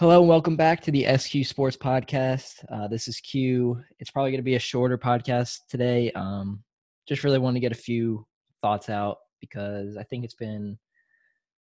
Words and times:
Hello 0.00 0.18
and 0.18 0.28
welcome 0.28 0.56
back 0.56 0.80
to 0.80 0.90
the 0.90 1.06
SQ 1.16 1.44
Sports 1.44 1.76
Podcast. 1.76 2.64
Uh, 2.68 2.88
this 2.88 3.06
is 3.06 3.20
Q. 3.20 3.80
It's 4.00 4.10
probably 4.10 4.32
going 4.32 4.40
to 4.40 4.42
be 4.42 4.56
a 4.56 4.58
shorter 4.58 4.98
podcast 4.98 5.58
today. 5.68 6.10
Um, 6.16 6.64
just 7.06 7.22
really 7.22 7.38
want 7.38 7.54
to 7.54 7.60
get 7.60 7.70
a 7.70 7.76
few 7.76 8.26
thoughts 8.60 8.90
out 8.90 9.18
because 9.40 9.96
I 9.96 10.02
think 10.02 10.24
it's 10.24 10.34
been 10.34 10.76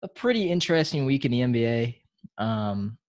a 0.03 0.07
pretty 0.07 0.51
interesting 0.51 1.07
week 1.07 1.25
in 1.25 1.31
the 1.31 1.39
NBA. 1.39 1.95
Um, 2.37 2.99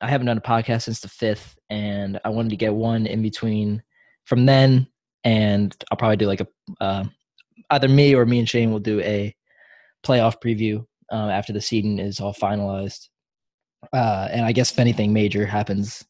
I 0.00 0.08
haven't 0.08 0.28
done 0.28 0.38
a 0.38 0.40
podcast 0.40 0.84
since 0.84 1.00
the 1.00 1.08
fifth, 1.08 1.54
and 1.68 2.18
I 2.24 2.30
wanted 2.30 2.48
to 2.48 2.56
get 2.56 2.72
one 2.72 3.04
in 3.04 3.20
between 3.20 3.82
from 4.24 4.46
then, 4.46 4.88
and 5.22 5.76
I'll 5.90 5.98
probably 5.98 6.16
do 6.16 6.28
like 6.28 6.40
a 6.40 6.46
uh, 6.80 7.04
either 7.68 7.88
me 7.88 8.14
or 8.14 8.24
me 8.24 8.38
and 8.38 8.48
Shane 8.48 8.72
will 8.72 8.80
do 8.80 9.00
a 9.00 9.36
playoff 10.02 10.36
preview 10.42 10.82
uh, 11.12 11.28
after 11.28 11.52
the 11.52 11.60
season 11.60 11.98
is 11.98 12.20
all 12.20 12.32
finalized. 12.32 13.08
Uh, 13.92 14.28
and 14.30 14.44
I 14.44 14.52
guess 14.52 14.72
if 14.72 14.78
anything 14.78 15.12
major 15.12 15.46
happens 15.46 16.04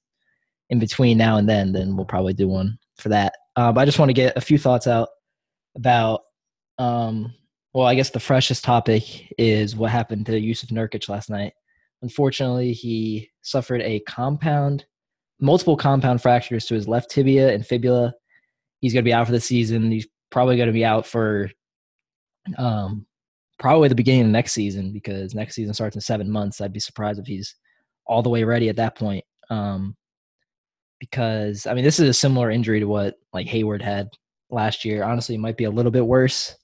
in 0.71 0.79
between 0.79 1.19
now 1.19 1.37
and 1.37 1.49
then, 1.49 1.73
then 1.73 1.97
we'll 1.97 2.07
probably 2.07 2.33
do 2.33 2.49
one 2.49 2.79
for 2.97 3.09
that. 3.11 3.35
Uh, 3.57 3.73
but 3.73 3.81
I 3.81 3.85
just 3.85 3.99
want 3.99 4.09
to 4.09 4.15
get 4.15 4.37
a 4.37 4.41
few 4.41 4.59
thoughts 4.59 4.87
out 4.87 5.09
about, 5.77 6.21
um, 6.79 7.35
well, 7.75 7.87
I 7.87 7.95
guess 7.95 8.11
the 8.11 8.21
freshest 8.21 8.65
topic 8.65 9.33
is 9.39 9.77
what 9.77 9.91
happened 9.91 10.27
to 10.27 10.33
Jusuf 10.33 10.71
Nurkic 10.71 11.09
last 11.09 11.31
night. 11.31 11.53
Unfortunately, 12.03 12.73
he 12.73 13.31
suffered 13.43 13.83
a 13.83 14.01
compound, 14.01 14.85
multiple 15.41 15.77
compound 15.77 16.21
fractures 16.21 16.67
to 16.67 16.75
his 16.75 16.89
left 16.89 17.11
tibia 17.11 17.53
and 17.53 17.67
fibula. 17.67 18.13
He's 18.81 18.93
going 18.93 19.05
to 19.05 19.09
be 19.09 19.15
out 19.15 19.27
for 19.27 19.33
the 19.33 19.41
season. 19.41 19.91
He's 19.91 20.09
probably 20.31 20.57
going 20.57 20.67
to 20.67 20.73
be 20.73 20.85
out 20.85 21.07
for 21.07 21.51
um, 22.59 23.07
probably 23.59 23.89
the 23.89 23.95
beginning 23.95 24.23
of 24.23 24.29
next 24.29 24.53
season 24.53 24.93
because 24.93 25.35
next 25.35 25.55
season 25.55 25.73
starts 25.73 25.97
in 25.97 26.01
seven 26.01 26.29
months. 26.29 26.61
I'd 26.61 26.73
be 26.73 26.81
surprised 26.81 27.21
if 27.21 27.27
he's 27.27 27.55
all 28.07 28.23
the 28.23 28.31
way 28.31 28.45
ready 28.45 28.69
at 28.69 28.77
that 28.77 28.97
point. 28.97 29.25
Um, 29.51 29.97
because 31.01 31.67
I 31.67 31.75
mean, 31.75 31.85
this 31.85 31.99
is 31.99 32.09
a 32.09 32.15
similar 32.15 32.51
injury 32.51 32.81
to 32.81 32.87
what 32.87 33.15
like 33.33 33.47
Hayward 33.49 33.83
had 33.83 34.09
last 34.51 34.85
year. 34.85 35.03
Honestly, 35.03 35.35
it 35.35 35.41
might 35.41 35.57
be 35.57 35.65
a 35.65 35.71
little 35.71 35.91
bit 35.91 36.07
worse. 36.07 36.57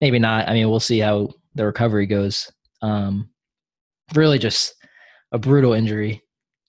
Maybe 0.00 0.18
not. 0.18 0.48
I 0.48 0.52
mean, 0.52 0.68
we'll 0.68 0.80
see 0.80 0.98
how 0.98 1.28
the 1.54 1.64
recovery 1.64 2.06
goes. 2.06 2.50
Um, 2.82 3.28
really, 4.14 4.38
just 4.38 4.74
a 5.32 5.38
brutal 5.38 5.72
injury. 5.72 6.22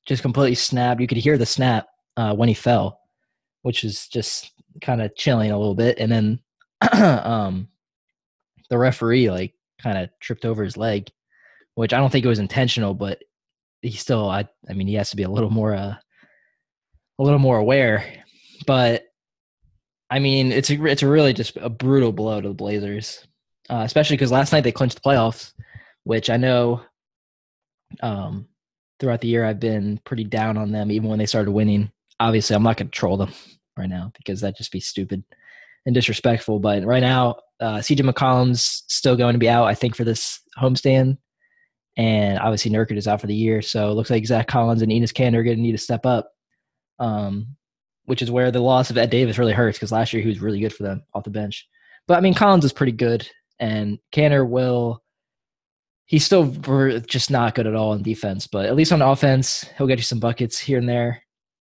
Just 0.06 0.22
completely 0.22 0.56
snapped. 0.56 1.02
You 1.02 1.08
could 1.08 1.18
hear 1.18 1.38
the 1.38 1.46
snap 1.46 1.88
uh, 2.16 2.36
when 2.36 2.48
he 2.48 2.54
fell, 2.54 3.00
which 3.64 3.84
is 3.84 4.08
just 4.08 4.52
kind 4.82 5.02
of 5.02 5.16
chilling 5.16 5.52
a 5.52 5.58
little 5.58 5.76
bit. 5.76 5.98
And 5.98 6.12
then 6.12 6.40
um, 6.94 7.68
the 8.70 8.78
referee 8.78 9.32
like 9.32 9.54
kind 9.82 9.98
of 9.98 10.10
tripped 10.20 10.46
over 10.46 10.64
his 10.64 10.78
leg, 10.78 11.10
which 11.74 11.94
I 11.94 11.98
don't 11.98 12.12
think 12.12 12.26
it 12.26 12.30
was 12.30 12.40
intentional, 12.40 12.94
but 12.94 13.20
he 13.86 13.98
still 13.98 14.30
I 14.30 14.48
I 14.70 14.74
mean 14.74 14.88
he 14.88 14.96
has 14.96 15.10
to 15.12 15.16
be 15.16 15.24
a 15.24 15.30
little 15.30 15.50
more 15.50 15.74
uh 15.74 15.96
a 17.18 17.24
little 17.24 17.40
more 17.40 17.58
aware. 17.58 18.06
But 18.66 19.06
I 20.10 20.20
mean 20.20 20.52
it's 20.52 20.70
a, 20.70 20.84
it's 20.86 21.04
really 21.04 21.34
just 21.34 21.58
a 21.58 21.70
brutal 21.70 22.12
blow 22.12 22.42
to 22.42 22.50
the 22.50 22.54
Blazers, 22.54 23.26
uh, 23.70 23.84
especially 23.86 24.18
because 24.18 24.32
last 24.32 24.52
night 24.52 24.64
they 24.64 24.72
clinched 24.72 24.96
the 24.96 25.10
playoffs, 25.10 25.54
which 26.04 26.30
I 26.30 26.38
know 26.38 26.82
um 28.02 28.48
throughout 29.00 29.22
the 29.22 29.28
year 29.28 29.46
I've 29.46 29.60
been 29.60 30.00
pretty 30.06 30.24
down 30.24 30.58
on 30.58 30.72
them 30.72 30.92
even 30.92 31.10
when 31.10 31.20
they 31.20 31.26
started 31.26 31.52
winning. 31.52 31.92
Obviously, 32.20 32.56
I'm 32.56 32.64
not 32.64 32.78
going 32.78 32.88
to 32.88 32.98
troll 32.98 33.18
them 33.18 33.34
right 33.78 33.90
now 33.90 34.12
because 34.18 34.42
that'd 34.42 34.58
just 34.58 34.72
be 34.72 34.80
stupid 34.80 35.24
and 35.86 35.94
disrespectful. 35.94 36.60
But 36.60 36.86
right 36.86 37.02
now, 37.02 37.36
uh, 37.60 37.78
CJ 37.78 38.10
McCollum's 38.10 38.84
still 38.88 39.16
going 39.16 39.34
to 39.34 39.40
be 39.40 39.50
out, 39.50 39.66
I 39.66 39.76
think, 39.76 39.96
for 39.96 40.06
this 40.06 40.40
homestand 40.58 41.18
and 41.98 42.40
obviously 42.40 42.72
Nurkic 42.72 42.98
is 42.98 43.08
out 43.08 43.22
for 43.22 43.28
the 43.28 43.36
year. 43.36 43.62
So 43.62 43.90
it 43.90 43.94
looks 43.94 44.10
like 44.10 44.26
Zach 44.26 44.48
Collins 44.48 44.82
and 44.82 44.92
Enes 44.92 45.14
Kanter 45.14 45.38
are 45.38 45.44
going 45.44 45.58
to 45.58 45.62
need 45.62 45.72
to 45.72 45.78
step 45.78 46.06
up, 46.06 46.30
um, 47.00 47.48
which 48.06 48.22
is 48.22 48.32
where 48.32 48.52
the 48.52 48.60
loss 48.60 48.90
of 48.90 48.98
Ed 48.98 49.10
Davis 49.10 49.38
really 49.38 49.54
hurts 49.54 49.78
because 49.78 49.92
last 49.92 50.14
year 50.14 50.22
he 50.22 50.30
was 50.30 50.42
really 50.42 50.60
good 50.60 50.74
for 50.74 50.84
them 50.84 51.04
off 51.14 51.24
the 51.24 51.30
bench. 51.30 51.68
But 52.08 52.18
I 52.18 52.22
mean, 52.22 52.34
Collins 52.34 52.66
is 52.66 52.74
pretty 52.74 52.92
good, 52.92 53.28
and 53.60 54.00
Kanter 54.12 54.48
will. 54.48 55.02
He's 56.08 56.24
still 56.24 56.46
just 57.08 57.32
not 57.32 57.56
good 57.56 57.66
at 57.66 57.74
all 57.74 57.94
in 57.94 58.04
defense, 58.04 58.46
but 58.46 58.68
at 58.68 58.76
least 58.76 58.92
on 58.92 59.02
offense, 59.02 59.66
he'll 59.76 59.88
get 59.88 59.98
you 59.98 60.04
some 60.04 60.20
buckets 60.20 60.60
here 60.60 60.78
and 60.78 60.88
there. 60.88 61.24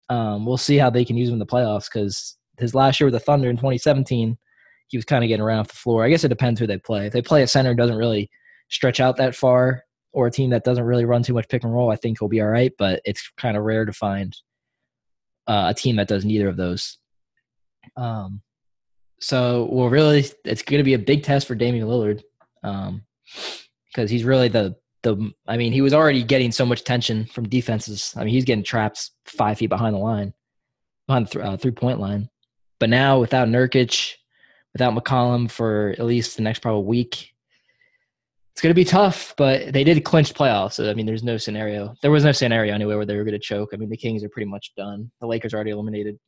Um, 0.09 0.47
we'll 0.47 0.57
see 0.57 0.79
how 0.79 0.89
they 0.89 1.05
can 1.05 1.19
use 1.19 1.29
him 1.29 1.35
in 1.35 1.39
the 1.39 1.45
playoffs 1.47 1.93
because 1.93 2.39
his 2.59 2.75
last 2.75 2.99
year 2.99 3.07
with 3.07 3.13
the 3.13 3.21
Thunder 3.21 3.51
in 3.51 3.57
2017, 3.57 4.39
he 4.89 4.97
was 4.97 5.05
kind 5.05 5.23
of 5.23 5.29
getting 5.29 5.43
around 5.43 5.61
off 5.61 5.69
the 5.69 5.77
floor. 5.77 6.05
I 6.05 6.09
guess 6.09 6.25
it 6.25 6.29
depends 6.29 6.59
who 6.59 6.67
they 6.67 6.79
play. 6.79 7.07
If 7.07 7.13
they 7.13 7.21
play 7.21 7.43
a 7.43 7.47
center 7.47 7.75
doesn't 7.75 7.99
really 7.99 8.31
stretch 8.71 8.99
out 8.99 9.19
that 9.19 9.35
far, 9.35 9.85
or 10.13 10.27
a 10.27 10.31
team 10.31 10.51
that 10.51 10.65
doesn't 10.65 10.85
really 10.85 11.05
run 11.05 11.23
too 11.23 11.35
much 11.35 11.49
pick 11.49 11.63
and 11.63 11.73
roll, 11.73 11.91
I 11.91 11.97
think 11.97 12.19
he'll 12.19 12.29
be 12.29 12.41
all 12.41 12.49
right. 12.49 12.73
But 12.77 13.01
it's 13.05 13.31
kind 13.37 13.57
of 13.57 13.65
rare 13.65 13.85
to 13.85 13.93
find 13.93 14.37
uh, 15.47 15.67
a 15.71 15.75
team 15.75 15.97
that 15.97 16.09
does 16.09 16.25
neither 16.25 16.49
of 16.49 16.57
those. 16.57 16.99
Um, 17.97 18.43
so, 19.21 19.69
well, 19.71 19.89
really, 19.89 20.25
it's 20.45 20.63
going 20.63 20.79
to 20.79 20.85
be 20.85 20.95
a 20.95 20.99
big 20.99 21.23
test 21.23 21.47
for 21.47 21.55
Damian 21.55 21.87
Lillard 21.87 22.23
um, 22.63 23.03
because 23.89 24.11
he's 24.11 24.25
really 24.25 24.49
the 24.49 24.77
the. 25.03 25.33
I 25.47 25.57
mean, 25.57 25.73
he 25.73 25.83
was 25.83 25.95
already 25.95 26.23
getting 26.23 26.53
so 26.53 26.65
much 26.65 26.85
tension 26.85 27.27
from 27.27 27.49
defenses. 27.49 28.15
I 28.17 28.25
mean, 28.25 28.35
he's 28.35 28.45
getting 28.45 28.65
trapped 28.65 29.11
five 29.27 29.59
feet 29.59 29.69
behind 29.69 29.95
the 29.95 30.01
line, 30.01 30.33
behind 31.07 31.27
the 31.27 31.31
th- 31.31 31.45
uh, 31.45 31.57
three 31.57 31.73
point 31.73 32.01
line. 32.01 32.31
But 32.79 32.89
now, 32.89 33.21
without 33.21 33.49
Nurkic, 33.49 34.15
without 34.73 34.95
McCollum 34.95 35.51
for 35.51 35.95
at 35.99 36.05
least 36.05 36.37
the 36.37 36.43
next 36.43 36.61
probably 36.61 36.85
week, 36.85 37.35
it's 38.61 38.63
going 38.63 38.75
to 38.75 38.79
be 38.79 38.85
tough, 38.85 39.33
but 39.39 39.73
they 39.73 39.85
did 39.85 40.05
clinch 40.05 40.35
playoffs. 40.35 40.75
So, 40.75 40.91
I 40.91 40.93
mean, 40.93 41.07
there's 41.07 41.23
no 41.23 41.39
scenario. 41.39 41.95
There 42.03 42.11
was 42.11 42.25
no 42.25 42.33
scenario 42.33 42.75
anyway 42.75 42.95
where 42.95 43.07
they 43.07 43.17
were 43.17 43.25
going 43.25 43.33
to 43.33 43.39
choke. 43.39 43.71
I 43.73 43.79
mean, 43.79 43.89
the 43.89 43.97
Kings 43.97 44.23
are 44.23 44.29
pretty 44.29 44.51
much 44.51 44.75
done. 44.77 45.11
The 45.23 45.27
Lakers 45.27 45.55
are 45.55 45.57
already 45.57 45.71
eliminated. 45.71 46.19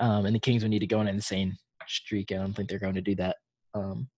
Um, 0.00 0.26
and 0.26 0.34
the 0.34 0.40
Kings 0.40 0.64
would 0.64 0.70
need 0.70 0.80
to 0.80 0.88
go 0.88 0.98
on 0.98 1.06
an 1.06 1.14
insane 1.14 1.56
streak. 1.86 2.32
I 2.32 2.38
don't 2.38 2.54
think 2.54 2.68
they're 2.68 2.80
going 2.80 2.96
to 2.96 3.00
do 3.00 3.14
that. 3.14 3.36
Um, 3.72 4.08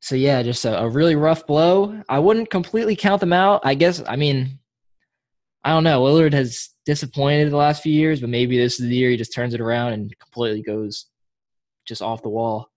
so, 0.00 0.14
yeah, 0.14 0.44
just 0.44 0.64
a, 0.64 0.78
a 0.78 0.88
really 0.88 1.16
rough 1.16 1.44
blow. 1.44 2.00
I 2.08 2.20
wouldn't 2.20 2.50
completely 2.50 2.94
count 2.94 3.18
them 3.18 3.32
out. 3.32 3.62
I 3.64 3.74
guess, 3.74 4.00
I 4.06 4.14
mean, 4.14 4.60
I 5.64 5.70
don't 5.70 5.82
know. 5.82 6.04
Lillard 6.04 6.34
has 6.34 6.68
disappointed 6.84 7.50
the 7.50 7.56
last 7.56 7.82
few 7.82 7.92
years, 7.92 8.20
but 8.20 8.30
maybe 8.30 8.56
this 8.56 8.78
is 8.78 8.88
the 8.88 8.94
year 8.94 9.10
he 9.10 9.16
just 9.16 9.34
turns 9.34 9.54
it 9.54 9.60
around 9.60 9.94
and 9.94 10.16
completely 10.20 10.62
goes 10.62 11.06
just 11.84 12.00
off 12.00 12.22
the 12.22 12.28
wall. 12.28 12.70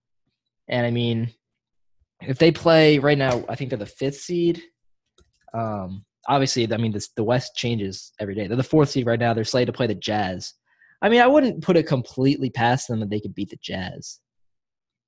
And 0.68 0.84
I 0.84 0.90
mean, 0.90 1.32
if 2.22 2.38
they 2.38 2.52
play 2.52 3.00
right 3.00 3.18
now, 3.18 3.44
I 3.48 3.56
think 3.56 3.70
they're 3.70 3.80
the 3.80 3.86
fifth 3.86 4.20
seed. 4.22 4.62
Um, 5.54 6.06
obviously, 6.28 6.72
I 6.72 6.78
mean, 6.78 6.92
this, 6.92 7.10
the 7.16 7.24
West 7.24 7.56
changes 7.56 8.12
every 8.20 8.36
day. 8.36 8.48
They're 8.48 8.58
the 8.58 8.64
fourth 8.64 8.90
seed 8.90 9.06
right 9.06 9.20
now. 9.20 9.34
They're 9.34 9.44
slated 9.44 9.74
to 9.74 9.78
play 9.78 9.88
the 9.88 9.96
Jazz. 9.96 10.54
I 11.02 11.10
mean, 11.10 11.22
I 11.22 11.28
wouldn't 11.28 11.64
put 11.64 11.78
it 11.78 11.88
completely 11.88 12.50
past 12.50 12.88
them 12.88 13.00
that 13.00 13.10
they 13.10 13.20
could 13.20 13.36
beat 13.36 13.50
the 13.50 13.60
Jazz. 13.62 14.20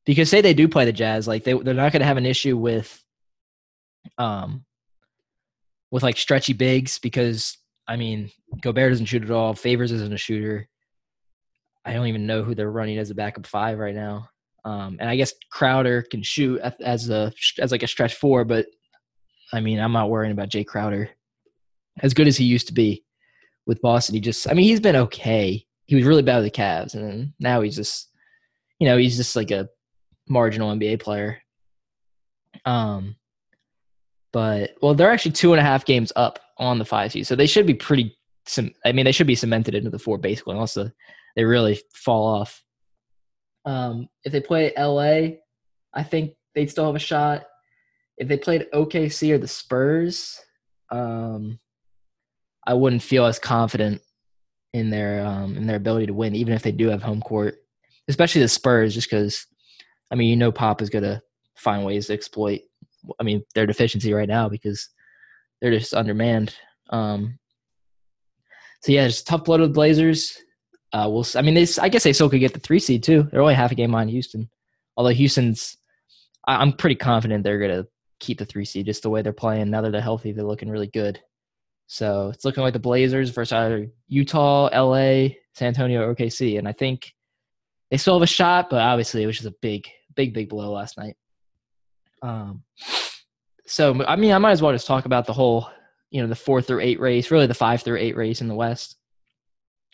Because 0.06 0.30
say 0.30 0.42
they 0.42 0.54
do 0.54 0.68
play 0.68 0.86
the 0.86 0.94
Jazz, 0.94 1.28
like 1.28 1.44
they 1.44 1.54
they're 1.54 1.74
not 1.74 1.92
going 1.92 2.00
to 2.00 2.08
have 2.08 2.18
an 2.18 2.26
issue 2.26 2.58
with, 2.58 3.04
um, 4.18 4.66
with 5.92 6.02
like 6.02 6.18
stretchy 6.18 6.54
bigs 6.54 6.98
because 6.98 7.58
I 7.88 7.98
mean 7.98 8.32
Gobert 8.62 8.92
doesn't 8.94 9.06
shoot 9.06 9.24
at 9.24 9.30
all. 9.32 9.54
Favors 9.54 9.92
isn't 9.92 10.14
a 10.14 10.18
shooter. 10.18 10.68
I 11.86 11.94
don't 11.94 12.08
even 12.08 12.26
know 12.26 12.42
who 12.42 12.56
they're 12.56 12.72
running 12.72 12.98
as 12.98 13.10
a 13.12 13.16
backup 13.16 13.46
five 13.46 13.78
right 13.78 13.94
now. 13.94 14.30
Um, 14.64 14.98
and 15.00 15.10
I 15.10 15.16
guess 15.16 15.34
Crowder 15.52 16.04
can 16.04 16.22
shoot 16.22 16.60
as 16.82 17.10
a 17.10 17.34
as 17.60 17.72
like 17.72 17.84
a 17.84 17.88
stretch 17.88 18.16
four, 18.16 18.46
but 18.46 18.68
I 19.54 19.60
mean 19.60 19.80
I'm 19.80 19.92
not 19.92 20.10
worrying 20.10 20.32
about 20.32 20.50
Jae 20.50 20.66
Crowder. 20.66 21.10
As 22.02 22.14
good 22.14 22.28
as 22.28 22.38
he 22.38 22.46
used 22.46 22.68
to 22.68 22.74
be 22.74 23.04
with 23.66 23.82
Boston, 23.82 24.16
he 24.16 24.22
just 24.22 24.50
I 24.50 24.54
mean 24.54 24.66
he's 24.66 24.80
been 24.80 24.96
okay. 24.96 25.66
He 25.86 25.96
was 25.96 26.06
really 26.06 26.22
bad 26.22 26.38
with 26.38 26.46
the 26.46 26.52
Cavs, 26.52 26.94
and 26.94 27.34
now 27.40 27.62
he's 27.62 27.76
just 27.76 28.10
you 28.80 28.88
know 28.88 28.98
he's 28.98 29.18
just 29.18 29.36
like 29.36 29.52
a 29.52 29.68
marginal 30.30 30.72
NBA 30.72 31.02
player. 31.02 31.42
Um, 32.66 33.16
but 34.32 34.72
well, 34.82 34.94
they're 34.94 35.12
actually 35.12 35.32
two 35.32 35.54
and 35.54 35.60
a 35.60 35.64
half 35.64 35.86
games 35.86 36.12
up 36.16 36.40
on 36.58 36.80
the 36.80 36.86
five 36.86 37.12
seed, 37.12 37.28
so 37.28 37.36
they 37.36 37.48
should 37.48 37.66
be 37.66 37.74
pretty. 37.74 38.16
I 38.86 38.92
mean, 38.92 39.06
they 39.06 39.12
should 39.12 39.28
be 39.28 39.36
cemented 39.36 39.76
into 39.76 39.90
the 39.90 40.00
four 40.00 40.18
basically, 40.18 40.54
unless 40.54 40.74
the, 40.74 40.92
they 41.36 41.44
really 41.44 41.80
fall 41.94 42.26
off. 42.26 42.64
Um, 43.66 44.10
if 44.24 44.32
they 44.32 44.42
play 44.42 44.74
LA, 44.78 45.38
I 45.94 46.04
think 46.04 46.34
they'd 46.56 46.70
still 46.70 46.86
have 46.86 46.96
a 46.96 47.00
shot. 47.00 47.44
If 48.18 48.28
they 48.28 48.38
played 48.38 48.68
OKC 48.74 49.32
or 49.32 49.38
the 49.38 49.48
Spurs, 49.48 50.40
um, 50.92 51.60
I 52.66 52.74
wouldn't 52.74 53.02
feel 53.02 53.26
as 53.26 53.40
confident 53.40 54.02
in 54.74 54.90
their 54.90 55.26
um, 55.26 55.58
in 55.58 55.68
their 55.68 55.78
ability 55.78 56.08
to 56.08 56.14
win, 56.14 56.36
even 56.36 56.54
if 56.54 56.62
they 56.62 56.72
do 56.72 56.88
have 56.90 57.04
home 57.04 57.22
court. 57.22 57.56
Especially 58.08 58.42
the 58.42 58.48
Spurs, 58.48 58.94
just 58.94 59.10
because, 59.10 59.46
I 60.12 60.16
mean, 60.16 60.30
you 60.30 60.36
know, 60.36 60.52
Pop 60.52 60.82
is 60.82 60.90
gonna 60.90 61.22
find 61.56 61.86
ways 61.86 62.08
to 62.08 62.14
exploit. 62.14 62.62
I 63.20 63.24
mean, 63.24 63.44
their 63.56 63.66
deficiency 63.66 64.14
right 64.14 64.28
now 64.28 64.50
because 64.50 64.90
they're 65.62 65.72
just 65.72 65.94
undermanned. 65.94 66.56
Um, 66.90 67.40
so 68.82 68.92
yeah, 68.92 69.06
it's 69.06 69.22
tough 69.22 69.44
blood 69.44 69.62
with 69.62 69.74
Blazers. 69.74 70.38
Uh, 70.94 71.08
we'll. 71.10 71.26
I 71.36 71.42
mean, 71.42 71.54
they. 71.54 71.68
I 71.82 71.90
guess 71.90 72.04
they 72.04 72.14
still 72.14 72.30
could 72.30 72.40
get 72.40 72.54
the 72.54 72.60
three 72.60 72.80
seed 72.80 73.04
too. 73.04 73.28
They're 73.32 73.42
only 73.42 73.54
half 73.54 73.72
a 73.72 73.76
game 73.76 73.96
on 73.96 74.08
Houston, 74.08 74.50
although 74.98 75.12
Houston's. 75.12 75.78
I, 76.48 76.62
am 76.62 76.74
pretty 76.74 76.96
confident 76.96 77.44
they're 77.44 77.60
gonna 77.60 77.86
keep 78.20 78.40
the 78.40 78.46
three 78.46 78.66
seed 78.66 78.86
just 78.86 79.04
the 79.04 79.10
way 79.10 79.22
they're 79.22 79.34
playing. 79.34 79.70
Now 79.70 79.82
that 79.82 79.92
they're 79.92 80.02
healthy, 80.02 80.32
they're 80.32 80.46
looking 80.46 80.70
really 80.70 80.88
good. 80.88 81.20
So 81.88 82.30
it's 82.30 82.46
looking 82.46 82.64
like 82.64 82.72
the 82.72 82.80
Blazers 82.80 83.32
versus 83.32 83.52
either 83.52 83.88
Utah, 84.08 84.70
LA, 84.74 85.36
San 85.54 85.68
Antonio, 85.68 86.14
OKC. 86.14 86.58
And 86.58 86.66
I 86.66 86.72
think 86.72 87.14
they 87.90 87.98
still 87.98 88.14
have 88.14 88.24
a 88.24 88.28
shot, 88.28 88.70
but 88.70 88.80
obviously 88.80 89.22
it 89.22 89.26
was 89.26 89.36
just 89.36 89.50
a 89.50 89.56
big, 89.62 89.90
big, 90.16 90.34
big 90.34 90.48
blow 90.48 90.72
last 90.72 90.98
night. 90.98 91.18
Um, 92.22 92.64
so 93.66 94.06
I 94.06 94.16
mean, 94.16 94.32
I 94.32 94.38
might 94.38 94.52
as 94.52 94.62
well 94.62 94.72
just 94.72 94.88
talk 94.88 95.06
about 95.06 95.26
the 95.26 95.34
whole, 95.34 95.70
you 96.12 96.22
know, 96.22 96.30
the 96.30 96.36
four 96.36 96.62
through 96.62 96.80
eight 96.80 97.02
race, 97.02 97.30
really 97.30 97.48
the 97.48 97.54
five 97.54 97.82
through 97.82 97.98
eight 97.98 98.16
race 98.16 98.40
in 98.40 98.48
the 98.48 98.56
West. 98.56 98.96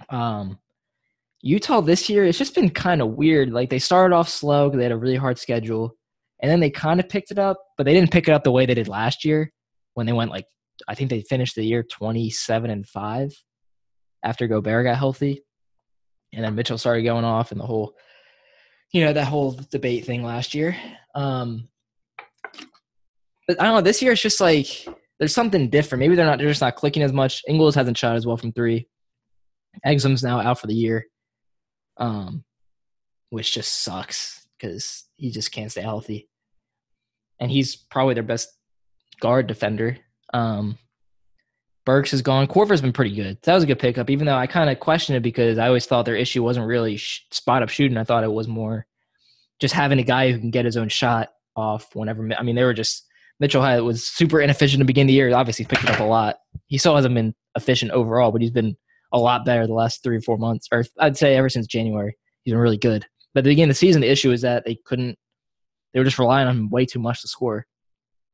Um, 0.10 0.60
Utah 1.48 1.80
this 1.80 2.10
year, 2.10 2.26
it's 2.26 2.38
just 2.38 2.56
been 2.56 2.70
kind 2.70 3.02
of 3.02 3.12
weird. 3.12 3.52
Like 3.52 3.70
they 3.70 3.80
started 3.80 4.14
off 4.14 4.28
slow 4.28 4.68
because 4.68 4.80
they 4.80 4.84
had 4.84 4.92
a 4.92 4.98
really 4.98 5.16
hard 5.16 5.40
schedule, 5.40 5.96
and 6.42 6.52
then 6.52 6.60
they 6.60 6.70
kind 6.70 7.00
of 7.00 7.08
picked 7.08 7.32
it 7.32 7.40
up, 7.40 7.58
but 7.78 7.86
they 7.86 7.94
didn't 7.94 8.12
pick 8.12 8.28
it 8.28 8.34
up 8.34 8.44
the 8.44 8.52
way 8.52 8.66
they 8.66 8.74
did 8.74 8.90
last 8.90 9.24
year 9.24 9.52
when 9.94 10.06
they 10.06 10.14
went 10.14 10.30
like 10.30 10.46
I 10.88 10.94
think 10.94 11.10
they 11.10 11.22
finished 11.22 11.56
the 11.56 11.66
year 11.66 11.84
twenty 11.84 12.30
seven 12.30 12.70
and 12.70 12.86
five 12.86 13.32
after 14.24 14.46
Gobert 14.48 14.86
got 14.86 14.98
healthy, 14.98 15.42
and 16.34 16.44
then 16.44 16.54
Mitchell 16.54 16.78
started 16.78 17.04
going 17.04 17.24
off, 17.24 17.52
and 17.52 17.62
the 17.62 17.66
whole, 17.66 17.94
you 18.92 19.06
know, 19.06 19.14
that 19.14 19.28
whole 19.28 19.58
debate 19.72 20.06
thing 20.06 20.24
last 20.24 20.54
year. 20.54 20.76
Um, 21.16 21.70
but 23.48 23.62
I 23.62 23.64
don't 23.64 23.76
know. 23.76 23.82
This 23.82 24.02
year 24.02 24.12
it's 24.12 24.22
just 24.22 24.42
like 24.42 24.86
there's 25.18 25.34
something 25.34 25.70
different. 25.70 26.02
Maybe 26.02 26.16
they're 26.16 26.26
not. 26.26 26.40
They're 26.40 26.50
just 26.50 26.62
not 26.62 26.76
clicking 26.76 27.04
as 27.04 27.14
much. 27.14 27.42
Ingles 27.48 27.76
hasn't 27.76 27.98
shot 27.98 28.18
as 28.18 28.26
well 28.26 28.36
from 28.36 28.52
three. 28.52 28.88
Exum's 29.86 30.24
now 30.24 30.42
out 30.42 30.60
for 30.60 30.68
the 30.68 30.76
year, 30.76 31.06
um, 31.98 32.44
which 33.30 33.54
just 33.54 33.84
sucks 33.84 34.48
because 34.58 35.06
he 35.18 35.32
just 35.32 35.52
can't 35.52 35.72
stay 35.72 35.82
healthy. 35.82 36.30
And 37.40 37.52
he's 37.52 37.76
probably 37.76 38.16
their 38.16 38.24
best 38.24 38.50
guard 39.20 39.48
defender. 39.48 39.98
Um, 40.34 40.78
Burks 41.86 42.14
is 42.14 42.22
gone. 42.22 42.48
Korver's 42.48 42.82
been 42.82 42.92
pretty 42.92 43.16
good. 43.16 43.38
That 43.44 43.54
was 43.54 43.64
a 43.64 43.68
good 43.68 43.80
pickup, 43.80 44.10
even 44.10 44.26
though 44.26 44.36
I 44.36 44.48
kind 44.48 44.70
of 44.70 44.80
questioned 44.80 45.18
it 45.18 45.22
because 45.22 45.58
I 45.58 45.68
always 45.68 45.86
thought 45.86 46.06
their 46.06 46.16
issue 46.16 46.44
wasn't 46.44 46.68
really 46.68 46.98
sh- 46.98 47.26
spot 47.32 47.64
up 47.64 47.70
shooting. 47.70 47.98
I 47.98 48.04
thought 48.04 48.24
it 48.26 48.32
was 48.32 48.48
more 48.48 48.86
just 49.60 49.74
having 49.74 50.00
a 50.00 50.04
guy 50.04 50.32
who 50.32 50.40
can 50.40 50.52
get 50.52 50.66
his 50.66 50.78
own 50.78 50.90
shot 50.90 51.30
off 51.56 51.96
whenever. 51.96 52.28
I 52.38 52.44
mean, 52.44 52.56
they 52.56 52.64
were 52.64 52.74
just 52.74 53.06
Mitchell 53.40 53.64
had 53.64 53.82
was 53.82 54.06
super 54.06 54.42
inefficient 54.42 54.82
to 54.82 54.86
begin 54.86 55.08
the 55.08 55.14
year. 55.14 55.34
Obviously, 55.34 55.66
picked 55.66 55.84
it 55.84 55.90
up 55.90 56.00
a 56.00 56.04
lot. 56.04 56.38
He 56.66 56.78
still 56.78 56.96
hasn't 56.96 57.16
been 57.16 57.34
efficient 57.56 57.92
overall, 57.92 58.32
but 58.32 58.42
he's 58.42 58.52
been 58.52 58.76
a 59.12 59.20
lot 59.20 59.46
better 59.46 59.66
the 59.66 59.74
last 59.74 60.04
three 60.04 60.18
or 60.18 60.22
four 60.22 60.38
months, 60.38 60.68
or 60.72 60.86
I'd 61.00 61.18
say 61.18 61.36
ever 61.36 61.50
since 61.50 61.68
January. 61.68 62.16
He's 62.44 62.54
been 62.54 62.62
really 62.62 62.78
good. 62.78 63.06
But 63.34 63.40
at 63.40 63.44
the 63.44 63.52
beginning 63.52 63.70
of 63.70 63.76
the 63.76 63.80
season, 63.80 64.02
the 64.02 64.10
issue 64.10 64.32
is 64.32 64.42
that 64.42 64.66
they 64.66 64.76
couldn't. 64.86 65.18
They 65.94 66.00
were 66.00 66.06
just 66.06 66.20
relying 66.20 66.48
on 66.48 66.58
him 66.58 66.70
way 66.70 66.86
too 66.86 67.00
much 67.00 67.22
to 67.22 67.28
score. 67.28 67.66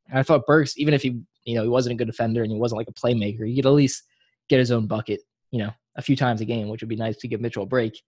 And 0.10 0.20
I 0.20 0.24
thought 0.24 0.46
Burks, 0.46 0.78
even 0.78 0.94
if 0.94 1.02
he, 1.02 1.22
you 1.46 1.56
know, 1.56 1.64
he 1.64 1.70
wasn't 1.70 1.94
a 1.94 1.98
good 1.98 2.08
defender 2.08 2.44
and 2.44 2.52
he 2.52 2.58
wasn't 2.58 2.78
like 2.78 2.88
a 2.90 2.94
playmaker, 2.94 3.48
he 3.48 3.56
could 3.56 3.66
at 3.66 3.74
least 3.74 4.04
get 4.50 4.60
his 4.60 4.72
own 4.72 4.88
bucket, 4.88 5.22
you 5.52 5.60
know, 5.60 5.72
a 5.96 6.02
few 6.02 6.16
times 6.16 6.42
a 6.42 6.46
game, 6.46 6.68
which 6.68 6.82
would 6.82 6.90
be 6.90 6.96
nice 6.96 7.18
to 7.18 7.28
give 7.28 7.42
Mitchell 7.42 7.64
a 7.64 7.68
break. 7.68 8.02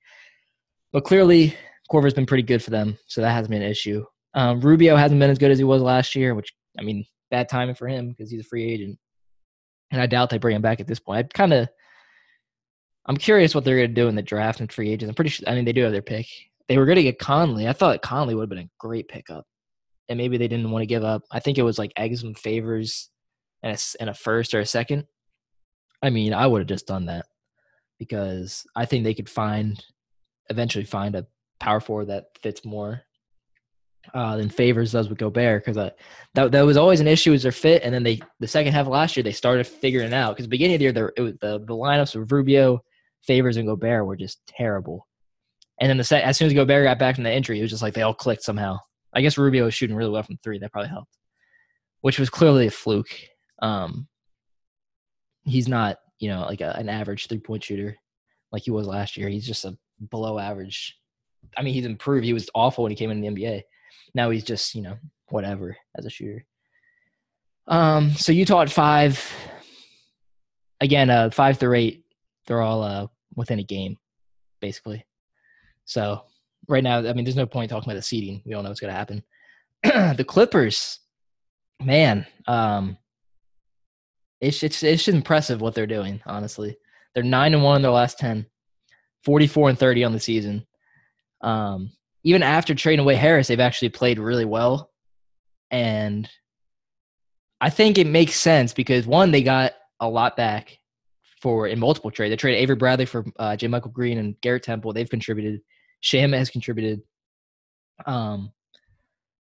But 0.92 1.06
clearly, 1.06 1.56
Korver's 1.92 2.14
been 2.14 2.26
pretty 2.26 2.44
good 2.44 2.64
for 2.64 2.72
them, 2.72 2.98
so 3.08 3.22
that 3.22 3.32
hasn't 3.32 3.52
been 3.52 3.62
an 3.62 3.70
issue. 3.70 4.06
Um, 4.34 4.60
Rubio 4.60 4.96
hasn't 4.96 5.20
been 5.20 5.30
as 5.30 5.38
good 5.38 5.52
as 5.52 5.58
he 5.58 5.64
was 5.64 5.82
last 5.82 6.16
year, 6.16 6.36
which 6.36 6.54
I 6.78 6.84
mean, 6.84 7.06
bad 7.32 7.48
timing 7.50 7.76
for 7.76 7.88
him 7.88 8.10
because 8.10 8.30
he's 8.30 8.42
a 8.42 8.46
free 8.46 8.70
agent, 8.70 8.98
and 9.92 10.02
I 10.02 10.08
doubt 10.08 10.30
they 10.30 10.38
bring 10.38 10.56
him 10.56 10.62
back 10.62 10.80
at 10.80 10.88
this 10.88 11.00
point. 11.00 11.20
I 11.20 11.38
kind 11.38 11.54
of, 11.54 11.70
I'm 13.08 13.18
curious 13.18 13.54
what 13.54 13.64
they're 13.64 13.78
going 13.78 13.90
to 13.90 14.02
do 14.02 14.08
in 14.08 14.16
the 14.16 14.22
draft 14.22 14.60
and 14.60 14.72
free 14.72 14.92
agents. 14.92 15.10
I'm 15.10 15.16
pretty 15.16 15.30
sure. 15.30 15.48
I 15.48 15.54
mean, 15.54 15.66
they 15.66 15.74
do 15.74 15.84
have 15.84 15.92
their 15.92 16.02
pick. 16.02 16.28
They 16.68 16.78
were 16.78 16.86
going 16.86 16.96
to 16.96 17.04
get 17.04 17.20
Conley. 17.20 17.68
I 17.68 17.74
thought 17.74 18.02
Conley 18.02 18.34
would 18.34 18.44
have 18.44 18.50
been 18.50 18.60
a 18.60 18.70
great 18.80 19.08
pickup, 19.08 19.46
and 20.10 20.18
maybe 20.18 20.38
they 20.38 20.48
didn't 20.48 20.72
want 20.72 20.82
to 20.82 20.88
give 20.88 21.04
up. 21.04 21.22
I 21.32 21.40
think 21.40 21.58
it 21.58 21.64
was 21.64 21.78
like 21.78 21.94
Exum 22.00 22.38
Favors 22.38 23.10
and 23.62 23.76
a, 23.76 24.02
and 24.02 24.10
a 24.10 24.14
first 24.14 24.54
or 24.54 24.60
a 24.60 24.66
second. 24.66 25.06
I 26.02 26.10
mean, 26.10 26.34
I 26.34 26.48
would 26.48 26.60
have 26.60 26.68
just 26.68 26.88
done 26.88 27.06
that 27.06 27.26
because 28.00 28.66
I 28.76 28.86
think 28.86 29.04
they 29.04 29.14
could 29.14 29.30
find 29.30 29.84
eventually 30.50 30.86
find 30.86 31.16
a 31.16 31.26
power 31.60 31.80
forward 31.80 32.08
that 32.08 32.26
fits 32.42 32.66
more 32.66 33.02
uh, 34.14 34.38
than 34.38 34.50
Favors 34.50 34.92
does 34.92 35.10
with 35.10 35.18
Gobert 35.18 35.64
because 35.64 35.76
that 35.76 36.52
that 36.52 36.66
was 36.66 36.78
always 36.78 37.00
an 37.00 37.08
issue 37.08 37.34
is 37.34 37.44
their 37.44 37.52
fit, 37.52 37.84
and 37.84 37.94
then 37.94 38.04
they 38.04 38.20
the 38.40 38.48
second 38.48 38.74
half 38.74 38.86
of 38.86 38.92
last 38.92 39.16
year 39.16 39.24
they 39.24 39.32
started 39.32 39.66
figuring 39.66 40.08
it 40.08 40.14
out 40.14 40.36
because 40.36 40.48
beginning 40.48 40.76
of 40.76 40.80
the 40.80 40.84
year 40.84 40.92
there, 40.92 41.14
was 41.18 41.34
the 41.42 41.60
the 41.60 41.74
lineups 41.74 42.16
of 42.16 42.32
Rubio, 42.32 42.84
Favors, 43.26 43.58
and 43.58 43.68
Gobert 43.68 44.06
were 44.06 44.16
just 44.16 44.40
terrible, 44.48 45.08
and 45.80 45.90
then 45.90 45.98
the 45.98 46.04
set, 46.04 46.24
as 46.24 46.38
soon 46.38 46.48
as 46.48 46.54
Gobert 46.54 46.86
got 46.86 47.00
back 47.00 47.16
from 47.16 47.24
the 47.24 47.34
injury, 47.34 47.60
it 47.60 47.62
was 47.62 47.72
just 47.72 47.84
like 47.84 47.94
they 47.94 48.02
all 48.02 48.14
clicked 48.14 48.44
somehow. 48.44 48.78
I 49.14 49.22
guess 49.22 49.38
Rubio 49.38 49.66
was 49.66 49.74
shooting 49.74 49.96
really 49.96 50.12
well 50.12 50.24
from 50.24 50.38
three, 50.44 50.60
that 50.60 50.72
probably 50.72 50.90
helped, 50.90 51.18
which 52.02 52.20
was 52.20 52.30
clearly 52.30 52.68
a 52.68 52.72
fluke. 52.72 53.16
Um, 53.62 54.08
he's 55.44 55.68
not 55.68 55.98
you 56.20 56.30
know 56.30 56.42
like 56.42 56.62
a, 56.62 56.76
an 56.78 56.90
average 56.90 57.28
three 57.28 57.40
point 57.40 57.64
shooter 57.64 57.96
like 58.52 58.64
he 58.64 58.72
was 58.72 58.88
last 58.88 59.18
year. 59.18 59.30
He's 59.30 59.48
just 59.48 59.66
a 59.66 59.78
below 60.10 60.40
average. 60.40 60.98
I 61.58 61.62
mean, 61.62 61.74
he's 61.74 61.86
improved. 61.86 62.26
He 62.26 62.34
was 62.34 62.50
awful 62.56 62.84
when 62.84 62.92
he 62.92 62.96
came 62.96 63.12
in 63.12 63.22
the 63.22 63.28
NBA 63.28 63.64
now 64.16 64.30
he's 64.30 64.44
just 64.44 64.74
you 64.74 64.82
know 64.82 64.98
whatever 65.30 65.78
as 65.98 66.06
a 66.06 66.10
shooter. 66.10 66.46
Um, 67.68 68.12
so 68.12 68.32
Utah 68.32 68.62
at 68.62 68.72
five. 68.72 69.32
Again, 70.82 71.10
uh, 71.10 71.30
five 71.30 71.58
through 71.58 71.76
eight, 71.76 72.06
they're 72.48 72.62
all 72.62 72.84
uh 72.84 73.08
within 73.36 73.60
a 73.60 73.64
game, 73.64 73.98
basically. 74.62 75.06
So 75.86 76.24
right 76.68 76.84
now, 76.84 77.00
I 77.00 77.14
mean, 77.14 77.26
there's 77.26 77.36
no 77.36 77.46
point 77.46 77.70
talking 77.70 77.90
about 77.90 77.98
the 77.98 78.02
seeding. 78.02 78.42
We 78.46 78.54
all 78.54 78.64
know 78.64 78.70
what's 78.70 78.80
going 78.80 78.94
to 78.94 78.98
happen. 78.98 79.24
the 79.84 80.26
Clippers, 80.28 81.00
man, 81.82 82.26
um, 82.48 82.98
it's 84.42 84.64
it's 84.64 84.84
it's 84.84 85.08
impressive 85.08 85.62
what 85.62 85.76
they're 85.76 85.88
doing. 85.88 86.22
Honestly, 86.26 86.78
they're 87.14 87.24
nine 87.24 87.54
and 87.54 87.64
one 87.64 87.78
in 87.78 87.82
their 87.82 87.92
last 87.92 88.20
10, 88.20 88.46
44 89.24 89.70
and 89.70 89.80
thirty 89.80 90.04
on 90.04 90.12
the 90.12 90.20
season. 90.20 90.66
Um, 91.42 91.92
even 92.24 92.44
after 92.44 92.74
trading 92.74 93.04
away 93.04 93.16
Harris, 93.16 93.48
they've 93.48 93.60
actually 93.60 93.90
played 93.90 94.20
really 94.20 94.46
well. 94.46 94.92
And 95.72 96.28
I 97.62 97.70
think 97.70 97.98
it 97.98 98.08
makes 98.08 98.36
sense 98.36 98.74
because 98.74 99.06
one, 99.06 99.32
they 99.32 99.44
got 99.44 99.74
a 100.00 100.10
lot 100.10 100.36
back 100.36 100.80
for 101.46 101.68
in 101.68 101.80
multiple 101.80 102.10
trades. 102.10 102.32
They 102.32 102.38
traded 102.38 102.60
Avery 102.60 102.76
Bradley 102.76 103.06
for 103.06 103.24
uh, 103.38 103.52
JaMychal 103.52 103.94
Green 103.94 104.18
and 104.18 104.36
Garrett 104.42 104.64
Temple. 104.64 104.94
They've 104.94 105.08
contributed. 105.08 105.62
Sham 106.02 106.32
has 106.32 106.50
contributed. 106.50 107.04
Um, 108.08 108.52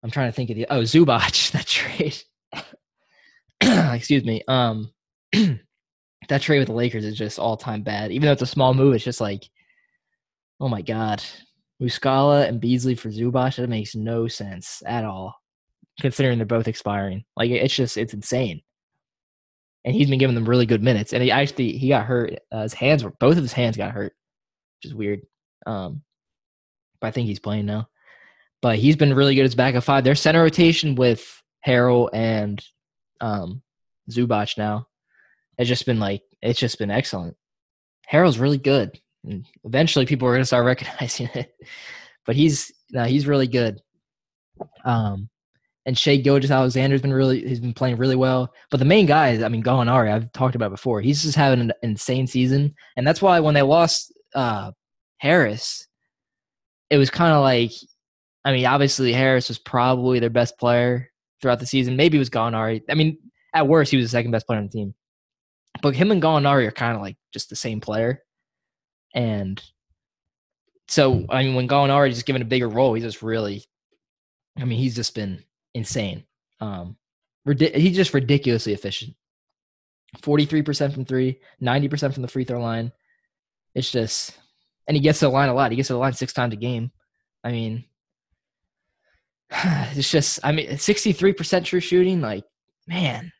I'm 0.02 0.10
trying 0.10 0.28
to 0.28 0.36
think 0.36 0.50
of 0.50 0.56
the 0.56 0.66
oh 0.68 0.82
Zubac 0.82 1.50
that 1.52 1.66
trade. 1.66 2.14
Excuse 3.96 4.22
me. 4.22 4.42
Um, 4.48 4.92
that 5.32 6.42
trade 6.42 6.58
with 6.58 6.68
the 6.68 6.74
Lakers 6.74 7.06
is 7.06 7.16
just 7.16 7.38
all 7.38 7.56
time 7.56 7.80
bad. 7.80 8.12
Even 8.12 8.26
though 8.26 8.32
it's 8.32 8.42
a 8.42 8.46
small 8.46 8.74
move, 8.74 8.94
it's 8.94 9.02
just 9.02 9.22
like, 9.22 9.48
oh 10.60 10.68
my 10.68 10.82
god, 10.82 11.24
Muscala 11.82 12.46
and 12.46 12.60
Beasley 12.60 12.96
for 12.96 13.08
Zubac, 13.08 13.56
that 13.56 13.70
makes 13.70 13.94
no 13.94 14.28
sense 14.28 14.82
at 14.84 15.06
all, 15.06 15.34
considering 16.02 16.36
they're 16.36 16.46
both 16.46 16.68
expiring. 16.68 17.24
Like 17.34 17.50
it's 17.50 17.74
just 17.74 17.96
it's 17.96 18.12
insane. 18.12 18.60
And 19.84 19.94
he's 19.94 20.10
been 20.10 20.18
giving 20.18 20.34
them 20.34 20.48
really 20.48 20.66
good 20.66 20.82
minutes. 20.82 21.12
And 21.12 21.22
he 21.22 21.30
actually 21.30 21.78
he 21.78 21.88
got 21.88 22.06
hurt. 22.06 22.38
Uh, 22.52 22.62
his 22.62 22.74
hands 22.74 23.04
were 23.04 23.12
both 23.20 23.36
of 23.36 23.42
his 23.42 23.52
hands 23.52 23.76
got 23.76 23.92
hurt, 23.92 24.14
which 24.78 24.90
is 24.90 24.94
weird. 24.94 25.22
Um, 25.66 26.02
but 27.00 27.08
I 27.08 27.10
think 27.10 27.26
he's 27.26 27.38
playing 27.38 27.66
now. 27.66 27.88
But 28.60 28.78
he's 28.78 28.96
been 28.96 29.14
really 29.14 29.34
good 29.34 29.44
as 29.44 29.54
backup 29.54 29.84
five. 29.84 30.04
Their 30.04 30.14
center 30.14 30.42
rotation 30.42 30.96
with 30.96 31.42
Harrell 31.66 32.10
and 32.12 32.62
um, 33.20 33.62
Zubac 34.10 34.58
now 34.58 34.88
has 35.58 35.68
just 35.68 35.86
been 35.86 36.00
like 36.00 36.22
it's 36.42 36.58
just 36.58 36.78
been 36.78 36.90
excellent. 36.90 37.36
Harrell's 38.10 38.38
really 38.38 38.58
good. 38.58 38.98
And 39.24 39.46
eventually, 39.64 40.06
people 40.06 40.28
are 40.28 40.32
going 40.32 40.42
to 40.42 40.46
start 40.46 40.64
recognizing 40.66 41.28
it. 41.34 41.54
But 42.26 42.36
he's 42.36 42.72
no, 42.90 43.04
he's 43.04 43.26
really 43.26 43.48
good. 43.48 43.80
Um, 44.84 45.28
and 45.88 45.96
Shai 45.96 46.16
Gilgeous-Alexander's 46.16 47.00
been 47.00 47.14
really 47.14 47.48
he's 47.48 47.60
been 47.60 47.72
playing 47.72 47.96
really 47.96 48.14
well. 48.14 48.52
But 48.70 48.76
the 48.76 48.84
main 48.84 49.06
guy 49.06 49.30
is, 49.30 49.42
I 49.42 49.48
mean, 49.48 49.62
Gallinari, 49.62 50.12
I've 50.12 50.30
talked 50.32 50.54
about 50.54 50.70
before. 50.70 51.00
He's 51.00 51.22
just 51.22 51.34
having 51.34 51.60
an 51.60 51.72
insane 51.82 52.26
season, 52.26 52.74
and 52.98 53.06
that's 53.06 53.22
why 53.22 53.40
when 53.40 53.54
they 53.54 53.62
lost 53.62 54.12
uh, 54.34 54.72
Harris, 55.16 55.88
it 56.90 56.98
was 56.98 57.08
kind 57.08 57.32
of 57.32 57.40
like, 57.40 57.72
I 58.44 58.52
mean, 58.52 58.66
obviously 58.66 59.14
Harris 59.14 59.48
was 59.48 59.58
probably 59.58 60.20
their 60.20 60.28
best 60.28 60.58
player 60.58 61.10
throughout 61.40 61.58
the 61.58 61.64
season. 61.64 61.96
Maybe 61.96 62.18
it 62.18 62.20
was 62.20 62.28
Gallinari. 62.28 62.82
I 62.90 62.94
mean, 62.94 63.16
at 63.54 63.66
worst, 63.66 63.90
he 63.90 63.96
was 63.96 64.04
the 64.04 64.10
second 64.10 64.30
best 64.30 64.46
player 64.46 64.58
on 64.58 64.66
the 64.66 64.70
team. 64.70 64.94
But 65.80 65.96
him 65.96 66.10
and 66.10 66.20
Gallinari 66.22 66.66
are 66.66 66.70
kind 66.70 66.96
of 66.96 67.00
like 67.00 67.16
just 67.32 67.48
the 67.48 67.56
same 67.56 67.80
player. 67.80 68.22
And 69.14 69.62
so, 70.86 71.24
I 71.30 71.44
mean, 71.44 71.54
when 71.54 71.66
Gallinari 71.66 72.10
just 72.10 72.26
given 72.26 72.42
a 72.42 72.44
bigger 72.44 72.68
role, 72.68 72.92
he's 72.92 73.04
just 73.04 73.22
really, 73.22 73.64
I 74.58 74.66
mean, 74.66 74.78
he's 74.78 74.94
just 74.94 75.14
been 75.14 75.42
insane. 75.74 76.24
Um, 76.60 76.96
he's 77.46 77.96
just 77.96 78.14
ridiculously 78.14 78.72
efficient. 78.72 79.14
43% 80.18 80.92
from 80.92 81.04
three, 81.04 81.40
90% 81.62 82.12
from 82.14 82.22
the 82.22 82.28
free 82.28 82.44
throw 82.44 82.60
line. 82.60 82.92
It's 83.74 83.90
just, 83.90 84.38
and 84.86 84.96
he 84.96 85.02
gets 85.02 85.18
to 85.20 85.26
the 85.26 85.30
line 85.30 85.48
a 85.48 85.54
lot. 85.54 85.70
He 85.70 85.76
gets 85.76 85.88
to 85.88 85.94
the 85.94 85.98
line 85.98 86.14
six 86.14 86.32
times 86.32 86.54
a 86.54 86.56
game. 86.56 86.90
I 87.44 87.52
mean, 87.52 87.84
it's 89.50 90.10
just, 90.10 90.40
I 90.42 90.52
mean, 90.52 90.68
63% 90.68 91.64
true 91.64 91.80
shooting. 91.80 92.20
Like, 92.20 92.44
man, 92.86 93.30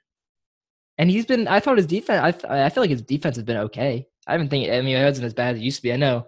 and 0.99 1.09
he's 1.11 1.25
been. 1.25 1.49
I 1.49 1.61
thought 1.61 1.79
his 1.79 1.87
defense. 1.87 2.43
I 2.45 2.67
I 2.67 2.69
feel 2.69 2.83
like 2.83 2.91
his 2.91 3.03
defense 3.03 3.37
has 3.37 3.45
been 3.45 3.57
okay. 3.57 4.07
I 4.27 4.33
haven't 4.33 4.49
think. 4.49 4.71
I 4.71 4.81
mean, 4.83 4.97
it 4.97 5.05
wasn't 5.05 5.27
as 5.27 5.35
bad 5.35 5.55
as 5.55 5.61
it 5.61 5.65
used 5.65 5.77
to 5.77 5.83
be. 5.85 5.93
I 5.93 5.97
know. 5.97 6.27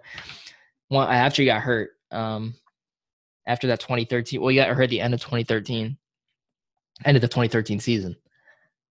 Well, 0.89 1.01
after 1.01 1.41
he 1.41 1.45
got 1.45 1.61
hurt, 1.61 1.91
um, 2.09 2.55
after 3.47 3.67
that 3.67 3.79
2013, 3.79 4.39
well, 4.39 4.49
he 4.49 4.55
got 4.55 4.69
hurt 4.69 4.83
at 4.83 4.89
the 4.89 5.01
end 5.01 5.13
of 5.13 5.21
2013, 5.21 5.97
end 7.05 7.17
of 7.17 7.21
the 7.21 7.27
2013 7.27 7.79
season. 7.79 8.15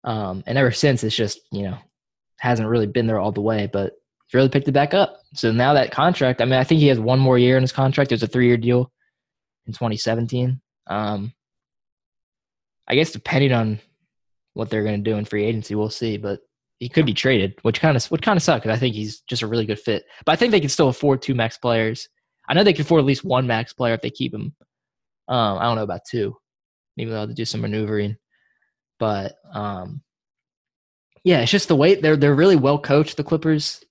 Um, 0.04 0.44
and 0.46 0.58
ever 0.58 0.72
since, 0.72 1.04
it's 1.04 1.16
just 1.16 1.40
you 1.52 1.64
know 1.64 1.78
hasn't 2.40 2.68
really 2.68 2.88
been 2.88 3.08
there 3.08 3.20
all 3.20 3.32
the 3.32 3.42
way, 3.42 3.70
but 3.72 3.94
really 4.34 4.50
picked 4.50 4.68
it 4.68 4.74
back 4.74 4.94
up. 4.94 5.22
So 5.36 5.52
now 5.52 5.74
that 5.74 5.92
contract, 5.92 6.42
I 6.42 6.46
mean, 6.46 6.60
I 6.60 6.64
think 6.64 6.80
he 6.80 6.88
has 6.88 7.00
one 7.00 7.20
more 7.20 7.38
year 7.38 7.56
in 7.56 7.64
his 7.64 7.72
contract. 7.72 8.12
It 8.12 8.16
was 8.16 8.24
a 8.24 8.28
three-year 8.28 8.58
deal 8.58 8.92
in 9.66 9.74
2017. 9.74 10.60
Um, 10.88 11.34
I 12.88 12.96
guess 12.96 13.12
depending 13.12 13.54
on 13.54 13.80
what 14.54 14.70
they're 14.70 14.84
going 14.84 15.04
to 15.04 15.10
do 15.10 15.18
in 15.18 15.26
free 15.26 15.46
agency, 15.46 15.76
we'll 15.76 15.90
see. 15.90 16.18
But 16.18 16.42
he 16.80 16.90
could 16.90 17.06
be 17.06 17.14
traded, 17.14 17.56
which 17.62 17.80
kind 17.80 17.96
of 17.96 18.10
would 18.12 18.22
kind 18.22 18.38
of 18.38 18.44
suck 18.44 18.62
because 18.62 18.76
I 18.76 18.80
think 18.80 18.96
he's 18.96 19.22
just 19.22 19.42
a 19.42 19.48
really 19.48 19.66
good 19.66 19.80
fit. 19.80 20.04
But 20.26 20.34
I 20.34 20.36
think 20.36 20.52
they 20.52 20.60
can 20.60 20.70
still 20.70 20.90
afford 20.90 21.22
two 21.22 21.36
max 21.36 21.58
players. 21.58 22.10
I 22.48 22.54
know 22.54 22.64
they 22.64 22.74
can 22.74 22.82
afford 22.82 23.00
at 23.00 23.06
least 23.06 23.24
one 23.24 23.48
max 23.48 23.74
player 23.74 23.94
if 23.94 24.02
they 24.02 24.10
keep 24.10 24.34
him. 24.34 24.54
Um, 25.28 25.58
I 25.58 25.64
don't 25.64 25.76
know 25.76 25.84
about 25.84 26.02
two. 26.10 26.36
Maybe 26.98 27.10
they'll 27.10 27.22
have 27.22 27.30
to 27.30 27.36
do 27.36 27.46
some 27.46 27.62
maneuvering. 27.62 28.18
But 29.00 29.36
um, 29.54 30.02
yeah, 31.24 31.42
it's 31.42 31.52
just 31.52 31.68
the 31.68 31.76
way 31.76 31.96
they're 31.96 32.18
they're 32.18 32.36
really 32.36 32.56
well 32.56 32.80
coached. 32.80 33.18
The 33.18 33.24
Clippers, 33.24 33.84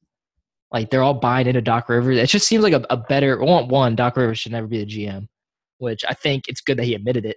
like 0.70 0.90
they're 0.90 1.02
all 1.02 1.14
buying 1.14 1.46
into 1.46 1.62
Doc 1.62 1.88
Rivers. 1.88 2.18
It 2.18 2.26
just 2.26 2.46
seems 2.46 2.62
like 2.62 2.74
a, 2.74 2.84
a 2.90 2.96
better 2.96 3.38
one. 3.40 3.68
One, 3.68 3.96
Doc 3.96 4.16
Rivers 4.16 4.38
should 4.38 4.52
never 4.52 4.66
be 4.66 4.84
the 4.84 4.86
GM, 4.86 5.28
which 5.78 6.04
I 6.08 6.14
think 6.14 6.48
it's 6.48 6.60
good 6.60 6.78
that 6.78 6.84
he 6.84 6.94
admitted 6.94 7.26
it. 7.26 7.36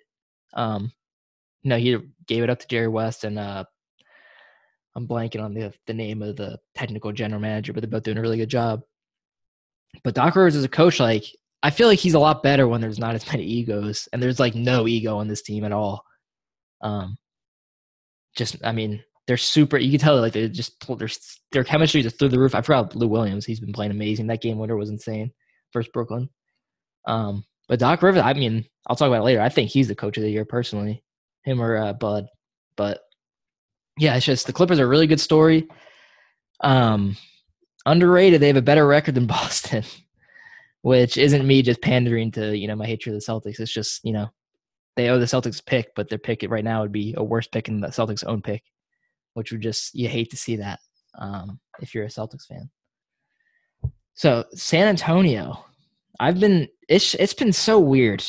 Um, 0.53 0.91
you 1.63 1.69
know, 1.69 1.77
he 1.77 1.97
gave 2.27 2.43
it 2.43 2.49
up 2.49 2.59
to 2.59 2.67
Jerry 2.67 2.87
West 2.87 3.23
and 3.23 3.39
uh, 3.39 3.63
I'm 4.95 5.07
blanking 5.07 5.43
on 5.43 5.53
the 5.53 5.73
the 5.87 5.93
name 5.93 6.21
of 6.21 6.35
the 6.37 6.59
technical 6.75 7.11
general 7.11 7.41
manager, 7.41 7.73
but 7.73 7.81
they're 7.81 7.89
both 7.89 8.03
doing 8.03 8.17
a 8.17 8.21
really 8.21 8.37
good 8.37 8.49
job. 8.49 8.81
But 10.03 10.15
Doc 10.15 10.35
Rivers 10.35 10.55
as 10.55 10.63
a 10.63 10.69
coach, 10.69 10.99
like 10.99 11.25
I 11.63 11.69
feel 11.69 11.87
like 11.87 11.99
he's 11.99 12.13
a 12.13 12.19
lot 12.19 12.43
better 12.43 12.67
when 12.67 12.81
there's 12.81 12.99
not 12.99 13.15
as 13.15 13.25
many 13.31 13.43
egos 13.43 14.07
and 14.13 14.21
there's 14.21 14.39
like 14.39 14.55
no 14.55 14.87
ego 14.87 15.17
on 15.17 15.27
this 15.27 15.41
team 15.41 15.63
at 15.63 15.71
all. 15.71 16.03
Um, 16.81 17.17
just 18.35 18.57
I 18.63 18.71
mean, 18.71 19.03
they're 19.27 19.37
super. 19.37 19.77
You 19.77 19.91
can 19.91 19.99
tell 19.99 20.19
like 20.19 20.33
they 20.33 20.47
just 20.49 20.85
their 20.87 21.09
their 21.51 21.63
chemistry 21.63 22.01
is 22.01 22.13
through 22.13 22.29
the 22.29 22.39
roof. 22.39 22.55
I 22.55 22.61
forgot 22.61 22.95
Lou 22.95 23.07
Williams. 23.07 23.45
He's 23.45 23.59
been 23.59 23.73
playing 23.73 23.91
amazing. 23.91 24.27
That 24.27 24.41
game 24.41 24.59
winner 24.59 24.75
was 24.75 24.89
insane. 24.89 25.31
First 25.71 25.91
Brooklyn. 25.93 26.29
Um, 27.07 27.45
but 27.67 27.79
Doc 27.79 28.01
Rivers, 28.01 28.21
I 28.21 28.33
mean, 28.33 28.65
I'll 28.87 28.95
talk 28.95 29.07
about 29.07 29.21
it 29.21 29.25
later. 29.25 29.41
I 29.41 29.49
think 29.49 29.69
he's 29.69 29.87
the 29.87 29.95
coach 29.95 30.17
of 30.17 30.23
the 30.23 30.29
year 30.29 30.45
personally, 30.45 31.03
him 31.43 31.61
or 31.61 31.77
uh, 31.77 31.93
Bud. 31.93 32.27
But 32.77 32.99
yeah, 33.97 34.15
it's 34.15 34.25
just 34.25 34.45
the 34.45 34.53
Clippers 34.53 34.79
are 34.79 34.85
a 34.85 34.87
really 34.87 35.07
good 35.07 35.19
story. 35.19 35.67
Um, 36.61 37.17
underrated. 37.85 38.41
They 38.41 38.47
have 38.47 38.57
a 38.57 38.61
better 38.61 38.87
record 38.87 39.15
than 39.15 39.25
Boston, 39.27 39.83
which 40.81 41.17
isn't 41.17 41.47
me 41.47 41.61
just 41.61 41.81
pandering 41.81 42.31
to 42.31 42.57
you 42.57 42.67
know 42.67 42.75
my 42.75 42.85
hatred 42.85 43.15
of 43.15 43.21
the 43.21 43.31
Celtics. 43.31 43.59
It's 43.59 43.73
just 43.73 44.03
you 44.03 44.13
know 44.13 44.29
they 44.95 45.09
owe 45.09 45.19
the 45.19 45.25
Celtics 45.25 45.65
pick, 45.65 45.93
but 45.95 46.09
their 46.09 46.17
pick 46.17 46.45
right 46.47 46.63
now 46.63 46.81
would 46.81 46.91
be 46.91 47.13
a 47.17 47.23
worse 47.23 47.47
pick 47.47 47.65
than 47.65 47.81
the 47.81 47.87
Celtics' 47.87 48.23
own 48.25 48.41
pick 48.41 48.63
which 49.35 49.51
would 49.51 49.61
just 49.61 49.93
you 49.93 50.09
hate 50.09 50.31
to 50.31 50.37
see 50.37 50.55
that 50.55 50.79
um, 51.19 51.59
if 51.81 51.93
you're 51.93 52.05
a 52.05 52.09
Celtics 52.09 52.47
fan. 52.47 52.69
So 54.15 54.45
San 54.53 54.87
Antonio, 54.87 55.63
I've 56.19 56.39
been 56.39 56.67
it's 56.89 57.13
it's 57.15 57.33
been 57.33 57.53
so 57.53 57.79
weird 57.79 58.23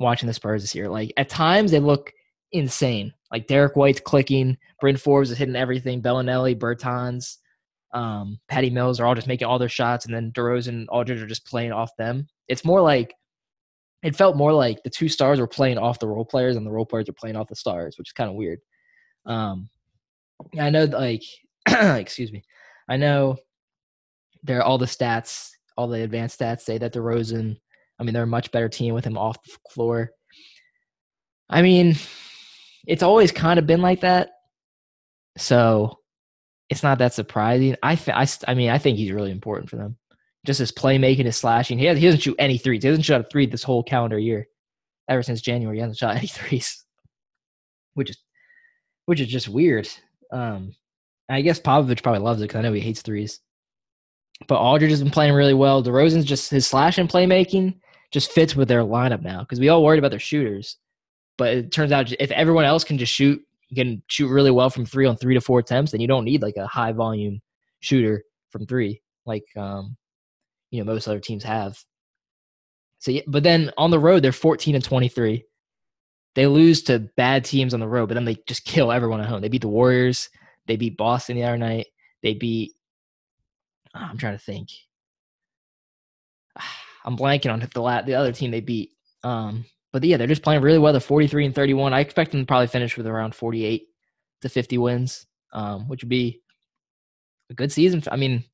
watching 0.00 0.28
the 0.28 0.32
Spurs 0.32 0.62
this 0.62 0.74
year. 0.74 0.88
Like 0.88 1.12
at 1.18 1.28
times 1.28 1.70
they 1.70 1.80
look 1.80 2.12
insane. 2.52 3.12
Like 3.30 3.46
Derrick 3.46 3.76
White's 3.76 4.00
clicking, 4.00 4.56
Bryn 4.80 4.96
Forbes 4.96 5.30
is 5.30 5.38
hitting 5.38 5.56
everything, 5.56 6.00
Belinelli, 6.00 6.56
Bertans, 6.56 7.38
um, 7.92 8.38
Patty 8.48 8.70
Mills 8.70 9.00
are 9.00 9.06
all 9.06 9.14
just 9.14 9.26
making 9.26 9.46
all 9.46 9.58
their 9.58 9.68
shots, 9.68 10.06
and 10.06 10.14
then 10.14 10.32
DeRozan 10.32 10.68
and 10.68 10.88
Aldridge 10.88 11.22
are 11.22 11.26
just 11.26 11.46
playing 11.46 11.72
off 11.72 11.90
them. 11.96 12.26
It's 12.48 12.64
more 12.64 12.80
like 12.80 13.14
it 14.02 14.16
felt 14.16 14.36
more 14.36 14.52
like 14.52 14.82
the 14.82 14.90
two 14.90 15.08
stars 15.08 15.38
were 15.38 15.46
playing 15.46 15.78
off 15.78 15.98
the 15.98 16.08
role 16.08 16.24
players, 16.24 16.56
and 16.56 16.66
the 16.66 16.70
role 16.70 16.86
players 16.86 17.08
are 17.08 17.14
playing 17.14 17.36
off 17.36 17.48
the 17.48 17.56
stars, 17.56 17.96
which 17.98 18.08
is 18.08 18.12
kind 18.12 18.30
of 18.30 18.36
weird. 18.36 18.60
Um, 19.26 19.68
I 20.58 20.70
know, 20.70 20.84
like, 20.84 21.22
excuse 21.68 22.32
me, 22.32 22.42
I 22.88 22.96
know 22.96 23.36
there 24.42 24.62
all 24.62 24.78
the 24.78 24.86
stats, 24.86 25.50
all 25.76 25.86
the 25.86 26.02
advanced 26.02 26.40
stats 26.40 26.62
say 26.62 26.78
that 26.78 26.94
DeRozan. 26.94 27.56
I 27.98 28.04
mean, 28.04 28.14
they're 28.14 28.24
a 28.24 28.26
much 28.26 28.50
better 28.50 28.68
team 28.68 28.94
with 28.94 29.04
him 29.04 29.18
off 29.18 29.42
the 29.44 29.52
floor. 29.70 30.10
I 31.48 31.62
mean, 31.62 31.94
it's 32.86 33.02
always 33.02 33.30
kind 33.30 33.58
of 33.58 33.66
been 33.66 33.82
like 33.82 34.00
that, 34.00 34.30
so 35.36 35.98
it's 36.72 36.82
not 36.82 36.98
that 36.98 37.12
surprising. 37.12 37.76
I, 37.82 37.98
I, 38.08 38.26
I 38.48 38.54
mean, 38.54 38.70
I 38.70 38.78
think 38.78 38.96
he's 38.96 39.12
really 39.12 39.30
important 39.30 39.68
for 39.68 39.76
them. 39.76 39.96
Just 40.44 40.58
his 40.58 40.72
playmaking, 40.72 41.26
his 41.26 41.36
slashing. 41.36 41.78
He, 41.78 41.84
has, 41.84 41.98
he 41.98 42.06
doesn't 42.06 42.20
shoot 42.20 42.34
any 42.38 42.58
threes. 42.58 42.82
He 42.82 42.88
hasn't 42.88 43.04
shot 43.04 43.20
a 43.20 43.24
three 43.24 43.46
this 43.46 43.62
whole 43.62 43.82
calendar 43.82 44.18
year. 44.18 44.48
Ever 45.08 45.22
since 45.22 45.42
January, 45.42 45.76
he 45.76 45.80
hasn't 45.82 45.98
shot 45.98 46.16
any 46.16 46.26
threes, 46.26 46.84
which 47.94 48.10
is 48.10 48.18
which 49.06 49.20
is 49.20 49.28
just 49.28 49.48
weird. 49.48 49.88
Um, 50.32 50.74
I 51.28 51.42
guess 51.42 51.60
Popovich 51.60 52.02
probably 52.02 52.20
loves 52.20 52.40
it 52.40 52.44
because 52.44 52.58
I 52.58 52.62
know 52.62 52.72
he 52.72 52.80
hates 52.80 53.02
threes. 53.02 53.40
But 54.48 54.58
Aldridge 54.58 54.90
has 54.90 55.02
been 55.02 55.12
playing 55.12 55.34
really 55.34 55.54
well. 55.54 55.82
DeRozan's 55.82 56.24
just 56.24 56.50
his 56.50 56.66
slashing 56.66 57.06
playmaking 57.06 57.74
just 58.12 58.32
fits 58.32 58.56
with 58.56 58.68
their 58.68 58.82
lineup 58.82 59.22
now 59.22 59.40
because 59.40 59.60
we 59.60 59.68
all 59.68 59.84
worried 59.84 59.98
about 59.98 60.10
their 60.10 60.18
shooters. 60.18 60.78
But 61.36 61.54
it 61.54 61.72
turns 61.72 61.92
out 61.92 62.12
if 62.18 62.30
everyone 62.30 62.64
else 62.64 62.82
can 62.82 62.98
just 62.98 63.12
shoot, 63.12 63.42
you 63.72 63.82
can 63.82 64.02
shoot 64.06 64.28
really 64.28 64.50
well 64.50 64.68
from 64.68 64.84
three 64.84 65.06
on 65.06 65.16
three 65.16 65.32
to 65.32 65.40
four 65.40 65.58
attempts, 65.58 65.92
then 65.92 66.02
you 66.02 66.06
don't 66.06 66.26
need 66.26 66.42
like 66.42 66.56
a 66.58 66.66
high 66.66 66.92
volume 66.92 67.40
shooter 67.80 68.22
from 68.50 68.66
three 68.66 69.00
like 69.24 69.44
um, 69.56 69.96
you 70.70 70.78
know 70.78 70.92
most 70.92 71.08
other 71.08 71.20
teams 71.20 71.42
have. 71.44 71.82
So, 72.98 73.10
yeah, 73.10 73.22
but 73.26 73.42
then 73.42 73.72
on 73.78 73.90
the 73.90 73.98
road 73.98 74.22
they're 74.22 74.32
14 74.32 74.74
and 74.74 74.84
23. 74.84 75.44
They 76.34 76.46
lose 76.46 76.82
to 76.84 76.98
bad 77.16 77.44
teams 77.44 77.74
on 77.74 77.80
the 77.80 77.88
road, 77.88 78.08
but 78.08 78.14
then 78.14 78.24
they 78.24 78.36
just 78.46 78.64
kill 78.64 78.92
everyone 78.92 79.20
at 79.20 79.26
home. 79.26 79.40
They 79.40 79.48
beat 79.48 79.62
the 79.62 79.68
Warriors. 79.68 80.30
They 80.66 80.76
beat 80.76 80.96
Boston 80.96 81.36
the 81.36 81.44
other 81.44 81.58
night. 81.58 81.86
They 82.22 82.34
beat. 82.34 82.72
Oh, 83.94 84.00
I'm 84.00 84.18
trying 84.18 84.38
to 84.38 84.44
think. 84.44 84.68
I'm 87.04 87.16
blanking 87.16 87.52
on 87.52 87.60
the 87.60 88.02
the 88.06 88.14
other 88.14 88.32
team 88.32 88.50
they 88.50 88.60
beat. 88.60 88.90
Um, 89.24 89.64
but 89.92 90.02
yeah, 90.04 90.16
they're 90.16 90.26
just 90.26 90.42
playing 90.42 90.62
really 90.62 90.78
well. 90.78 90.92
They're 90.92 91.00
43 91.00 91.46
and 91.46 91.54
31. 91.54 91.92
I 91.92 92.00
expect 92.00 92.32
them 92.32 92.40
to 92.40 92.46
probably 92.46 92.66
finish 92.66 92.96
with 92.96 93.06
around 93.06 93.34
48 93.34 93.86
to 94.40 94.48
50 94.48 94.78
wins, 94.78 95.26
um, 95.52 95.88
which 95.88 96.02
would 96.02 96.08
be 96.08 96.40
a 97.50 97.54
good 97.54 97.70
season. 97.70 98.02
I 98.10 98.16
mean, 98.16 98.44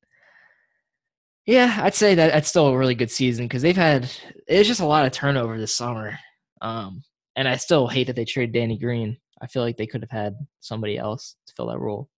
yeah, 1.45 1.79
I'd 1.81 1.95
say 1.95 2.15
that 2.15 2.31
that's 2.31 2.49
still 2.49 2.67
a 2.67 2.77
really 2.77 2.95
good 2.95 3.09
season 3.09 3.45
because 3.45 3.61
they've 3.61 3.75
had 3.75 4.11
it's 4.47 4.67
just 4.67 4.81
a 4.81 4.85
lot 4.85 5.05
of 5.05 5.11
turnover 5.11 5.57
this 5.57 5.73
summer. 5.73 6.19
Um, 6.61 7.03
and 7.35 7.47
I 7.47 7.55
still 7.55 7.87
hate 7.87 8.07
that 8.07 8.15
they 8.15 8.25
traded 8.25 8.53
Danny 8.53 8.77
Green. 8.77 9.17
I 9.41 9.47
feel 9.47 9.63
like 9.63 9.77
they 9.77 9.87
could 9.87 10.01
have 10.01 10.11
had 10.11 10.35
somebody 10.59 10.97
else 10.97 11.35
to 11.47 11.53
fill 11.55 11.67
that 11.67 11.79
role. 11.79 12.09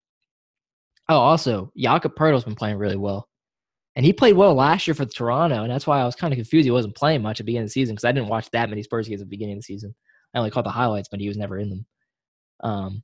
Oh, 1.07 1.19
also, 1.19 1.71
Jakob 1.77 2.15
Poeltl's 2.15 2.43
been 2.43 2.55
playing 2.55 2.77
really 2.77 2.97
well. 2.97 3.27
And 3.95 4.05
he 4.05 4.13
played 4.13 4.35
well 4.35 4.53
last 4.53 4.87
year 4.87 4.93
for 4.93 5.05
Toronto, 5.05 5.63
and 5.63 5.71
that's 5.71 5.85
why 5.85 5.99
I 5.99 6.05
was 6.05 6.15
kind 6.15 6.33
of 6.33 6.37
confused. 6.37 6.65
He 6.65 6.71
wasn't 6.71 6.95
playing 6.95 7.21
much 7.21 7.39
at 7.39 7.45
the 7.45 7.51
beginning 7.51 7.63
of 7.63 7.69
the 7.69 7.73
season 7.73 7.95
because 7.95 8.05
I 8.05 8.13
didn't 8.13 8.29
watch 8.29 8.49
that 8.51 8.69
many 8.69 8.83
Spurs 8.83 9.07
games 9.07 9.21
at 9.21 9.25
the 9.25 9.29
beginning 9.29 9.55
of 9.55 9.59
the 9.59 9.63
season. 9.63 9.93
I 10.33 10.37
only 10.37 10.49
caught 10.49 10.63
the 10.63 10.69
highlights, 10.69 11.09
but 11.09 11.19
he 11.19 11.27
was 11.27 11.37
never 11.37 11.57
in 11.57 11.69
them. 11.69 11.85
Um, 12.63 13.03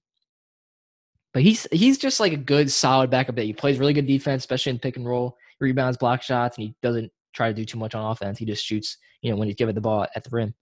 but 1.34 1.44
he's 1.44 1.67
he's 1.72 1.98
just 1.98 2.20
like 2.20 2.32
a 2.32 2.38
good, 2.38 2.72
solid 2.72 3.10
backup 3.10 3.36
that 3.36 3.44
he 3.44 3.53
plays 3.53 3.79
really 3.79 3.94
good 3.94 4.08
defense, 4.08 4.44
especially 4.44 4.72
in 4.72 4.79
pick 4.79 4.96
and 4.96 5.06
roll. 5.06 5.36
Rebounds, 5.60 5.98
block 5.98 6.22
shots, 6.22 6.58
and 6.58 6.67
he 6.67 6.75
doesn't 6.82 7.12
try 7.34 7.48
to 7.48 7.53
do 7.53 7.65
too 7.65 7.77
much 7.77 7.96
on 7.96 8.12
offense. 8.12 8.38
He 8.38 8.46
just 8.46 8.63
shoots, 8.63 8.98
you 9.22 9.29
know, 9.29 9.38
when 9.38 9.48
he's 9.48 9.56
given 9.56 9.75
the 9.75 9.82
ball 9.82 10.08
at 10.15 10.24
the 10.24 10.29
rim 10.32 10.53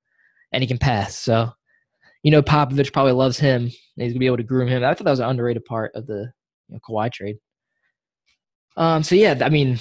and 0.52 0.64
he 0.64 0.68
can 0.68 0.78
pass. 0.78 1.16
So, 1.16 1.50
you 2.24 2.32
know, 2.32 2.42
Popovich 2.42 2.94
probably 2.94 3.14
loves 3.14 3.38
him. 3.38 3.64
And 3.64 3.72
he's 3.96 4.14
gonna 4.14 4.20
be 4.20 4.26
able 4.26 4.38
to 4.38 4.44
groom 4.44 4.68
him. 4.68 4.84
I 4.84 4.94
thought 4.94 5.04
that 5.04 5.12
was 5.12 5.20
an 5.20 5.30
underrated 5.30 5.66
part 5.66 5.92
of 5.96 6.08
the 6.08 6.32
you 6.68 6.76
know, 6.76 6.80
Kawhi 6.88 7.12
trade. 7.12 7.38
Um, 8.78 9.04
so 9.04 9.16
yeah, 9.16 9.38
I 9.42 9.50
mean, 9.50 9.80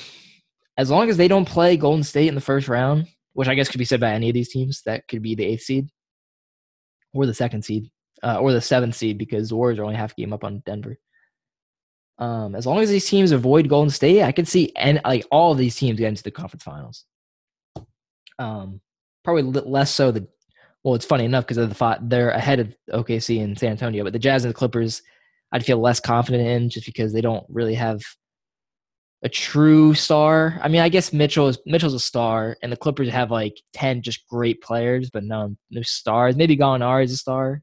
as 0.76 0.90
long 0.90 1.08
as 1.08 1.16
they 1.16 1.28
don't 1.28 1.48
play 1.48 1.76
Golden 1.76 2.02
State 2.02 2.28
in 2.28 2.34
the 2.34 2.40
first 2.40 2.68
round, 2.68 3.06
which 3.32 3.48
I 3.48 3.54
guess 3.54 3.68
could 3.68 3.78
be 3.78 3.84
said 3.84 4.00
by 4.00 4.12
any 4.12 4.28
of 4.28 4.34
these 4.34 4.50
teams, 4.50 4.82
that 4.86 5.06
could 5.08 5.22
be 5.22 5.34
the 5.34 5.44
eighth 5.44 5.62
seed 5.62 5.88
or 7.12 7.26
the 7.26 7.34
second 7.34 7.64
seed 7.64 7.90
uh, 8.22 8.38
or 8.38 8.52
the 8.52 8.60
seventh 8.60 8.96
seed 8.96 9.18
because 9.18 9.48
the 9.48 9.56
Warriors 9.56 9.78
are 9.78 9.84
only 9.84 9.96
half 9.96 10.16
game 10.16 10.32
up 10.32 10.44
on 10.44 10.62
Denver. 10.66 10.98
Um, 12.18 12.54
as 12.54 12.66
long 12.66 12.78
as 12.78 12.90
these 12.90 13.08
teams 13.08 13.32
avoid 13.32 13.68
Golden 13.68 13.90
State, 13.90 14.22
I 14.22 14.32
could 14.32 14.48
see 14.48 14.72
and 14.76 15.00
like 15.04 15.26
all 15.30 15.52
of 15.52 15.58
these 15.58 15.76
teams 15.76 15.98
get 15.98 16.08
into 16.08 16.22
the 16.22 16.30
conference 16.30 16.62
finals. 16.62 17.04
Um, 18.38 18.80
probably 19.24 19.42
less 19.42 19.92
so 19.92 20.10
the 20.10 20.26
well, 20.84 20.94
it's 20.94 21.06
funny 21.06 21.24
enough 21.24 21.44
because 21.44 21.56
of 21.56 21.70
the 21.70 21.98
they're 22.02 22.30
ahead 22.30 22.60
of 22.60 22.76
OKC 22.92 23.42
and 23.42 23.58
San 23.58 23.70
Antonio, 23.70 24.04
but 24.04 24.12
the 24.12 24.18
Jazz 24.18 24.44
and 24.44 24.50
the 24.50 24.56
Clippers, 24.56 25.02
I'd 25.50 25.64
feel 25.64 25.80
less 25.80 25.98
confident 25.98 26.46
in 26.46 26.68
just 26.68 26.84
because 26.84 27.12
they 27.12 27.22
don't 27.22 27.46
really 27.48 27.74
have 27.74 28.02
a 29.24 29.28
true 29.28 29.94
star. 29.94 30.60
I 30.62 30.68
mean, 30.68 30.82
I 30.82 30.88
guess 30.88 31.12
Mitchell 31.12 31.48
is 31.48 31.58
Mitchell's 31.66 31.94
a 31.94 32.00
star, 32.00 32.56
and 32.62 32.70
the 32.70 32.76
Clippers 32.76 33.08
have 33.08 33.30
like 33.30 33.60
ten 33.72 34.02
just 34.02 34.28
great 34.28 34.60
players, 34.62 35.10
but 35.10 35.24
no 35.24 35.56
no 35.70 35.82
stars. 35.82 36.36
Maybe 36.36 36.56
Gallinari 36.56 37.04
is 37.04 37.12
a 37.12 37.16
star, 37.16 37.62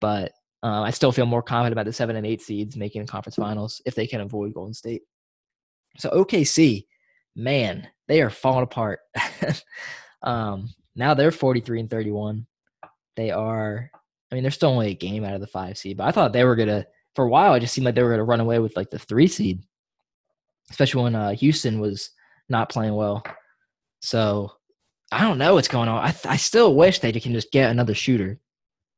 but 0.00 0.32
Uh, 0.62 0.82
I 0.82 0.90
still 0.90 1.12
feel 1.12 1.26
more 1.26 1.42
confident 1.42 1.74
about 1.74 1.86
the 1.86 1.92
seven 1.92 2.16
and 2.16 2.26
eight 2.26 2.42
seeds 2.42 2.76
making 2.76 3.02
the 3.02 3.08
conference 3.08 3.36
finals 3.36 3.80
if 3.86 3.94
they 3.94 4.06
can 4.06 4.20
avoid 4.20 4.54
Golden 4.54 4.74
State. 4.74 5.02
So 5.98 6.10
OKC, 6.10 6.86
man, 7.36 7.86
they 8.08 8.20
are 8.20 8.30
falling 8.30 8.64
apart. 8.64 8.98
um, 10.22 10.70
now 10.96 11.14
they're 11.14 11.30
43 11.30 11.80
and 11.80 11.90
31. 11.90 12.46
They 13.14 13.30
are, 13.30 13.90
I 14.30 14.34
mean, 14.34 14.42
they're 14.42 14.50
still 14.50 14.70
only 14.70 14.90
a 14.90 14.94
game 14.94 15.24
out 15.24 15.34
of 15.34 15.40
the 15.40 15.46
five 15.46 15.78
seed, 15.78 15.98
but 15.98 16.08
I 16.08 16.10
thought 16.10 16.32
they 16.32 16.44
were 16.44 16.56
to, 16.56 16.86
for 17.14 17.26
a 17.26 17.28
while, 17.28 17.54
it 17.54 17.60
just 17.60 17.72
seemed 17.74 17.84
like 17.84 17.94
they 17.94 18.02
were 18.02 18.16
to 18.16 18.24
run 18.24 18.40
away 18.40 18.58
with 18.58 18.76
like 18.76 18.90
the 18.90 18.98
three 18.98 19.28
seed, 19.28 19.62
especially 20.70 21.04
when 21.04 21.14
uh, 21.14 21.32
Houston 21.32 21.80
was 21.80 22.10
not 22.48 22.68
playing 22.68 22.94
well. 22.94 23.22
So 24.00 24.52
I 25.12 25.22
don't 25.22 25.38
know 25.38 25.54
what's 25.54 25.68
going 25.68 25.88
on. 25.88 26.04
I, 26.04 26.14
I 26.24 26.36
still 26.36 26.74
wish 26.74 26.98
they 26.98 27.12
can 27.12 27.32
just 27.32 27.52
get 27.52 27.70
another 27.70 27.94
shooter. 27.94 28.38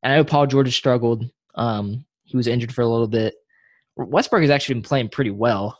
And 0.02 0.12
I 0.12 0.16
know 0.16 0.25
Paul 0.25 0.46
George 0.46 0.75
struggled. 0.75 1.25
Um, 1.54 2.04
he 2.25 2.37
was 2.37 2.46
injured 2.46 2.75
for 2.75 2.82
a 2.82 2.87
little 2.88 3.08
bit. 3.08 3.34
Westbrook 3.96 4.42
has 4.42 4.50
actually 4.50 4.76
been 4.76 4.82
playing 4.82 5.08
pretty 5.08 5.30
well 5.30 5.78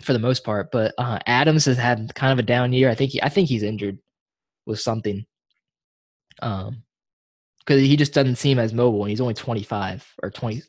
for 0.00 0.12
the 0.12 0.18
most 0.18 0.44
part, 0.44 0.70
but 0.70 0.94
uh, 0.98 1.18
Adams 1.26 1.64
has 1.66 1.76
had 1.76 2.14
kind 2.14 2.32
of 2.32 2.38
a 2.38 2.42
down 2.42 2.72
year. 2.72 2.90
I 2.90 2.94
think 2.94 3.12
he, 3.12 3.22
I 3.22 3.28
think 3.28 3.48
he's 3.48 3.62
injured 3.62 3.98
with 4.66 4.80
something. 4.80 5.26
Um, 6.42 6.82
because 7.60 7.82
he 7.82 7.96
just 7.96 8.14
doesn't 8.14 8.36
seem 8.36 8.58
as 8.58 8.72
mobile, 8.72 9.02
and 9.02 9.10
he's 9.10 9.20
only 9.20 9.34
25 9.34 10.06
or 10.22 10.30
20. 10.30 10.62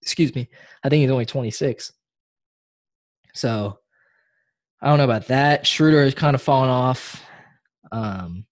Excuse 0.00 0.34
me, 0.34 0.48
I 0.84 0.88
think 0.88 1.00
he's 1.00 1.10
only 1.10 1.26
26. 1.26 1.92
So 3.34 3.78
I 4.80 4.88
don't 4.88 4.98
know 4.98 5.04
about 5.04 5.28
that. 5.28 5.66
Schroeder 5.66 6.04
has 6.04 6.14
kind 6.14 6.34
of 6.34 6.42
fallen 6.42 6.70
off. 6.70 7.22
Um, 7.90 8.46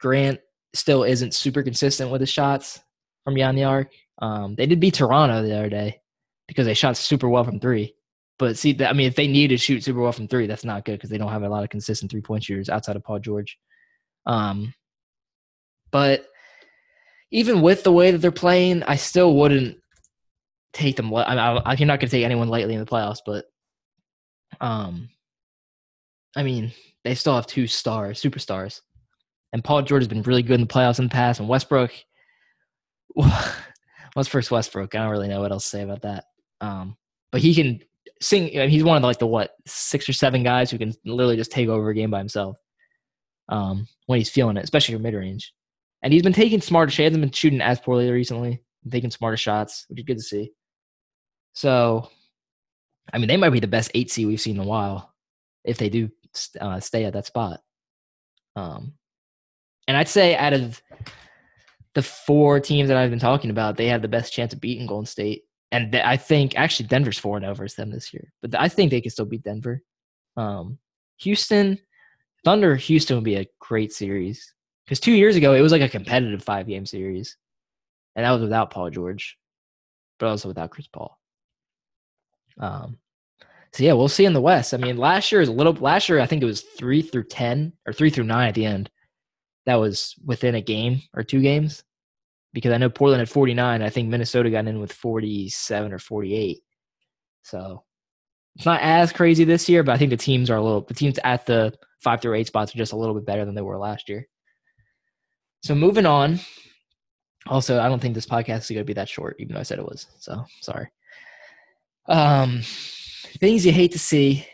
Grant 0.00 0.40
still 0.74 1.04
isn't 1.04 1.34
super 1.34 1.62
consistent 1.62 2.10
with 2.10 2.20
his 2.20 2.30
shots 2.30 2.80
from 3.24 3.34
beyond 3.34 3.56
the 3.58 3.64
arc. 3.64 3.92
Um, 4.18 4.54
they 4.54 4.66
did 4.66 4.80
beat 4.80 4.94
Toronto 4.94 5.42
the 5.42 5.56
other 5.56 5.68
day 5.68 6.00
because 6.48 6.66
they 6.66 6.74
shot 6.74 6.96
super 6.96 7.28
well 7.28 7.44
from 7.44 7.60
three. 7.60 7.94
But 8.38 8.58
see, 8.58 8.76
I 8.84 8.92
mean, 8.92 9.06
if 9.06 9.14
they 9.14 9.28
need 9.28 9.48
to 9.48 9.56
shoot 9.56 9.84
super 9.84 10.00
well 10.00 10.12
from 10.12 10.28
three, 10.28 10.46
that's 10.46 10.64
not 10.64 10.84
good 10.84 10.92
because 10.92 11.10
they 11.10 11.18
don't 11.18 11.30
have 11.30 11.42
a 11.42 11.48
lot 11.48 11.64
of 11.64 11.70
consistent 11.70 12.10
three 12.10 12.22
point 12.22 12.44
shooters 12.44 12.68
outside 12.68 12.96
of 12.96 13.04
Paul 13.04 13.18
George. 13.18 13.58
Um, 14.26 14.74
but 15.90 16.26
even 17.30 17.62
with 17.62 17.84
the 17.84 17.92
way 17.92 18.10
that 18.10 18.18
they're 18.18 18.30
playing, 18.30 18.82
I 18.82 18.96
still 18.96 19.34
wouldn't 19.34 19.78
take 20.72 20.96
them. 20.96 21.14
I 21.14 21.20
I, 21.20 21.74
you're 21.74 21.86
not 21.86 22.00
going 22.00 22.08
to 22.08 22.16
take 22.16 22.24
anyone 22.24 22.48
lightly 22.48 22.74
in 22.74 22.80
the 22.80 22.86
playoffs, 22.86 23.20
but 23.24 23.44
um, 24.60 25.08
I 26.36 26.42
mean, 26.42 26.72
they 27.04 27.14
still 27.14 27.34
have 27.34 27.46
two 27.46 27.66
stars, 27.66 28.22
superstars, 28.22 28.80
and 29.52 29.62
Paul 29.62 29.82
George 29.82 30.02
has 30.02 30.08
been 30.08 30.22
really 30.22 30.42
good 30.42 30.60
in 30.60 30.66
the 30.66 30.72
playoffs 30.72 30.98
in 30.98 31.06
the 31.06 31.10
past. 31.10 31.40
And 31.40 31.48
Westbrook, 31.48 31.92
first 34.26 34.50
Westbrook? 34.50 34.94
I 34.94 34.98
don't 34.98 35.10
really 35.10 35.28
know 35.28 35.40
what 35.40 35.52
else 35.52 35.64
to 35.64 35.70
say 35.70 35.82
about 35.82 36.02
that. 36.02 36.24
Um, 36.60 36.96
but 37.30 37.40
he 37.40 37.54
can 37.54 37.80
sing. 38.20 38.48
he's 38.68 38.84
one 38.84 38.96
of 38.96 39.02
the, 39.02 39.06
like 39.06 39.18
the 39.18 39.26
what 39.26 39.50
six 39.66 40.08
or 40.08 40.12
seven 40.12 40.42
guys 40.42 40.70
who 40.70 40.78
can 40.78 40.94
literally 41.04 41.36
just 41.36 41.52
take 41.52 41.68
over 41.68 41.90
a 41.90 41.94
game 41.94 42.10
by 42.10 42.18
himself 42.18 42.56
um, 43.48 43.86
when 44.06 44.18
he's 44.18 44.30
feeling 44.30 44.56
it, 44.56 44.64
especially 44.64 44.94
from 44.94 45.02
mid 45.02 45.14
range. 45.14 45.52
And 46.02 46.12
he's 46.12 46.22
been 46.22 46.32
taking 46.32 46.60
smarter. 46.60 46.90
She 46.90 47.04
hasn't 47.04 47.20
been 47.20 47.30
shooting 47.30 47.60
as 47.60 47.80
poorly 47.80 48.10
recently, 48.10 48.62
taking 48.90 49.10
smarter 49.10 49.36
shots, 49.36 49.84
which 49.88 50.00
is 50.00 50.04
good 50.04 50.16
to 50.18 50.22
see. 50.22 50.50
So, 51.52 52.08
I 53.12 53.18
mean, 53.18 53.28
they 53.28 53.36
might 53.36 53.50
be 53.50 53.60
the 53.60 53.66
best 53.66 53.90
eight 53.94 54.10
C 54.10 54.26
we've 54.26 54.40
seen 54.40 54.56
in 54.56 54.62
a 54.62 54.66
while 54.66 55.14
if 55.64 55.78
they 55.78 55.88
do 55.88 56.10
uh, 56.60 56.80
stay 56.80 57.04
at 57.04 57.12
that 57.14 57.26
spot. 57.26 57.60
Um, 58.56 58.94
and 59.88 59.96
I'd 59.96 60.08
say 60.08 60.36
out 60.36 60.52
of 60.52 60.82
the 61.94 62.02
four 62.02 62.60
teams 62.60 62.88
that 62.88 62.96
I've 62.96 63.10
been 63.10 63.18
talking 63.18 63.50
about, 63.50 63.76
they 63.76 63.88
have 63.88 64.02
the 64.02 64.08
best 64.08 64.32
chance 64.32 64.52
of 64.52 64.60
beating 64.60 64.86
Golden 64.86 65.06
State. 65.06 65.44
And 65.70 65.92
th- 65.92 66.04
I 66.04 66.16
think 66.16 66.56
actually 66.56 66.86
Denver's 66.86 67.18
four 67.18 67.36
and 67.36 67.46
over 67.46 67.66
them 67.66 67.90
this 67.90 68.12
year, 68.12 68.32
but 68.42 68.54
I 68.58 68.68
think 68.68 68.90
they 68.90 69.00
can 69.00 69.10
still 69.10 69.24
beat 69.24 69.42
Denver. 69.42 69.82
Um, 70.36 70.78
Houston, 71.18 71.78
Thunder, 72.44 72.76
Houston 72.76 73.16
would 73.16 73.24
be 73.24 73.36
a 73.36 73.46
great 73.58 73.92
series 73.92 74.54
because 74.84 75.00
two 75.00 75.12
years 75.12 75.36
ago 75.36 75.54
it 75.54 75.60
was 75.60 75.72
like 75.72 75.82
a 75.82 75.88
competitive 75.88 76.42
five 76.42 76.66
game 76.66 76.84
series, 76.84 77.36
and 78.16 78.24
that 78.24 78.32
was 78.32 78.42
without 78.42 78.70
Paul 78.70 78.90
George, 78.90 79.38
but 80.18 80.28
also 80.28 80.48
without 80.48 80.70
Chris 80.70 80.86
Paul. 80.86 81.18
Um, 82.58 82.98
so 83.72 83.84
yeah, 83.84 83.94
we'll 83.94 84.08
see 84.08 84.24
in 84.24 84.34
the 84.34 84.40
West. 84.40 84.74
I 84.74 84.76
mean, 84.76 84.98
last 84.98 85.32
year 85.32 85.40
is 85.40 85.48
a 85.48 85.52
little. 85.52 85.72
Last 85.72 86.08
year, 86.08 86.20
I 86.20 86.26
think 86.26 86.42
it 86.42 86.46
was 86.46 86.60
three 86.60 87.02
through 87.02 87.24
ten 87.24 87.72
or 87.86 87.92
three 87.92 88.10
through 88.10 88.24
nine 88.24 88.48
at 88.48 88.54
the 88.54 88.66
end. 88.66 88.90
That 89.66 89.76
was 89.76 90.14
within 90.24 90.54
a 90.56 90.60
game 90.60 91.02
or 91.14 91.22
two 91.22 91.40
games, 91.40 91.84
because 92.52 92.72
I 92.72 92.78
know 92.78 92.90
Portland 92.90 93.20
had 93.20 93.30
forty 93.30 93.54
nine. 93.54 93.80
I 93.80 93.88
think 93.88 94.08
Minnesota 94.08 94.50
got 94.50 94.66
in 94.66 94.80
with 94.80 94.92
forty 94.92 95.48
seven 95.48 95.92
or 95.92 95.98
forty 95.98 96.34
eight. 96.34 96.58
So 97.44 97.84
it's 98.56 98.66
not 98.66 98.82
as 98.82 99.12
crazy 99.12 99.44
this 99.44 99.68
year, 99.68 99.82
but 99.82 99.92
I 99.92 99.98
think 99.98 100.10
the 100.10 100.16
teams 100.16 100.50
are 100.50 100.58
a 100.58 100.62
little. 100.62 100.82
The 100.82 100.94
teams 100.94 101.18
at 101.24 101.46
the 101.46 101.72
five 102.02 102.20
through 102.20 102.34
eight 102.34 102.48
spots 102.48 102.74
are 102.74 102.78
just 102.78 102.92
a 102.92 102.96
little 102.96 103.14
bit 103.14 103.24
better 103.24 103.44
than 103.44 103.54
they 103.54 103.62
were 103.62 103.78
last 103.78 104.08
year. 104.08 104.28
So 105.62 105.74
moving 105.74 106.06
on. 106.06 106.40
Also, 107.46 107.80
I 107.80 107.88
don't 107.88 108.00
think 108.00 108.14
this 108.14 108.26
podcast 108.26 108.58
is 108.58 108.68
going 108.68 108.78
to 108.78 108.84
be 108.84 108.92
that 108.92 109.08
short, 109.08 109.36
even 109.38 109.54
though 109.54 109.60
I 109.60 109.64
said 109.64 109.78
it 109.78 109.84
was. 109.84 110.06
So 110.18 110.44
sorry. 110.60 110.88
Um, 112.08 112.62
things 113.38 113.64
you 113.64 113.72
hate 113.72 113.92
to 113.92 113.98
see. 113.98 114.46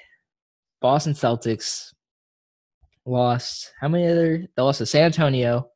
Boston 0.81 1.15
Celtics 1.15 1.93
lost. 3.05 3.73
How 3.81 3.89
many 3.89 4.07
other? 4.07 4.47
They 4.57 4.63
lost 4.63 4.79
to 4.79 4.87
San 4.87 5.05
Antonio. 5.05 5.71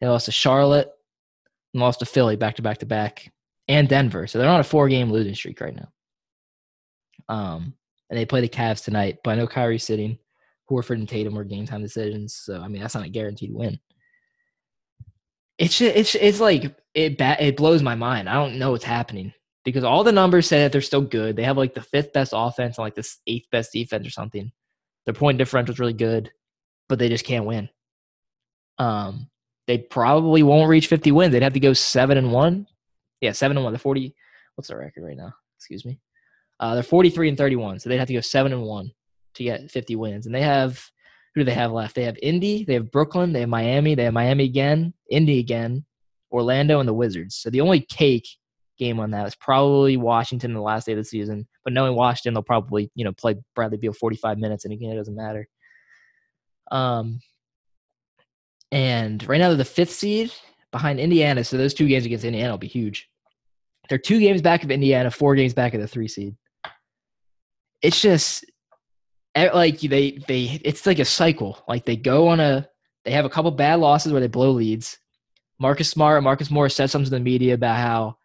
They 0.00 0.06
lost 0.06 0.26
to 0.26 0.32
Charlotte. 0.32 0.90
And 1.74 1.82
lost 1.82 1.98
to 1.98 2.06
Philly 2.06 2.36
back 2.36 2.56
to 2.56 2.62
back 2.62 2.78
to 2.78 2.86
back, 2.86 3.30
and 3.68 3.88
Denver. 3.88 4.26
So 4.26 4.38
they're 4.38 4.48
on 4.48 4.60
a 4.60 4.64
four-game 4.64 5.12
losing 5.12 5.34
streak 5.34 5.60
right 5.60 5.76
now. 5.76 5.88
Um, 7.28 7.74
and 8.08 8.18
they 8.18 8.24
play 8.24 8.40
the 8.40 8.48
Cavs 8.48 8.82
tonight. 8.82 9.18
But 9.22 9.32
I 9.32 9.34
know 9.34 9.46
Kyrie's 9.46 9.84
sitting. 9.84 10.18
Horford 10.70 10.94
and 10.96 11.08
Tatum 11.08 11.34
were 11.34 11.44
game 11.44 11.66
time 11.66 11.82
decisions. 11.82 12.36
So 12.36 12.60
I 12.60 12.68
mean, 12.68 12.80
that's 12.80 12.94
not 12.94 13.04
a 13.04 13.10
guaranteed 13.10 13.52
win. 13.52 13.78
It's 15.58 15.80
it's 15.80 16.14
it's 16.14 16.40
like 16.40 16.74
it 16.94 17.18
ba- 17.18 17.36
it 17.38 17.56
blows 17.56 17.82
my 17.82 17.94
mind. 17.94 18.28
I 18.28 18.34
don't 18.34 18.58
know 18.58 18.70
what's 18.70 18.84
happening 18.84 19.32
because 19.64 19.84
all 19.84 20.04
the 20.04 20.12
numbers 20.12 20.46
say 20.46 20.60
that 20.60 20.72
they're 20.72 20.80
still 20.80 21.02
good. 21.02 21.36
They 21.36 21.44
have 21.44 21.56
like 21.56 21.74
the 21.74 21.82
fifth 21.82 22.12
best 22.12 22.32
offense 22.34 22.78
and 22.78 22.84
like 22.84 22.94
the 22.94 23.08
eighth 23.26 23.46
best 23.50 23.72
defense 23.72 24.06
or 24.06 24.10
something. 24.10 24.50
Their 25.04 25.14
point 25.14 25.38
differential 25.38 25.72
is 25.72 25.78
really 25.78 25.92
good, 25.92 26.30
but 26.88 26.98
they 26.98 27.08
just 27.08 27.24
can't 27.24 27.46
win. 27.46 27.68
Um, 28.78 29.28
they 29.66 29.78
probably 29.78 30.42
won't 30.42 30.68
reach 30.68 30.86
50 30.86 31.12
wins. 31.12 31.32
They'd 31.32 31.42
have 31.42 31.52
to 31.54 31.60
go 31.60 31.72
seven 31.72 32.16
and 32.18 32.32
one. 32.32 32.66
Yeah, 33.20 33.32
seven 33.32 33.56
and 33.56 33.64
one. 33.64 33.72
The 33.72 33.78
40. 33.78 34.14
What's 34.54 34.68
the 34.68 34.76
record 34.76 35.04
right 35.04 35.16
now? 35.16 35.32
Excuse 35.58 35.84
me. 35.84 36.00
Uh, 36.60 36.74
they're 36.74 36.82
43 36.82 37.30
and 37.30 37.38
31, 37.38 37.78
so 37.78 37.88
they'd 37.88 37.98
have 37.98 38.08
to 38.08 38.14
go 38.14 38.20
seven 38.20 38.52
and 38.52 38.62
one 38.62 38.90
to 39.34 39.44
get 39.44 39.70
50 39.70 39.96
wins. 39.96 40.26
And 40.26 40.34
they 40.34 40.42
have 40.42 40.82
who 41.34 41.42
do 41.42 41.44
they 41.44 41.54
have 41.54 41.72
left? 41.72 41.94
They 41.94 42.04
have 42.04 42.18
Indy, 42.22 42.64
they 42.64 42.74
have 42.74 42.90
Brooklyn, 42.90 43.32
they 43.32 43.40
have 43.40 43.48
Miami, 43.48 43.94
they 43.94 44.04
have 44.04 44.14
Miami 44.14 44.44
again, 44.44 44.92
Indy 45.10 45.38
again, 45.38 45.84
Orlando, 46.32 46.80
and 46.80 46.88
the 46.88 46.94
Wizards. 46.94 47.36
So 47.36 47.50
the 47.50 47.60
only 47.60 47.80
cake 47.80 48.28
game 48.78 49.00
on 49.00 49.10
that. 49.10 49.26
It's 49.26 49.36
probably 49.36 49.96
Washington 49.96 50.50
in 50.50 50.54
the 50.56 50.62
last 50.62 50.86
day 50.86 50.92
of 50.92 50.98
the 50.98 51.04
season. 51.04 51.46
But 51.64 51.72
knowing 51.72 51.94
Washington, 51.94 52.34
they'll 52.34 52.42
probably 52.42 52.90
you 52.94 53.04
know 53.04 53.12
play 53.12 53.36
Bradley 53.54 53.78
Beal 53.78 53.92
45 53.92 54.38
minutes, 54.38 54.64
and 54.64 54.72
again, 54.72 54.90
it 54.90 54.96
doesn't 54.96 55.14
matter. 55.14 55.48
Um, 56.70 57.20
and 58.70 59.26
right 59.28 59.38
now 59.38 59.48
they're 59.48 59.56
the 59.56 59.64
fifth 59.64 59.90
seed 59.90 60.32
behind 60.70 61.00
Indiana. 61.00 61.44
So 61.44 61.56
those 61.56 61.74
two 61.74 61.88
games 61.88 62.04
against 62.04 62.24
Indiana 62.24 62.52
will 62.52 62.58
be 62.58 62.66
huge. 62.66 63.08
They're 63.88 63.98
two 63.98 64.20
games 64.20 64.42
back 64.42 64.64
of 64.64 64.70
Indiana, 64.70 65.10
four 65.10 65.34
games 65.34 65.54
back 65.54 65.74
of 65.74 65.80
the 65.80 65.88
three 65.88 66.08
seed. 66.08 66.36
It's 67.80 68.00
just 68.00 68.44
like 69.34 69.80
they 69.80 70.18
they 70.26 70.60
it's 70.64 70.84
like 70.84 70.98
a 70.98 71.04
cycle. 71.04 71.62
Like 71.68 71.86
they 71.86 71.96
go 71.96 72.28
on 72.28 72.40
a 72.40 72.68
they 73.04 73.12
have 73.12 73.24
a 73.24 73.30
couple 73.30 73.50
bad 73.50 73.76
losses 73.76 74.12
where 74.12 74.20
they 74.20 74.26
blow 74.26 74.50
leads. 74.50 74.98
Marcus 75.58 75.88
Smart, 75.88 76.22
Marcus 76.22 76.50
Morris 76.50 76.76
said 76.76 76.90
something 76.90 77.06
to 77.06 77.10
the 77.10 77.20
media 77.20 77.54
about 77.54 77.76
how 77.76 78.17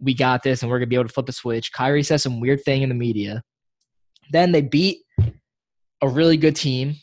we 0.00 0.14
got 0.14 0.42
this 0.42 0.62
and 0.62 0.70
we're 0.70 0.78
gonna 0.78 0.86
be 0.86 0.96
able 0.96 1.06
to 1.06 1.12
flip 1.12 1.28
a 1.28 1.32
switch. 1.32 1.72
Kyrie 1.72 2.02
says 2.02 2.22
some 2.22 2.40
weird 2.40 2.62
thing 2.64 2.82
in 2.82 2.88
the 2.88 2.94
media. 2.94 3.42
Then 4.30 4.52
they 4.52 4.60
beat 4.60 4.98
a 6.00 6.08
really 6.08 6.36
good 6.36 6.54
team, 6.56 6.96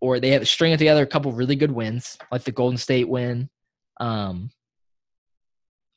or 0.00 0.20
they 0.20 0.30
have 0.30 0.46
string 0.46 0.76
together 0.76 1.02
a 1.02 1.06
couple 1.06 1.32
really 1.32 1.56
good 1.56 1.72
wins, 1.72 2.16
like 2.30 2.44
the 2.44 2.52
Golden 2.52 2.78
State 2.78 3.08
win. 3.08 3.48
Um, 4.00 4.50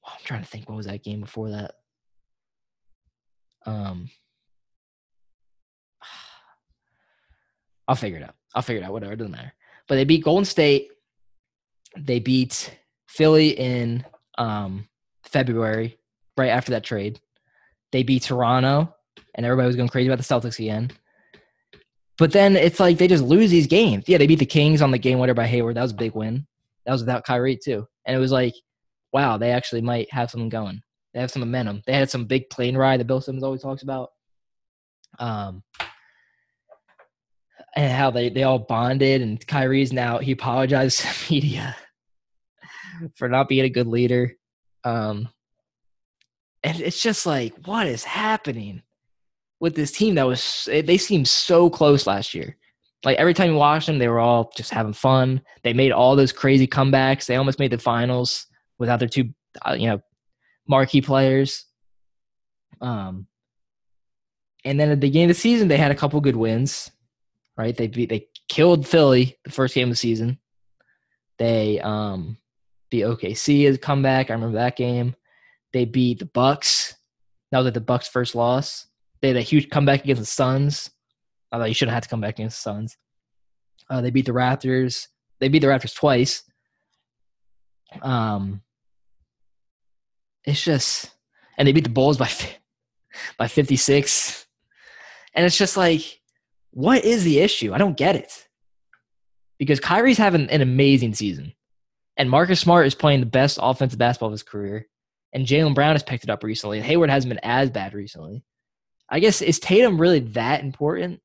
I'm 0.05 0.19
trying 0.23 0.41
to 0.41 0.47
think 0.47 0.67
what 0.67 0.75
was 0.75 0.87
that 0.87 1.03
game 1.03 1.21
before 1.21 1.51
that. 1.51 1.73
Um, 3.65 4.09
I'll 7.87 7.95
figure 7.95 8.17
it 8.17 8.23
out. 8.23 8.35
I'll 8.55 8.63
figure 8.63 8.81
it 8.81 8.85
out. 8.85 8.93
Whatever, 8.93 9.13
it 9.13 9.17
doesn't 9.17 9.31
matter. 9.31 9.53
But 9.87 9.95
they 9.95 10.05
beat 10.05 10.23
Golden 10.23 10.45
State. 10.45 10.89
They 11.97 12.19
beat 12.19 12.75
Philly 13.07 13.49
in 13.49 14.05
um, 14.37 14.87
February 15.23 15.97
right 16.37 16.49
after 16.49 16.71
that 16.71 16.83
trade. 16.83 17.19
They 17.91 18.03
beat 18.03 18.23
Toronto, 18.23 18.93
and 19.35 19.45
everybody 19.45 19.67
was 19.67 19.75
going 19.75 19.89
crazy 19.89 20.09
about 20.09 20.17
the 20.17 20.23
Celtics 20.23 20.59
again. 20.59 20.91
But 22.17 22.31
then 22.31 22.55
it's 22.55 22.79
like 22.79 22.97
they 22.97 23.07
just 23.07 23.23
lose 23.23 23.49
these 23.49 23.67
games. 23.67 24.05
Yeah, 24.07 24.17
they 24.17 24.27
beat 24.27 24.39
the 24.39 24.45
Kings 24.45 24.81
on 24.81 24.91
the 24.91 24.97
game 24.97 25.19
winner 25.19 25.33
by 25.33 25.47
Hayward. 25.47 25.75
That 25.75 25.81
was 25.81 25.91
a 25.91 25.95
big 25.95 26.13
win. 26.13 26.45
That 26.85 26.91
was 26.91 27.01
without 27.01 27.25
Kyrie 27.25 27.57
too. 27.57 27.87
And 28.05 28.15
it 28.15 28.19
was 28.19 28.31
like 28.31 28.53
wow, 29.13 29.37
they 29.37 29.51
actually 29.51 29.81
might 29.81 30.11
have 30.11 30.31
something 30.31 30.49
going. 30.49 30.81
They 31.13 31.19
have 31.19 31.31
some 31.31 31.41
momentum. 31.41 31.81
They 31.85 31.93
had 31.93 32.09
some 32.09 32.25
big 32.25 32.49
plane 32.49 32.77
ride 32.77 32.99
that 32.99 33.07
Bill 33.07 33.21
Simmons 33.21 33.43
always 33.43 33.61
talks 33.61 33.83
about. 33.83 34.09
Um, 35.19 35.63
and 37.75 37.91
how 37.91 38.11
they, 38.11 38.29
they 38.29 38.43
all 38.43 38.59
bonded 38.59 39.21
and 39.21 39.45
Kyrie's 39.45 39.93
now 39.93 40.19
he 40.19 40.31
apologized 40.31 40.99
to 40.99 41.07
media 41.31 41.75
for 43.15 43.29
not 43.29 43.49
being 43.49 43.65
a 43.65 43.69
good 43.69 43.87
leader. 43.87 44.33
Um, 44.83 45.29
and 46.63 46.79
it's 46.79 47.01
just 47.01 47.25
like, 47.25 47.53
what 47.65 47.87
is 47.87 48.03
happening 48.03 48.83
with 49.59 49.75
this 49.75 49.91
team 49.91 50.15
that 50.15 50.27
was 50.27 50.67
they 50.71 50.97
seemed 50.97 51.27
so 51.27 51.69
close 51.69 52.05
last 52.07 52.33
year. 52.33 52.57
Like 53.05 53.17
every 53.17 53.33
time 53.33 53.51
you 53.51 53.55
watch 53.55 53.85
them, 53.85 53.99
they 53.99 54.07
were 54.07 54.19
all 54.19 54.51
just 54.55 54.71
having 54.71 54.93
fun. 54.93 55.41
They 55.63 55.73
made 55.73 55.91
all 55.91 56.15
those 56.15 56.31
crazy 56.31 56.67
comebacks. 56.67 57.25
They 57.25 57.35
almost 57.35 57.59
made 57.59 57.71
the 57.71 57.77
finals 57.77 58.47
without 58.77 58.99
their 58.99 59.07
two, 59.07 59.29
uh, 59.65 59.75
you 59.77 59.87
know, 59.87 60.01
marquee 60.67 61.01
players. 61.01 61.65
Um, 62.79 63.27
and 64.65 64.79
then 64.79 64.89
at 64.89 64.95
the 64.95 65.07
beginning 65.07 65.29
of 65.29 65.35
the 65.35 65.41
season, 65.41 65.67
they 65.67 65.77
had 65.77 65.91
a 65.91 65.95
couple 65.95 66.19
good 66.21 66.35
wins. 66.35 66.91
Right? 67.57 67.75
They 67.75 67.87
beat 67.87 68.09
they 68.09 68.27
killed 68.49 68.87
Philly 68.87 69.37
the 69.43 69.51
first 69.51 69.75
game 69.75 69.87
of 69.87 69.91
the 69.91 69.95
season. 69.95 70.39
They 71.37 71.79
um 71.79 72.37
the 72.89 73.01
OKC 73.01 73.71
a 73.73 73.77
comeback. 73.77 74.29
I 74.29 74.33
remember 74.33 74.57
that 74.57 74.75
game. 74.75 75.15
They 75.73 75.85
beat 75.85 76.19
the 76.19 76.25
Bucks. 76.25 76.95
That 77.51 77.59
was 77.59 77.65
like 77.65 77.73
the 77.73 77.81
Bucks' 77.81 78.07
first 78.07 78.35
loss. 78.35 78.87
They 79.21 79.29
had 79.29 79.37
a 79.37 79.41
huge 79.41 79.69
comeback 79.69 80.03
against 80.03 80.21
the 80.21 80.25
Suns. 80.25 80.89
Although 81.51 81.65
you 81.65 81.73
shouldn't 81.73 81.93
have 81.93 82.03
to 82.03 82.09
come 82.09 82.21
back 82.21 82.35
against 82.35 82.57
the 82.57 82.61
Suns. 82.61 82.97
Uh, 83.89 84.01
they 84.01 84.09
beat 84.09 84.25
the 84.25 84.31
Raptors. 84.31 85.07
They 85.39 85.49
beat 85.49 85.59
the 85.59 85.67
Raptors 85.67 85.95
twice. 85.95 86.43
Um, 88.01 88.61
it's 90.45 90.63
just, 90.63 91.11
and 91.57 91.67
they 91.67 91.73
beat 91.73 91.83
the 91.83 91.89
Bulls 91.89 92.17
by 92.17 92.29
by 93.37 93.47
56. 93.47 94.47
And 95.33 95.45
it's 95.45 95.57
just 95.57 95.77
like, 95.77 96.21
what 96.71 97.03
is 97.03 97.23
the 97.23 97.39
issue? 97.39 97.73
I 97.73 97.77
don't 97.77 97.97
get 97.97 98.15
it. 98.15 98.47
Because 99.57 99.79
Kyrie's 99.79 100.17
having 100.17 100.49
an 100.49 100.61
amazing 100.61 101.13
season. 101.13 101.53
And 102.17 102.29
Marcus 102.29 102.59
Smart 102.59 102.87
is 102.87 102.95
playing 102.95 103.19
the 103.19 103.25
best 103.25 103.59
offensive 103.61 103.99
basketball 103.99 104.29
of 104.29 104.33
his 104.33 104.43
career. 104.43 104.87
And 105.33 105.45
Jaylen 105.45 105.75
Brown 105.75 105.93
has 105.93 106.03
picked 106.03 106.23
it 106.23 106.29
up 106.29 106.43
recently. 106.43 106.77
And 106.77 106.85
Hayward 106.85 107.09
hasn't 107.09 107.29
been 107.29 107.39
as 107.43 107.69
bad 107.69 107.93
recently. 107.93 108.43
I 109.09 109.19
guess, 109.19 109.41
is 109.41 109.59
Tatum 109.59 109.99
really 109.99 110.19
that 110.19 110.61
important 110.63 111.21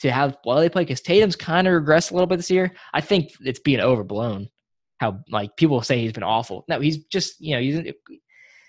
to 0.00 0.10
have 0.10 0.38
while 0.44 0.58
they 0.58 0.68
play? 0.68 0.82
Because 0.82 1.00
Tatum's 1.00 1.36
kind 1.36 1.66
of 1.66 1.82
regressed 1.82 2.10
a 2.10 2.14
little 2.14 2.26
bit 2.26 2.36
this 2.36 2.50
year. 2.50 2.72
I 2.94 3.00
think 3.00 3.32
it's 3.40 3.60
being 3.60 3.80
overblown. 3.80 4.48
How, 4.98 5.20
like, 5.30 5.56
people 5.56 5.80
say 5.82 6.00
he's 6.00 6.12
been 6.12 6.22
awful. 6.24 6.64
No, 6.68 6.80
he's 6.80 7.04
just, 7.04 7.40
you 7.40 7.54
know, 7.54 7.60
he's 7.60 7.92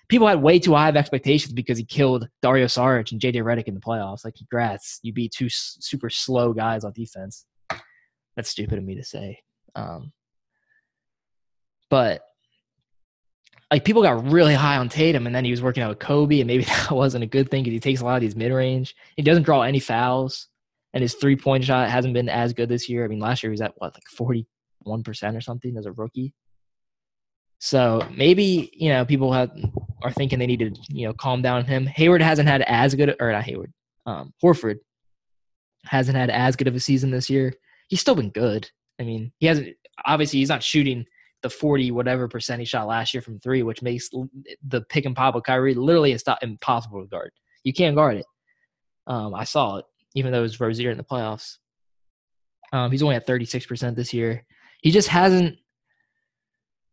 people 0.10 0.28
had 0.28 0.42
way 0.42 0.60
too 0.60 0.74
high 0.74 0.90
of 0.90 0.96
expectations 0.96 1.54
because 1.54 1.78
he 1.78 1.86
killed 1.86 2.28
Dario 2.42 2.66
Saric 2.66 3.12
and 3.12 3.22
JJ 3.22 3.36
Redick 3.44 3.68
in 3.68 3.76
the 3.76 3.80
playoffs. 3.80 4.26
Like, 4.26 4.36
congrats, 4.36 5.00
you 5.04 5.14
beat 5.14 5.32
two 5.32 5.46
s- 5.46 5.78
super 5.80 6.10
slow 6.10 6.52
guys 6.52 6.84
on 6.84 6.92
defense. 6.94 7.46
That's 8.36 8.50
stupid 8.50 8.80
of 8.80 8.84
me 8.84 8.96
to 8.96 9.04
say. 9.04 9.40
Um, 9.76 10.12
but 11.90 12.22
like 13.72 13.86
people 13.86 14.02
got 14.02 14.30
really 14.30 14.56
high 14.56 14.78
on 14.78 14.90
Tatum, 14.90 15.28
and 15.28 15.36
then 15.36 15.46
he 15.46 15.52
was 15.52 15.62
working 15.62 15.84
out 15.84 15.90
with 15.90 16.00
Kobe, 16.00 16.40
and 16.40 16.48
maybe 16.48 16.64
that 16.66 16.92
wasn't 16.92 17.24
a 17.24 17.28
good 17.28 17.50
thing 17.50 17.64
because 17.64 17.74
he 17.74 17.80
takes 17.80 18.02
a 18.02 18.06
lot 18.06 18.16
of 18.16 18.22
these 18.22 18.36
mid 18.36 18.52
range. 18.52 18.96
He 19.16 19.24
doesn't 19.24 19.44
draw 19.44 19.62
any 19.62 19.80
fouls, 19.80 20.48
and 20.94 21.02
his 21.02 21.16
three 21.16 21.36
point 21.36 21.64
shot 21.64 21.90
hasn't 21.90 22.14
been 22.14 22.30
as 22.30 22.54
good 22.54 22.70
this 22.70 22.90
year. 22.90 23.06
I 23.06 23.08
mean, 23.08 23.20
last 23.20 23.44
year 23.44 23.52
he 23.52 23.54
was 23.54 23.62
at 23.62 23.74
what 23.78 23.94
like 23.94 24.08
forty 24.10 24.48
one 24.80 25.04
percent 25.04 25.36
or 25.36 25.42
something 25.42 25.78
as 25.78 25.86
a 25.86 25.92
rookie. 25.92 26.34
So 27.60 28.08
maybe 28.16 28.72
you 28.74 28.90
know 28.90 29.06
people 29.06 29.34
have 29.34 29.52
are 30.02 30.12
thinking 30.12 30.40
they 30.40 30.48
need 30.48 30.60
to 30.60 30.72
you 30.90 31.08
know 31.08 31.14
calm 31.14 31.42
down 31.42 31.66
him. 31.66 31.86
Hayward 31.86 32.22
hasn't 32.22 32.48
had 32.48 32.62
as 32.64 32.96
good 32.96 33.16
or 33.20 33.32
not 33.32 33.44
Hayward, 33.44 33.74
um, 34.06 34.34
Horford 34.44 34.78
hasn't 35.86 36.18
had 36.18 36.30
as 36.30 36.56
good 36.56 36.68
of 36.68 36.76
a 36.76 36.80
season 36.80 37.12
this 37.12 37.30
year. 37.30 37.54
He's 37.88 38.02
still 38.02 38.16
been 38.16 38.30
good. 38.30 38.70
I 39.00 39.04
mean, 39.04 39.32
he 39.40 39.48
hasn't 39.48 39.76
obviously 40.06 40.40
he's 40.40 40.50
not 40.50 40.64
shooting 40.64 41.06
the 41.42 41.50
40 41.50 41.92
whatever 41.92 42.28
percent 42.28 42.60
he 42.60 42.66
shot 42.66 42.88
last 42.88 43.14
year 43.14 43.22
from 43.22 43.40
three, 43.40 43.64
which 43.64 43.82
makes 43.82 44.10
the 44.68 44.82
pick 44.90 45.06
and 45.06 45.16
pop 45.16 45.36
of 45.36 45.44
Kyrie 45.44 45.74
literally 45.74 46.12
it's 46.12 46.28
not 46.28 46.44
impossible 46.44 47.02
to 47.02 47.08
guard. 47.08 47.32
You 47.64 47.74
can't 47.74 47.96
guard 47.96 48.18
it. 48.18 48.26
Um, 49.08 49.34
I 49.34 49.44
saw 49.44 49.78
it, 49.78 49.86
even 50.16 50.32
though 50.32 50.40
it 50.40 50.44
was 50.44 50.60
Rozier 50.60 50.92
in 50.92 50.98
the 50.98 51.04
playoffs. 51.04 51.58
Um, 52.72 52.92
he's 52.92 53.02
only 53.02 53.16
at 53.16 53.28
36% 53.28 53.96
this 53.96 54.14
year. 54.14 54.46
He 54.82 54.92
just 54.92 55.08
hasn't. 55.08 55.58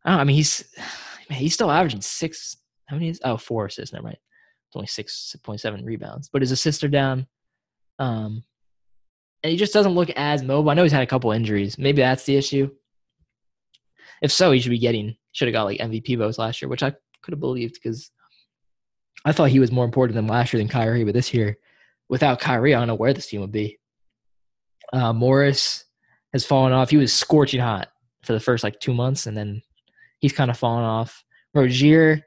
I, 0.05 0.15
know, 0.15 0.21
I 0.21 0.25
mean, 0.25 0.37
he's 0.37 0.65
man, 1.31 1.39
he's 1.39 1.55
still 1.55 1.71
averaging 1.71 2.01
six. 2.01 2.57
How 2.87 2.97
many? 2.97 3.11
Is, 3.11 3.21
oh, 3.25 3.37
four 3.37 3.67
assists. 3.67 3.93
Never 3.93 4.05
mind. 4.05 4.19
It's 4.69 4.77
only 4.77 4.87
six 4.87 5.37
point 5.43 5.61
seven 5.61 5.85
rebounds, 5.85 6.29
but 6.33 6.43
his 6.43 6.53
assists 6.53 6.83
are 6.83 6.89
down. 6.89 7.27
Um, 7.99 8.43
and 9.43 9.51
he 9.51 9.57
just 9.57 9.73
doesn't 9.73 9.93
look 9.95 10.11
as 10.11 10.43
mobile. 10.43 10.71
I 10.71 10.75
know 10.75 10.83
he's 10.83 10.93
had 10.93 11.03
a 11.03 11.07
couple 11.07 11.31
injuries. 11.31 11.79
Maybe 11.79 12.03
that's 12.03 12.25
the 12.25 12.37
issue. 12.37 12.71
If 14.23 14.33
so, 14.33 14.53
he 14.53 14.61
should 14.61 14.71
be 14.71 14.79
getting 14.79 15.17
should 15.33 15.49
have 15.49 15.53
got 15.53 15.65
like 15.65 15.81
MVP 15.81 16.17
votes 16.17 16.39
last 16.39 16.63
year, 16.63 16.69
which 16.69 16.83
I 16.83 16.91
could 17.23 17.33
have 17.33 17.41
believed 17.41 17.75
because 17.75 18.11
I 19.27 19.33
thought 19.33 19.51
he 19.51 19.61
was 19.61 19.71
more 19.71 19.85
important 19.85 20.15
than 20.15 20.27
last 20.27 20.53
year 20.53 20.59
than 20.59 20.69
Kyrie. 20.69 21.05
But 21.05 21.13
this 21.13 21.35
year, 21.35 21.59
without 22.09 22.41
Kyrie, 22.41 22.75
I 22.75 22.79
don't 22.79 22.89
know 22.89 22.95
where 22.95 23.13
this 23.13 23.27
team 23.27 23.43
would 23.43 23.53
be. 23.53 23.79
Uh, 24.93 25.13
Morris 25.13 25.85
has 26.33 26.47
fallen 26.47 26.73
off. 26.73 26.91
He 26.91 26.97
was 26.97 27.13
scorching 27.13 27.61
hot 27.61 27.89
for 28.23 28.33
the 28.33 28.41
first 28.41 28.65
like 28.65 28.81
two 28.81 28.95
months, 28.95 29.27
and 29.27 29.37
then 29.37 29.61
he's 30.21 30.33
kind 30.33 30.51
of 30.51 30.57
fallen 30.57 30.85
off. 30.85 31.23
Rozier, 31.55 32.23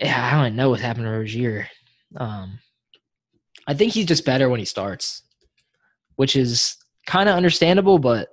I 0.00 0.42
don't 0.42 0.56
know 0.56 0.70
what's 0.70 0.82
happened 0.82 1.06
to 1.06 1.10
Rozier. 1.10 1.68
Um, 2.16 2.60
I 3.66 3.74
think 3.74 3.92
he's 3.92 4.06
just 4.06 4.24
better 4.24 4.48
when 4.48 4.60
he 4.60 4.66
starts, 4.66 5.22
which 6.14 6.36
is 6.36 6.76
kind 7.06 7.28
of 7.28 7.34
understandable, 7.34 7.98
but 7.98 8.28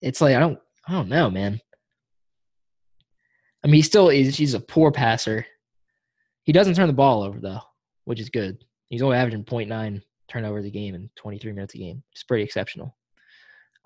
it's 0.00 0.20
like 0.20 0.36
I 0.36 0.40
don't 0.40 0.58
I 0.88 0.92
don't 0.92 1.08
know, 1.08 1.30
man. 1.30 1.60
I 3.64 3.68
mean, 3.68 3.74
he 3.76 3.82
still 3.82 4.08
is. 4.10 4.36
He's 4.36 4.54
a 4.54 4.60
poor 4.60 4.92
passer. 4.92 5.44
He 6.44 6.52
doesn't 6.52 6.74
turn 6.74 6.86
the 6.86 6.92
ball 6.92 7.22
over 7.22 7.40
though, 7.40 7.60
which 8.04 8.20
is 8.20 8.30
good. 8.30 8.64
He's 8.88 9.02
only 9.02 9.16
averaging 9.16 9.44
0.9 9.44 10.00
turnovers 10.28 10.64
a 10.64 10.70
game 10.70 10.94
in 10.94 11.10
23 11.16 11.52
minutes 11.52 11.74
a 11.74 11.78
game. 11.78 12.02
It's 12.12 12.22
pretty 12.22 12.44
exceptional. 12.44 12.96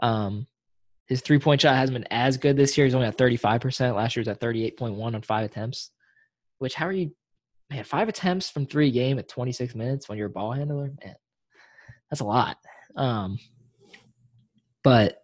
Um, 0.00 0.46
his 1.06 1.22
three 1.22 1.38
point 1.38 1.62
shot 1.62 1.76
hasn't 1.76 1.94
been 1.94 2.12
as 2.12 2.36
good 2.36 2.56
this 2.56 2.76
year. 2.76 2.86
He's 2.86 2.94
only 2.94 3.06
at 3.06 3.16
35%. 3.16 3.96
Last 3.96 4.14
year 4.14 4.20
was 4.20 4.28
at 4.28 4.40
38.1 4.40 5.02
on 5.02 5.22
five 5.22 5.44
attempts. 5.44 5.90
Which 6.58 6.74
how 6.74 6.86
are 6.86 6.92
you, 6.92 7.12
man? 7.70 7.84
Five 7.84 8.08
attempts 8.08 8.50
from 8.50 8.66
three 8.66 8.90
game 8.90 9.18
at 9.18 9.28
26 9.28 9.74
minutes 9.74 10.08
when 10.08 10.18
you're 10.18 10.26
a 10.26 10.30
ball 10.30 10.52
handler, 10.52 10.92
man, 11.02 11.16
that's 12.10 12.20
a 12.20 12.24
lot. 12.24 12.58
Um, 12.96 13.38
but 14.84 15.19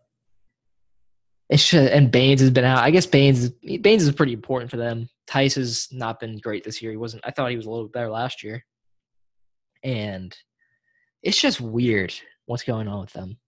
it 1.48 1.61
should 1.61 1.88
and 1.88 2.11
Baynes 2.11 2.40
has 2.40 2.50
been 2.50 2.64
out. 2.64 2.82
I 2.82 2.90
guess 2.90 3.06
Baines 3.06 3.50
Baynes 3.50 4.02
is 4.02 4.12
pretty 4.12 4.32
important 4.32 4.70
for 4.70 4.76
them. 4.76 5.09
Theis 5.28 5.54
has 5.54 5.88
not 5.92 6.20
been 6.20 6.38
great 6.38 6.64
this 6.64 6.82
year. 6.82 6.90
He 6.90 6.96
wasn't. 6.96 7.24
I 7.24 7.30
thought 7.30 7.50
he 7.50 7.56
was 7.56 7.66
a 7.66 7.70
little 7.70 7.87
bit 7.87 7.92
better 7.92 8.11
last 8.11 8.42
year, 8.42 8.64
and 9.82 10.37
it's 11.22 11.40
just 11.40 11.61
weird 11.61 12.12
what's 12.46 12.64
going 12.64 12.88
on 12.88 13.00
with 13.00 13.12
them. 13.12 13.38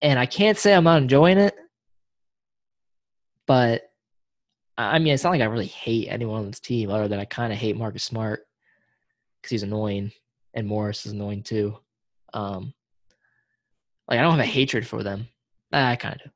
And 0.00 0.18
I 0.18 0.26
can't 0.26 0.58
say 0.58 0.74
I'm 0.74 0.84
not 0.84 1.00
enjoying 1.02 1.38
it, 1.38 1.54
but 3.46 3.82
I 4.76 4.98
mean, 4.98 5.12
it's 5.12 5.24
not 5.24 5.30
like 5.30 5.42
I 5.42 5.46
really 5.46 5.66
hate 5.66 6.08
anyone 6.08 6.40
on 6.40 6.46
this 6.46 6.60
team, 6.60 6.90
other 6.90 7.08
than 7.08 7.20
I 7.20 7.24
kind 7.24 7.52
of 7.52 7.58
hate 7.58 7.76
Marcus 7.76 8.04
Smart 8.04 8.46
because 9.40 9.50
he's 9.50 9.62
annoying, 9.62 10.12
and 10.54 10.66
Morris 10.66 11.04
is 11.04 11.12
annoying 11.12 11.42
too. 11.42 11.76
Um, 12.32 12.72
like 14.08 14.18
I 14.18 14.22
don't 14.22 14.32
have 14.32 14.40
a 14.40 14.46
hatred 14.46 14.86
for 14.86 15.02
them. 15.02 15.28
I 15.70 15.96
kind 15.96 16.14
of, 16.14 16.22
do, 16.22 16.30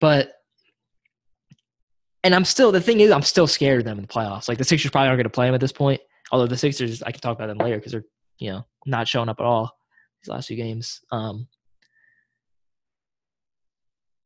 but 0.00 0.32
and 2.24 2.34
I'm 2.34 2.44
still 2.44 2.72
the 2.72 2.80
thing 2.80 3.00
is 3.00 3.10
I'm 3.10 3.22
still 3.22 3.46
scared 3.46 3.80
of 3.80 3.84
them 3.84 3.98
in 3.98 4.02
the 4.02 4.08
playoffs. 4.08 4.48
Like 4.48 4.58
the 4.58 4.64
Sixers 4.64 4.90
probably 4.90 5.08
aren't 5.08 5.18
going 5.18 5.24
to 5.24 5.30
play 5.30 5.46
them 5.46 5.54
at 5.54 5.60
this 5.60 5.72
point. 5.72 6.00
Although 6.30 6.46
the 6.46 6.56
Sixers, 6.56 7.02
I 7.02 7.12
can 7.12 7.20
talk 7.20 7.36
about 7.36 7.46
them 7.46 7.58
later 7.58 7.76
because 7.76 7.92
they're 7.92 8.04
you 8.38 8.50
know 8.50 8.66
not 8.86 9.08
showing 9.08 9.28
up 9.28 9.40
at 9.40 9.46
all 9.46 9.72
these 10.22 10.28
last 10.28 10.48
few 10.48 10.56
games. 10.56 11.00
Um, 11.10 11.48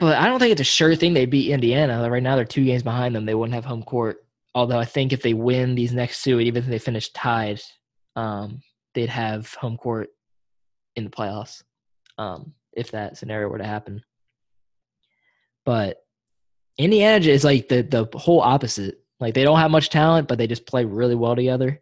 but 0.00 0.16
I 0.16 0.26
don't 0.26 0.40
think 0.40 0.52
it's 0.52 0.60
a 0.60 0.64
sure 0.64 0.96
thing 0.96 1.14
they 1.14 1.26
beat 1.26 1.52
Indiana. 1.52 2.10
Right 2.10 2.22
now 2.22 2.36
they're 2.36 2.44
two 2.44 2.64
games 2.64 2.82
behind 2.82 3.14
them. 3.14 3.24
They 3.24 3.34
wouldn't 3.34 3.54
have 3.54 3.64
home 3.64 3.82
court. 3.82 4.18
Although 4.54 4.78
I 4.78 4.84
think 4.84 5.12
if 5.12 5.22
they 5.22 5.32
win 5.32 5.74
these 5.74 5.92
next 5.92 6.22
two, 6.22 6.40
even 6.40 6.62
if 6.62 6.68
they 6.68 6.78
finish 6.78 7.10
tied, 7.10 7.60
um, 8.16 8.60
they'd 8.94 9.08
have 9.08 9.54
home 9.54 9.76
court 9.76 10.08
in 10.96 11.04
the 11.04 11.10
playoffs. 11.10 11.62
Um, 12.18 12.52
if 12.72 12.90
that 12.90 13.16
scenario 13.16 13.48
were 13.48 13.58
to 13.58 13.64
happen. 13.64 14.02
But 15.64 15.98
Indiana 16.78 17.24
is 17.24 17.44
like 17.44 17.68
the 17.68 17.82
the 17.82 18.06
whole 18.18 18.40
opposite. 18.40 18.98
Like 19.20 19.34
they 19.34 19.44
don't 19.44 19.58
have 19.58 19.70
much 19.70 19.90
talent, 19.90 20.28
but 20.28 20.38
they 20.38 20.46
just 20.46 20.66
play 20.66 20.84
really 20.84 21.14
well 21.14 21.36
together, 21.36 21.80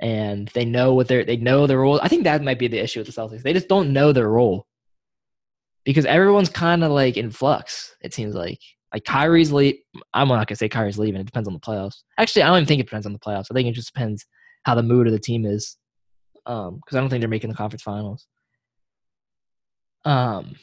and 0.00 0.48
they 0.48 0.64
know 0.64 0.94
what 0.94 1.08
their 1.08 1.24
they 1.24 1.36
know 1.36 1.66
their 1.66 1.78
role. 1.80 2.00
I 2.02 2.08
think 2.08 2.24
that 2.24 2.42
might 2.42 2.58
be 2.58 2.68
the 2.68 2.78
issue 2.82 3.00
with 3.00 3.06
the 3.06 3.20
Celtics. 3.20 3.42
They 3.42 3.52
just 3.52 3.68
don't 3.68 3.92
know 3.92 4.12
their 4.12 4.28
role 4.28 4.66
because 5.84 6.04
everyone's 6.04 6.48
kind 6.48 6.82
of 6.84 6.90
like 6.90 7.16
in 7.16 7.30
flux. 7.30 7.94
It 8.02 8.12
seems 8.12 8.34
like 8.34 8.58
Like 8.92 9.04
Kyrie's 9.04 9.52
leave. 9.52 9.76
I'm 10.12 10.28
not 10.28 10.46
gonna 10.48 10.56
say 10.56 10.68
Kyrie's 10.68 10.98
leaving. 10.98 11.20
It 11.20 11.26
depends 11.26 11.48
on 11.48 11.54
the 11.54 11.60
playoffs. 11.60 12.02
Actually, 12.18 12.42
I 12.42 12.48
don't 12.48 12.56
even 12.58 12.66
think 12.66 12.80
it 12.80 12.86
depends 12.86 13.06
on 13.06 13.12
the 13.12 13.18
playoffs. 13.18 13.46
I 13.50 13.54
think 13.54 13.68
it 13.68 13.72
just 13.74 13.92
depends 13.92 14.24
how 14.64 14.74
the 14.74 14.82
mood 14.82 15.06
of 15.06 15.12
the 15.12 15.18
team 15.18 15.44
is. 15.46 15.76
Um, 16.46 16.76
because 16.76 16.96
I 16.96 17.00
don't 17.00 17.08
think 17.10 17.20
they're 17.20 17.28
making 17.28 17.50
the 17.50 17.56
conference 17.56 17.82
finals. 17.82 18.26
Um, 20.04 20.56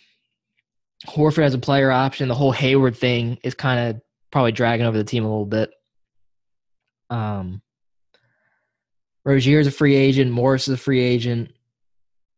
Horford 1.08 1.44
has 1.44 1.54
a 1.54 1.60
player 1.60 1.92
option. 1.92 2.28
The 2.28 2.36
whole 2.36 2.52
Hayward 2.52 2.96
thing 2.96 3.38
is 3.44 3.54
kind 3.54 3.90
of 3.90 4.02
probably 4.32 4.52
dragging 4.52 4.86
over 4.86 4.98
the 4.98 5.04
team 5.04 5.26
a 5.26 5.30
little 5.30 5.46
bit. 5.46 5.72
Um, 7.10 7.62
Rozier 9.26 9.60
is 9.60 9.68
a 9.68 9.72
free 9.72 9.96
agent. 9.96 10.32
Morris 10.32 10.68
is 10.68 10.74
a 10.74 10.78
free 10.78 11.02
agent. 11.02 11.52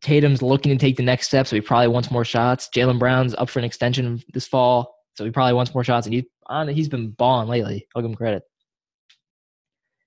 Tatum's 0.02 0.42
looking 0.42 0.72
to 0.72 0.78
take 0.78 0.98
the 0.98 1.04
next 1.04 1.28
step, 1.28 1.48
so 1.48 1.56
he 1.56 1.62
probably 1.62 1.88
wants 1.88 2.12
more 2.12 2.26
shots. 2.26 2.70
Jaylen 2.74 3.00
Brown's 3.00 3.34
up 3.34 3.50
for 3.50 3.60
an 3.60 3.66
extension 3.66 4.22
this 4.34 4.48
fall, 4.48 4.96
so 5.16 5.26
he 5.26 5.32
probably 5.32 5.54
wants 5.54 5.74
more 5.74 5.84
shots. 5.84 6.06
And 6.06 6.14
he's 6.14 6.26
on. 6.46 6.68
He's 6.68 6.90
been 6.90 7.10
balling 7.10 7.48
lately. 7.48 7.88
I'll 7.96 8.02
give 8.02 8.12
him 8.12 8.16
credit. 8.16 8.44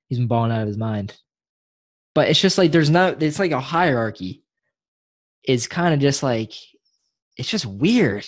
He's 0.08 0.18
been 0.18 0.28
balling 0.28 0.52
out 0.52 0.62
of 0.62 0.68
his 0.68 0.76
mind. 0.76 1.16
But 2.14 2.28
it's 2.28 2.40
just 2.40 2.58
like 2.58 2.70
there's 2.70 2.90
no. 2.90 3.16
It's 3.18 3.38
like 3.38 3.52
a 3.52 3.60
hierarchy. 3.60 4.44
It's 5.42 5.66
kind 5.66 5.94
of 5.94 6.00
just 6.00 6.22
like 6.22 6.52
it's 7.36 7.48
just 7.48 7.66
weird. 7.66 8.26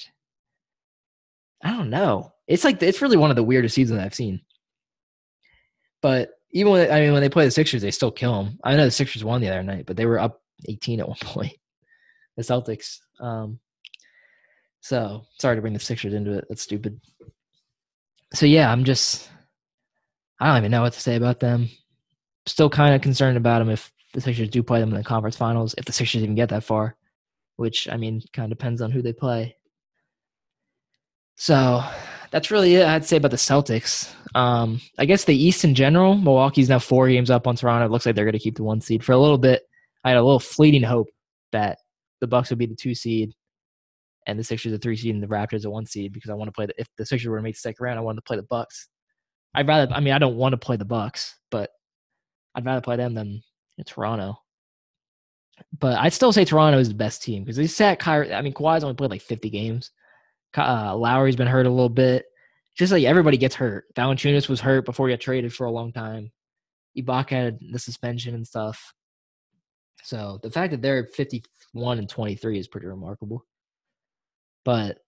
I 1.63 1.73
don't 1.73 1.91
know. 1.91 2.33
It's 2.47 2.65
like 2.65 2.83
it's 2.83 3.03
really 3.03 3.17
one 3.17 3.31
of 3.31 3.37
the 3.37 3.43
weirdest 3.43 3.75
seasons 3.75 4.01
I've 4.01 4.15
seen. 4.15 4.41
But 6.03 6.31
even 6.53 6.73
when 6.73 6.91
I 6.91 7.01
mean 7.01 7.13
when 7.13 7.23
they 7.23 7.29
play 7.29 7.45
the 7.45 7.51
Sixers, 7.51 7.83
they 7.83 7.91
still 7.91 8.11
kill 8.11 8.43
them. 8.43 8.59
I 8.65 8.77
know 8.77 8.85
the 8.85 8.91
Sixers 8.91 9.25
won 9.25 9.41
the 9.41 9.49
other 9.49 9.63
night, 9.63 9.87
but 9.87 9.97
they 9.97 10.07
were 10.07 10.19
up 10.19 10.43
18 10.69 11.01
at 11.01 11.09
one 11.09 11.19
point. 11.23 11.57
The 12.37 12.43
Celtics. 12.43 12.99
Um, 13.21 13.59
so 14.81 15.23
sorry 15.39 15.57
to 15.57 15.61
bring 15.63 15.75
the 15.75 15.81
Sixers 15.81 16.15
into 16.15 16.33
it. 16.33 16.47
That's 16.49 16.63
stupid. 16.63 17.01
So 18.33 18.47
yeah, 18.47 18.71
I'm 18.71 18.85
just 18.85 19.31
I 20.41 20.47
don't 20.47 20.59
even 20.59 20.71
know 20.71 20.83
what 20.83 20.95
to 20.95 21.01
say 21.01 21.17
about 21.17 21.41
them. 21.41 21.69
Still 22.47 22.71
kind 22.71 22.95
of 22.95 23.03
concerned 23.03 23.37
about 23.37 23.59
them 23.59 23.69
if 23.69 23.93
the 24.15 24.21
Sixers 24.21 24.49
do 24.49 24.63
play 24.63 24.81
them 24.81 24.91
in 24.91 24.97
the 24.97 25.05
conference 25.05 25.37
finals, 25.37 25.75
if 25.77 25.85
the 25.85 25.93
Sixers 25.93 26.23
even 26.23 26.35
get 26.35 26.49
that 26.49 26.65
far, 26.65 26.97
which 27.57 27.89
I 27.89 27.97
mean 27.97 28.23
kind 28.33 28.51
of 28.51 28.59
depends 28.59 28.81
on 28.81 28.91
who 28.91 29.03
they 29.03 29.13
play. 29.13 29.57
So 31.41 31.83
that's 32.33 32.51
really 32.51 32.75
it 32.75 32.87
I'd 32.87 33.07
say 33.07 33.17
about 33.17 33.31
the 33.31 33.39
Celtics. 33.39 34.13
Um, 34.35 34.79
I 34.99 35.07
guess 35.07 35.25
the 35.25 35.35
East 35.35 35.65
in 35.65 35.75
general, 35.75 36.15
Milwaukee's 36.15 36.69
now 36.69 36.79
four 36.79 37.09
games 37.09 37.31
up 37.31 37.47
on 37.47 37.57
Toronto. 37.57 37.87
It 37.87 37.91
looks 37.91 38.05
like 38.05 38.15
they're 38.15 38.27
going 38.27 38.35
to 38.35 38.39
keep 38.39 38.57
the 38.57 38.63
one 38.63 38.83
seed 38.83 39.03
for 39.03 39.13
a 39.13 39.19
little 39.19 39.39
bit. 39.39 39.63
I 40.05 40.11
had 40.11 40.19
a 40.19 40.23
little 40.23 40.39
fleeting 40.39 40.83
hope 40.83 41.09
that 41.53 41.79
the 42.21 42.27
Bucks 42.27 42.51
would 42.51 42.59
be 42.59 42.67
the 42.67 42.75
two 42.75 42.95
seed 42.95 43.33
and 44.27 44.39
the 44.39 44.45
Sixers 44.45 44.75
a 44.75 44.79
three 44.79 44.97
seed 44.97 45.15
and 45.15 45.23
the 45.23 45.29
Raptors 45.29 45.65
a 45.65 45.71
one 45.71 45.87
seed 45.87 46.13
because 46.13 46.29
I 46.29 46.35
want 46.35 46.49
to 46.49 46.53
play 46.53 46.67
the 46.67 46.75
if 46.77 46.89
the 46.99 47.07
Sixers 47.07 47.27
were 47.27 47.39
to 47.39 47.43
make 47.43 47.55
the 47.55 47.61
second 47.61 47.83
round, 47.83 47.99
I 47.99 48.03
wanted 48.03 48.17
to 48.17 48.27
play 48.27 48.37
the 48.37 48.43
Bucks. 48.43 48.91
I'd 49.55 49.67
rather 49.67 49.91
I 49.95 50.01
mean 50.01 50.13
I 50.13 50.19
don't 50.19 50.37
want 50.37 50.53
to 50.53 50.59
play 50.59 50.77
the 50.77 50.85
Bucks, 50.85 51.39
but 51.51 51.71
I'd 52.55 52.67
rather 52.67 52.83
play 52.83 52.97
them 52.97 53.15
than 53.15 53.43
Toronto. 53.87 54.37
But 55.79 55.99
I'd 55.99 56.13
still 56.13 56.35
say 56.35 56.45
Toronto 56.45 56.79
is 56.79 56.91
the 56.91 56.95
best 56.95 57.23
team 57.23 57.45
because 57.45 57.57
they 57.57 57.67
sat 57.67 57.99
Kyrie. 57.99 58.35
I 58.35 58.43
mean 58.43 58.53
Kawhi's 58.53 58.85
only 58.85 58.95
played 58.95 59.11
like 59.11 59.23
50 59.23 59.49
games. 59.49 59.91
Uh, 60.57 60.97
Lowry's 60.97 61.37
been 61.37 61.47
hurt 61.47 61.67
a 61.67 61.71
little 61.71 61.89
bit. 61.89 62.27
Just 62.77 62.93
like 62.93 63.05
everybody 63.05 63.37
gets 63.37 63.55
hurt. 63.55 63.85
Valanciunas 63.95 64.49
was 64.49 64.61
hurt 64.61 64.85
before 64.85 65.09
he 65.09 65.13
got 65.13 65.21
traded 65.21 65.53
for 65.53 65.67
a 65.67 65.71
long 65.71 65.93
time. 65.93 66.31
Ibaka 66.97 67.31
had 67.31 67.59
the 67.73 67.79
suspension 67.79 68.35
and 68.35 68.47
stuff. 68.47 68.95
So 70.03 70.39
the 70.43 70.51
fact 70.51 70.71
that 70.71 70.83
they're 70.83 71.05
51 71.05 71.99
and 71.99 72.09
23 72.09 72.59
is 72.59 72.69
pretty 72.69 72.87
remarkable. 72.87 73.45
But 74.65 74.99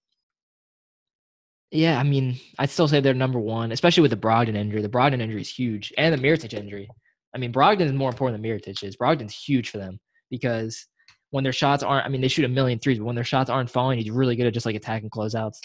yeah, 1.71 1.99
I 1.99 2.03
mean, 2.03 2.39
I'd 2.59 2.71
still 2.71 2.89
say 2.89 3.01
they're 3.01 3.15
number 3.15 3.39
one, 3.39 3.73
especially 3.73 4.03
with 4.03 4.11
the 4.11 4.17
Brogdon 4.17 4.55
injury. 4.55 4.83
The 4.83 4.89
Brogdon 4.89 5.23
injury 5.23 5.41
is 5.41 5.49
huge, 5.49 5.93
and 5.97 6.13
the 6.13 6.19
Mirotic 6.19 6.53
injury. 6.53 6.89
I 7.35 7.39
mean, 7.39 7.53
Brogdon 7.53 7.83
is 7.87 7.93
more 7.93 8.11
important 8.11 8.43
than 8.43 8.51
Mirotic 8.51 8.85
is. 8.85 8.97
Brogdon's 8.97 9.35
huge 9.35 9.71
for 9.71 9.79
them 9.79 9.99
because 10.31 10.87
when 11.33 11.45
their 11.45 11.53
shots 11.53 11.83
aren't, 11.83 12.05
I 12.05 12.11
mean, 12.11 12.21
they 12.21 12.29
shoot 12.29 12.45
a 12.45 12.49
million 12.49 12.79
threes, 12.79 12.99
but 12.99 13.07
when 13.07 13.15
their 13.15 13.25
shots 13.25 13.49
aren't 13.49 13.71
falling, 13.71 13.99
he's 13.99 14.11
really 14.11 14.37
good 14.37 14.47
at 14.47 14.53
just 14.53 14.67
like 14.67 14.77
attacking 14.77 15.09
closeouts, 15.09 15.57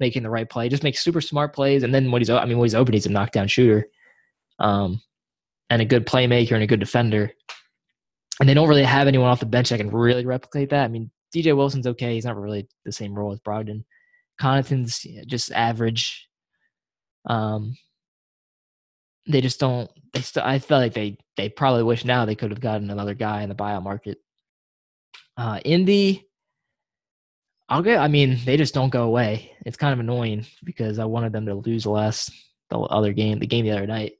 making 0.00 0.24
the 0.24 0.30
right 0.30 0.50
play, 0.50 0.68
just 0.68 0.82
makes 0.82 1.02
super 1.02 1.20
smart 1.20 1.54
plays. 1.54 1.84
And 1.84 1.94
then 1.94 2.10
when 2.10 2.20
he's, 2.20 2.28
I 2.28 2.44
mean, 2.44 2.58
when 2.58 2.66
he's 2.66 2.74
open, 2.74 2.92
he's 2.92 3.06
a 3.06 3.10
knockdown 3.10 3.46
shooter, 3.46 3.86
um, 4.58 5.00
and 5.70 5.80
a 5.80 5.84
good 5.84 6.06
playmaker 6.06 6.52
and 6.52 6.62
a 6.64 6.66
good 6.66 6.80
defender. 6.80 7.30
And 8.40 8.48
they 8.48 8.54
don't 8.54 8.68
really 8.68 8.82
have 8.82 9.06
anyone 9.06 9.28
off 9.28 9.38
the 9.38 9.46
bench 9.46 9.68
that 9.68 9.78
can 9.78 9.90
really 9.90 10.26
replicate 10.26 10.70
that. 10.70 10.84
I 10.84 10.88
mean, 10.88 11.10
DJ 11.34 11.56
Wilson's 11.56 11.86
okay. 11.86 12.14
He's 12.14 12.24
not 12.24 12.36
really 12.36 12.68
the 12.84 12.92
same 12.92 13.14
role 13.14 13.32
as 13.32 13.40
Brogdon. 13.40 13.84
Connaughton's 14.40 15.06
just 15.28 15.52
average. 15.52 16.28
Um, 17.26 17.76
they 19.28 19.40
just 19.40 19.60
don't. 19.60 19.88
They 20.12 20.20
still. 20.20 20.42
I 20.44 20.58
feel 20.58 20.78
like 20.78 20.94
they 20.94 21.18
they 21.36 21.48
probably 21.48 21.84
wish 21.84 22.04
now 22.04 22.24
they 22.24 22.34
could 22.34 22.50
have 22.50 22.60
gotten 22.60 22.90
another 22.90 23.14
guy 23.14 23.42
in 23.42 23.48
the 23.48 23.54
buyout 23.54 23.82
market. 23.84 24.18
Uh, 25.36 25.60
Indy, 25.64 26.26
I'll 27.68 27.82
get. 27.82 27.98
I 27.98 28.08
mean, 28.08 28.38
they 28.44 28.56
just 28.56 28.74
don't 28.74 28.90
go 28.90 29.04
away. 29.04 29.52
It's 29.64 29.76
kind 29.76 29.92
of 29.92 30.00
annoying 30.00 30.46
because 30.64 30.98
I 30.98 31.04
wanted 31.04 31.32
them 31.32 31.46
to 31.46 31.54
lose 31.54 31.84
last 31.86 32.30
the 32.70 32.78
other 32.78 33.12
game, 33.12 33.38
the 33.38 33.46
game 33.46 33.64
the 33.64 33.72
other 33.72 33.86
night 33.86 34.14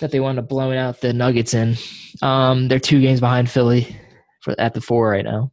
that 0.00 0.10
they 0.10 0.20
wound 0.20 0.38
up 0.38 0.48
blowing 0.48 0.78
out 0.78 1.00
the 1.00 1.12
Nuggets 1.12 1.54
in. 1.54 1.76
Um, 2.22 2.68
they're 2.68 2.80
two 2.80 3.00
games 3.00 3.20
behind 3.20 3.50
Philly 3.50 3.96
for 4.40 4.54
at 4.58 4.74
the 4.74 4.80
four 4.80 5.10
right 5.10 5.24
now. 5.24 5.52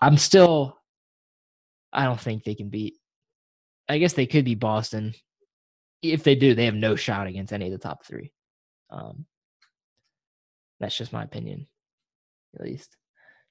I'm 0.00 0.16
still. 0.16 0.78
I 1.92 2.04
don't 2.04 2.20
think 2.20 2.44
they 2.44 2.54
can 2.54 2.68
beat. 2.68 2.94
I 3.88 3.98
guess 3.98 4.12
they 4.12 4.26
could 4.26 4.44
be 4.44 4.54
Boston. 4.54 5.14
If 6.02 6.22
they 6.22 6.36
do, 6.36 6.54
they 6.54 6.66
have 6.66 6.74
no 6.74 6.96
shot 6.96 7.26
against 7.26 7.52
any 7.52 7.66
of 7.66 7.72
the 7.72 7.78
top 7.78 8.06
three. 8.06 8.32
Um, 8.90 9.26
that's 10.78 10.96
just 10.96 11.12
my 11.12 11.24
opinion, 11.24 11.66
at 12.54 12.64
least. 12.64 12.96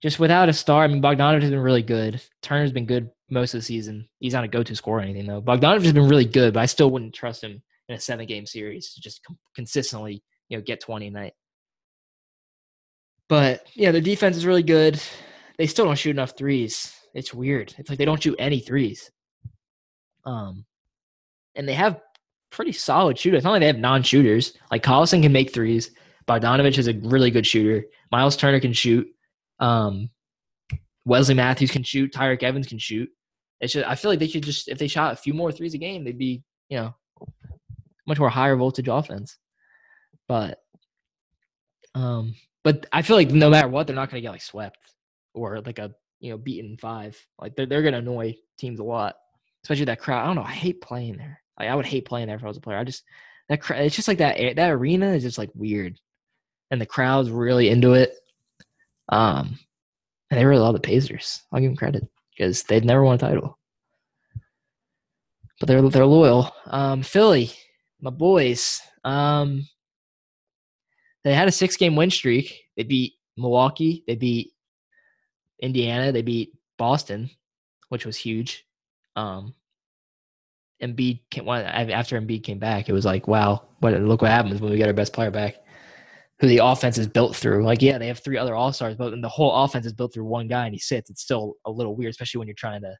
Just 0.01 0.19
without 0.19 0.49
a 0.49 0.53
star, 0.53 0.83
I 0.83 0.87
mean, 0.87 1.01
Bogdanovich 1.01 1.41
has 1.41 1.51
been 1.51 1.59
really 1.59 1.83
good. 1.83 2.21
Turner's 2.41 2.71
been 2.71 2.85
good 2.85 3.09
most 3.29 3.53
of 3.53 3.59
the 3.59 3.65
season. 3.65 4.07
He's 4.19 4.33
not 4.33 4.45
a 4.45 4.47
go-to 4.47 4.75
scorer 4.75 4.99
or 4.99 5.01
anything 5.01 5.27
though. 5.27 5.41
Bogdanovich 5.41 5.83
has 5.83 5.93
been 5.93 6.07
really 6.07 6.25
good, 6.25 6.53
but 6.53 6.61
I 6.61 6.65
still 6.65 6.89
wouldn't 6.89 7.13
trust 7.13 7.43
him 7.43 7.61
in 7.89 7.95
a 7.95 7.99
seven-game 7.99 8.45
series 8.45 8.93
to 8.93 9.01
just 9.01 9.21
consistently, 9.55 10.23
you 10.47 10.57
know, 10.57 10.63
get 10.63 10.79
20 10.79 11.07
a 11.07 11.11
night. 11.11 11.33
But 13.27 13.67
yeah, 13.75 13.91
their 13.91 14.01
defense 14.01 14.37
is 14.37 14.45
really 14.45 14.63
good. 14.63 15.01
They 15.57 15.67
still 15.67 15.85
don't 15.85 15.97
shoot 15.97 16.11
enough 16.11 16.37
threes. 16.37 16.95
It's 17.13 17.33
weird. 17.33 17.75
It's 17.77 17.89
like 17.89 17.99
they 17.99 18.05
don't 18.05 18.21
shoot 18.21 18.35
any 18.39 18.59
threes. 18.59 19.11
Um, 20.25 20.65
and 21.55 21.67
they 21.67 21.73
have 21.73 21.99
pretty 22.51 22.71
solid 22.71 23.17
shooters. 23.17 23.43
Not 23.43 23.51
like 23.51 23.59
they 23.61 23.67
have 23.67 23.77
non-shooters. 23.77 24.53
Like 24.71 24.83
Collison 24.83 25.21
can 25.21 25.31
make 25.31 25.53
threes. 25.53 25.91
Bogdanovich 26.27 26.77
is 26.77 26.87
a 26.87 26.93
really 26.93 27.31
good 27.31 27.45
shooter. 27.45 27.85
Miles 28.11 28.37
Turner 28.37 28.59
can 28.59 28.73
shoot. 28.73 29.07
Um, 29.59 30.09
Wesley 31.05 31.35
Matthews 31.35 31.71
can 31.71 31.83
shoot. 31.83 32.13
Tyreke 32.13 32.43
Evans 32.43 32.67
can 32.67 32.79
shoot. 32.79 33.09
It's 33.61 33.73
just 33.73 33.87
I 33.87 33.95
feel 33.95 34.11
like 34.11 34.19
they 34.19 34.27
should 34.27 34.43
just 34.43 34.67
if 34.67 34.77
they 34.77 34.87
shot 34.87 35.13
a 35.13 35.17
few 35.17 35.33
more 35.33 35.51
threes 35.51 35.73
a 35.73 35.77
game, 35.77 36.03
they'd 36.03 36.17
be 36.17 36.43
you 36.69 36.77
know 36.77 36.95
much 38.07 38.19
more 38.19 38.29
higher 38.29 38.55
voltage 38.55 38.87
offense. 38.87 39.37
But 40.27 40.59
um, 41.95 42.35
but 42.63 42.85
I 42.91 43.01
feel 43.01 43.15
like 43.15 43.31
no 43.31 43.49
matter 43.49 43.67
what, 43.67 43.87
they're 43.87 43.95
not 43.95 44.09
going 44.09 44.21
to 44.21 44.25
get 44.25 44.31
like 44.31 44.41
swept 44.41 44.77
or 45.33 45.61
like 45.61 45.79
a 45.79 45.93
you 46.19 46.31
know 46.31 46.37
beaten 46.37 46.77
five. 46.77 47.17
Like 47.39 47.55
they're 47.55 47.65
they're 47.65 47.81
going 47.81 47.93
to 47.93 47.99
annoy 47.99 48.35
teams 48.57 48.79
a 48.79 48.83
lot, 48.83 49.15
especially 49.63 49.85
that 49.85 49.99
crowd. 49.99 50.23
I 50.23 50.27
don't 50.27 50.35
know. 50.35 50.43
I 50.43 50.51
hate 50.51 50.81
playing 50.81 51.17
there. 51.17 51.41
Like 51.59 51.69
I 51.69 51.75
would 51.75 51.85
hate 51.85 52.05
playing 52.05 52.27
there 52.27 52.37
if 52.37 52.43
I 52.43 52.47
was 52.47 52.57
a 52.57 52.61
player. 52.61 52.77
I 52.77 52.83
just 52.83 53.03
that 53.49 53.61
crowd. 53.61 53.81
It's 53.81 53.95
just 53.95 54.07
like 54.07 54.19
that 54.19 54.37
that 54.55 54.71
arena 54.71 55.13
is 55.13 55.23
just 55.23 55.37
like 55.37 55.49
weird, 55.53 55.99
and 56.71 56.79
the 56.79 56.85
crowd's 56.85 57.31
really 57.31 57.69
into 57.69 57.93
it. 57.93 58.13
Um, 59.09 59.57
and 60.29 60.39
they 60.39 60.45
really 60.45 60.61
love 60.61 60.73
the 60.73 60.79
Pacers. 60.79 61.41
I'll 61.51 61.59
give 61.59 61.69
them 61.69 61.75
credit 61.75 62.07
because 62.31 62.63
they'd 62.63 62.85
never 62.85 63.03
won 63.03 63.15
a 63.15 63.17
title, 63.17 63.57
but 65.59 65.67
they're 65.67 65.81
they're 65.89 66.05
loyal. 66.05 66.53
Um, 66.67 67.01
Philly, 67.03 67.51
my 67.99 68.11
boys. 68.11 68.79
Um, 69.03 69.67
they 71.23 71.33
had 71.33 71.47
a 71.47 71.51
six 71.51 71.75
game 71.75 71.95
win 71.95 72.11
streak. 72.11 72.53
They 72.77 72.83
beat 72.83 73.13
Milwaukee. 73.37 74.03
They 74.07 74.15
beat 74.15 74.51
Indiana. 75.61 76.11
They 76.11 76.21
beat 76.21 76.53
Boston, 76.77 77.29
which 77.89 78.05
was 78.05 78.15
huge. 78.15 78.65
Um, 79.15 79.53
Embiid 80.81 81.21
came 81.29 81.49
after 81.49 82.19
Embiid 82.19 82.43
came 82.43 82.59
back. 82.59 82.87
It 82.87 82.93
was 82.93 83.05
like, 83.05 83.27
wow, 83.27 83.63
what 83.79 83.99
look 83.99 84.21
what 84.21 84.31
happens 84.31 84.61
when 84.61 84.71
we 84.71 84.77
get 84.77 84.87
our 84.87 84.93
best 84.93 85.13
player 85.13 85.31
back 85.31 85.55
who 86.39 86.47
the 86.47 86.59
offense 86.63 86.97
is 86.97 87.07
built 87.07 87.35
through. 87.35 87.65
Like, 87.65 87.81
yeah, 87.81 87.97
they 87.97 88.07
have 88.07 88.19
three 88.23 88.37
other 88.37 88.55
all 88.55 88.71
stars, 88.71 88.95
but 88.95 89.13
the 89.21 89.29
whole 89.29 89.53
offense 89.53 89.85
is 89.85 89.93
built 89.93 90.13
through 90.13 90.25
one 90.25 90.47
guy 90.47 90.65
and 90.65 90.73
he 90.73 90.79
sits. 90.79 91.09
It's 91.09 91.21
still 91.21 91.55
a 91.65 91.71
little 91.71 91.95
weird, 91.95 92.11
especially 92.11 92.39
when 92.39 92.47
you're 92.47 92.55
trying 92.57 92.81
to, 92.81 92.95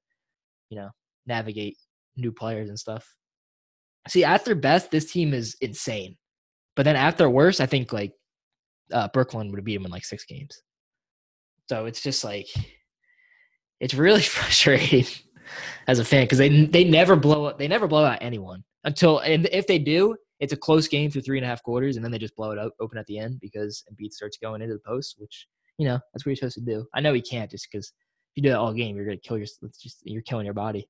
you 0.70 0.78
know, 0.78 0.90
navigate 1.26 1.78
new 2.18 2.32
players 2.32 2.70
and 2.70 2.78
stuff. 2.78 3.08
See, 4.08 4.24
at 4.24 4.44
their 4.46 4.56
best, 4.56 4.92
this 4.92 5.12
team 5.12 5.34
is 5.34 5.56
insane. 5.62 6.18
But 6.76 6.84
then 6.84 6.96
at 6.96 7.18
their 7.18 7.30
worst, 7.30 7.62
I 7.62 7.66
think 7.66 7.94
like 7.94 8.14
uh, 8.92 9.08
Brooklyn 9.14 9.50
would 9.50 9.60
have 9.60 9.66
beat 9.66 9.76
them 9.76 9.86
in 9.86 9.92
like 9.92 10.06
six 10.06 10.26
games. 10.26 10.62
So 11.70 11.86
it's 11.86 12.02
just 12.02 12.24
like, 12.24 12.48
it's 13.80 13.94
really 13.94 14.22
frustrating. 14.24 15.06
as 15.88 16.00
a 16.00 16.06
fan 16.06 16.26
because 16.26 16.38
they 16.38 16.66
they 16.66 16.84
never 16.84 17.16
blow 17.16 17.46
up. 17.46 17.58
They 17.58 17.68
never 17.68 17.88
blow 17.88 18.06
out 18.06 18.20
anyone 18.22 18.64
until 18.84 19.20
and 19.20 19.48
if 19.52 19.68
they 19.68 19.80
do, 19.80 20.16
it's 20.40 20.54
a 20.54 20.58
close 20.58 20.88
game 20.88 21.12
through 21.12 21.22
three 21.22 21.38
and 21.38 21.46
a 21.46 21.50
half 21.50 21.64
quarters, 21.64 21.96
and 21.96 22.04
then 22.04 22.12
they 22.12 22.18
just 22.18 22.36
blow 22.36 22.52
it 22.52 22.74
open 22.80 22.98
at 22.98 23.06
the 23.08 23.20
end 23.20 23.40
because 23.40 23.84
Embiid 23.92 24.14
starts 24.14 24.38
going 24.38 24.62
into 24.62 24.74
the 24.74 24.82
post, 24.86 25.16
which 25.18 25.48
you 25.78 25.86
know 25.86 26.00
that's 26.14 26.26
what 26.26 26.32
you're 26.32 26.36
supposed 26.36 26.56
to 26.56 26.62
do. 26.62 26.86
I 26.94 27.02
know 27.02 27.14
he 27.14 27.22
can't 27.22 27.52
just 27.52 27.68
because 27.72 27.88
if 27.88 28.38
you 28.38 28.44
do 28.44 28.50
that 28.50 28.60
all 28.60 28.74
game, 28.74 28.96
you're 28.96 29.06
gonna 29.06 29.18
kill 29.18 29.38
your. 29.38 29.48
Just 29.82 30.00
you're 30.04 30.22
killing 30.22 30.46
your 30.46 30.54
body. 30.54 30.88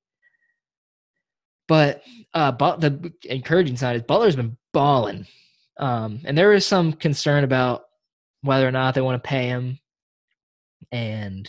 But 1.66 2.02
uh, 2.34 2.52
but 2.52 2.80
the 2.80 3.12
encouraging 3.24 3.76
side 3.76 3.96
is 3.96 4.02
Butler's 4.02 4.36
been 4.36 4.56
balling, 4.72 5.26
um, 5.78 6.20
and 6.24 6.36
there 6.36 6.52
is 6.52 6.66
some 6.66 6.92
concern 6.92 7.44
about 7.44 7.84
whether 8.42 8.66
or 8.66 8.72
not 8.72 8.94
they 8.94 9.00
want 9.00 9.22
to 9.22 9.28
pay 9.28 9.46
him, 9.46 9.78
and 10.92 11.48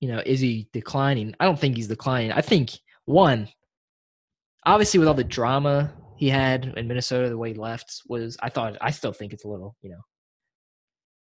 you 0.00 0.08
know, 0.08 0.22
is 0.24 0.40
he 0.40 0.68
declining? 0.72 1.34
I 1.38 1.44
don't 1.44 1.58
think 1.58 1.76
he's 1.76 1.88
declining. 1.88 2.32
I 2.32 2.40
think 2.40 2.72
one, 3.04 3.48
obviously, 4.66 4.98
with 4.98 5.08
all 5.08 5.14
the 5.14 5.22
drama 5.22 5.92
he 6.22 6.30
had 6.30 6.72
in 6.76 6.86
Minnesota, 6.86 7.28
the 7.28 7.36
way 7.36 7.48
he 7.48 7.58
left 7.58 8.02
was, 8.06 8.36
I 8.40 8.48
thought, 8.48 8.76
I 8.80 8.92
still 8.92 9.12
think 9.12 9.32
it's 9.32 9.44
a 9.44 9.48
little, 9.48 9.74
you 9.82 9.90
know, 9.90 10.02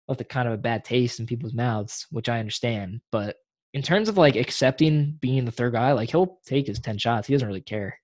left 0.09 0.21
a 0.21 0.25
kind 0.25 0.49
of 0.49 0.55
a 0.55 0.59
bad 0.59 0.85
taste 0.85 1.21
in 1.21 1.27
people's 1.27 1.55
mouths, 1.55 2.05
which 2.11 2.29
I 2.29 2.41
understand. 2.41 3.01
But 3.13 3.37
in 3.75 3.81
terms 3.81 4.09
of 4.09 4.19
like 4.19 4.35
accepting 4.35 5.17
being 5.21 5.45
the 5.45 5.53
third 5.53 5.75
guy, 5.75 5.93
like 5.93 6.11
he'll 6.11 6.41
take 6.45 6.67
his 6.67 6.81
10 6.81 6.99
shots. 6.99 7.29
He 7.29 7.33
doesn't 7.33 7.47
really 7.47 7.61
care 7.61 7.97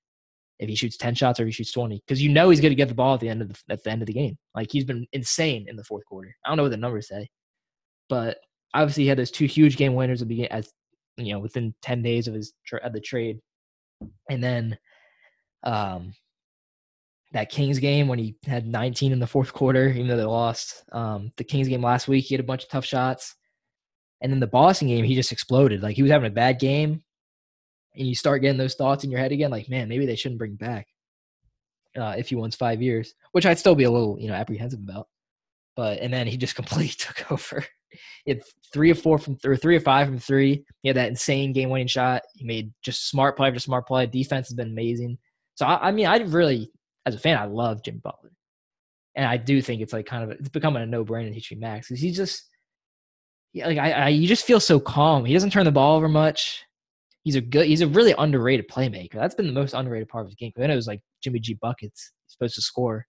if 0.61 0.69
he 0.69 0.77
shoots 0.77 0.97
10 0.97 1.17
shots 1.17 1.41
or 1.41 1.43
if 1.43 1.49
he 1.49 1.53
shoots 1.53 1.73
20 1.73 2.01
because 2.07 2.23
you 2.23 2.31
know 2.31 2.49
he's 2.49 2.61
going 2.61 2.71
to 2.71 2.77
get 2.77 2.87
the 2.87 2.95
ball 2.95 3.15
at 3.15 3.21
the 3.21 3.29
end 3.29 3.43
of 3.43 3.49
the, 3.49 3.59
at 3.71 3.83
the 3.83 3.91
end 3.91 4.01
of 4.01 4.07
the 4.07 4.13
game. 4.13 4.39
Like 4.55 4.69
he's 4.71 4.85
been 4.85 5.05
insane 5.13 5.67
in 5.69 5.75
the 5.75 5.83
fourth 5.83 6.05
quarter. 6.05 6.33
I 6.45 6.49
don't 6.49 6.59
know 6.59 6.63
what 6.63 6.71
the 6.71 6.77
numbers 6.77 7.09
say, 7.09 7.29
but 8.09 8.39
obviously 8.73 9.03
he 9.03 9.09
had 9.09 9.19
those 9.19 9.33
two 9.33 9.47
huge 9.47 9.77
game 9.77 9.95
winners 9.95 10.23
at 10.23 10.29
the 10.29 10.49
as 10.49 10.71
you 11.17 11.33
know 11.33 11.41
within 11.41 11.75
10 11.83 12.03
days 12.03 12.29
of 12.29 12.35
his 12.35 12.53
of 12.85 12.93
the 12.93 13.01
trade 13.01 13.41
and 14.31 14.41
then 14.41 14.79
um 15.65 16.13
that 17.35 17.51
Kings 17.51 17.81
game 17.81 18.07
when 18.07 18.18
he 18.18 18.37
had 18.47 18.64
19 18.66 19.11
in 19.11 19.18
the 19.18 19.27
fourth 19.27 19.53
quarter, 19.53 19.88
even 19.88 20.07
though 20.07 20.16
they 20.16 20.23
lost. 20.23 20.85
Um, 20.92 21.33
the 21.37 21.42
Kings 21.42 21.66
game 21.66 21.83
last 21.83 22.07
week, 22.07 22.25
he 22.25 22.35
had 22.35 22.40
a 22.40 22.47
bunch 22.47 22.62
of 22.62 22.70
tough 22.70 22.85
shots. 22.85 23.35
And 24.20 24.33
then 24.33 24.38
the 24.38 24.47
Boston 24.47 24.87
game, 24.87 25.05
he 25.05 25.16
just 25.16 25.33
exploded. 25.33 25.83
Like 25.83 25.97
he 25.97 26.03
was 26.03 26.12
having 26.12 26.31
a 26.31 26.35
bad 26.35 26.61
game. 26.61 27.03
And 27.97 28.07
you 28.07 28.14
start 28.14 28.40
getting 28.40 28.57
those 28.57 28.77
thoughts 28.77 29.03
in 29.03 29.11
your 29.11 29.18
head 29.18 29.33
again, 29.33 29.51
like, 29.51 29.68
man, 29.68 29.88
maybe 29.88 30.07
they 30.07 30.14
shouldn't 30.14 30.38
bring 30.38 30.55
back 30.55 30.87
uh, 31.99 32.14
if 32.16 32.29
he 32.29 32.37
wants 32.37 32.57
five 32.57 32.81
years, 32.81 33.14
which 33.33 33.47
I'd 33.47 33.59
still 33.59 33.75
be 33.75 33.85
a 33.85 33.90
little, 33.90 34.16
you 34.18 34.29
know, 34.29 34.35
apprehensive 34.35 34.81
about. 34.81 35.09
But 35.75 35.99
and 35.99 36.12
then 36.12 36.29
he 36.29 36.37
just 36.37 36.55
completely 36.57 36.94
took 36.97 37.33
over. 37.33 37.64
It's 38.27 38.53
three 38.73 38.90
or 38.90 38.97
four 38.97 39.18
from 39.18 39.37
three 39.37 39.77
or 39.77 39.81
five 39.81 40.07
from 40.07 40.18
three. 40.18 40.64
He 40.83 40.88
had 40.88 40.97
that 40.97 41.09
insane 41.09 41.53
game 41.53 41.70
winning 41.70 41.88
shot. 41.88 42.23
He 42.35 42.44
made 42.44 42.73
just 42.83 43.09
smart 43.09 43.37
play 43.37 43.49
after 43.49 43.61
smart 43.61 43.87
play. 43.87 44.07
Defense 44.07 44.49
has 44.49 44.55
been 44.55 44.70
amazing. 44.70 45.18
So 45.57 45.66
I, 45.66 45.88
I 45.88 45.90
mean, 45.92 46.07
I 46.07 46.16
really, 46.18 46.70
as 47.07 47.14
a 47.14 47.19
fan, 47.19 47.38
I 47.38 47.45
love 47.45 47.83
Jim 47.83 48.01
Butler, 48.03 48.33
and 49.14 49.27
I 49.27 49.37
do 49.37 49.61
think 49.62 49.83
it's 49.83 49.93
like 49.93 50.07
kind 50.07 50.25
of 50.25 50.31
it's 50.38 50.49
becoming 50.49 50.83
a 50.83 50.87
no 50.87 51.05
brainer 51.05 51.29
to 51.29 51.35
teach 51.35 51.53
Max 51.57 51.88
because 51.88 52.01
he's 52.01 52.17
just, 52.17 52.43
yeah, 53.53 53.67
like 53.67 53.79
I, 53.79 53.93
I, 53.93 54.09
you 54.09 54.27
just 54.27 54.47
feel 54.47 54.61
so 54.61 54.81
calm. 54.81 55.25
He 55.25 55.35
doesn't 55.35 55.51
turn 55.51 55.64
the 55.64 55.73
ball 55.73 55.97
over 55.97 56.09
much. 56.09 56.64
He's 57.23 57.37
a 57.37 57.40
good. 57.40 57.67
He's 57.67 57.81
a 57.81 57.87
really 57.87 58.14
underrated 58.19 58.69
playmaker. 58.69 59.14
That's 59.14 59.35
been 59.35 59.47
the 59.47 59.53
most 59.53 59.75
underrated 59.75 60.09
part 60.09 60.25
of 60.25 60.29
his 60.29 60.37
game. 60.37 60.53
Then 60.57 60.71
it 60.71 60.77
was 60.77 60.87
like 60.87 61.01
Jimmy 61.23 61.40
G 61.40 61.59
buckets. 61.61 62.12
Supposed 62.27 62.57
to 62.57 62.62
score. 62.62 63.07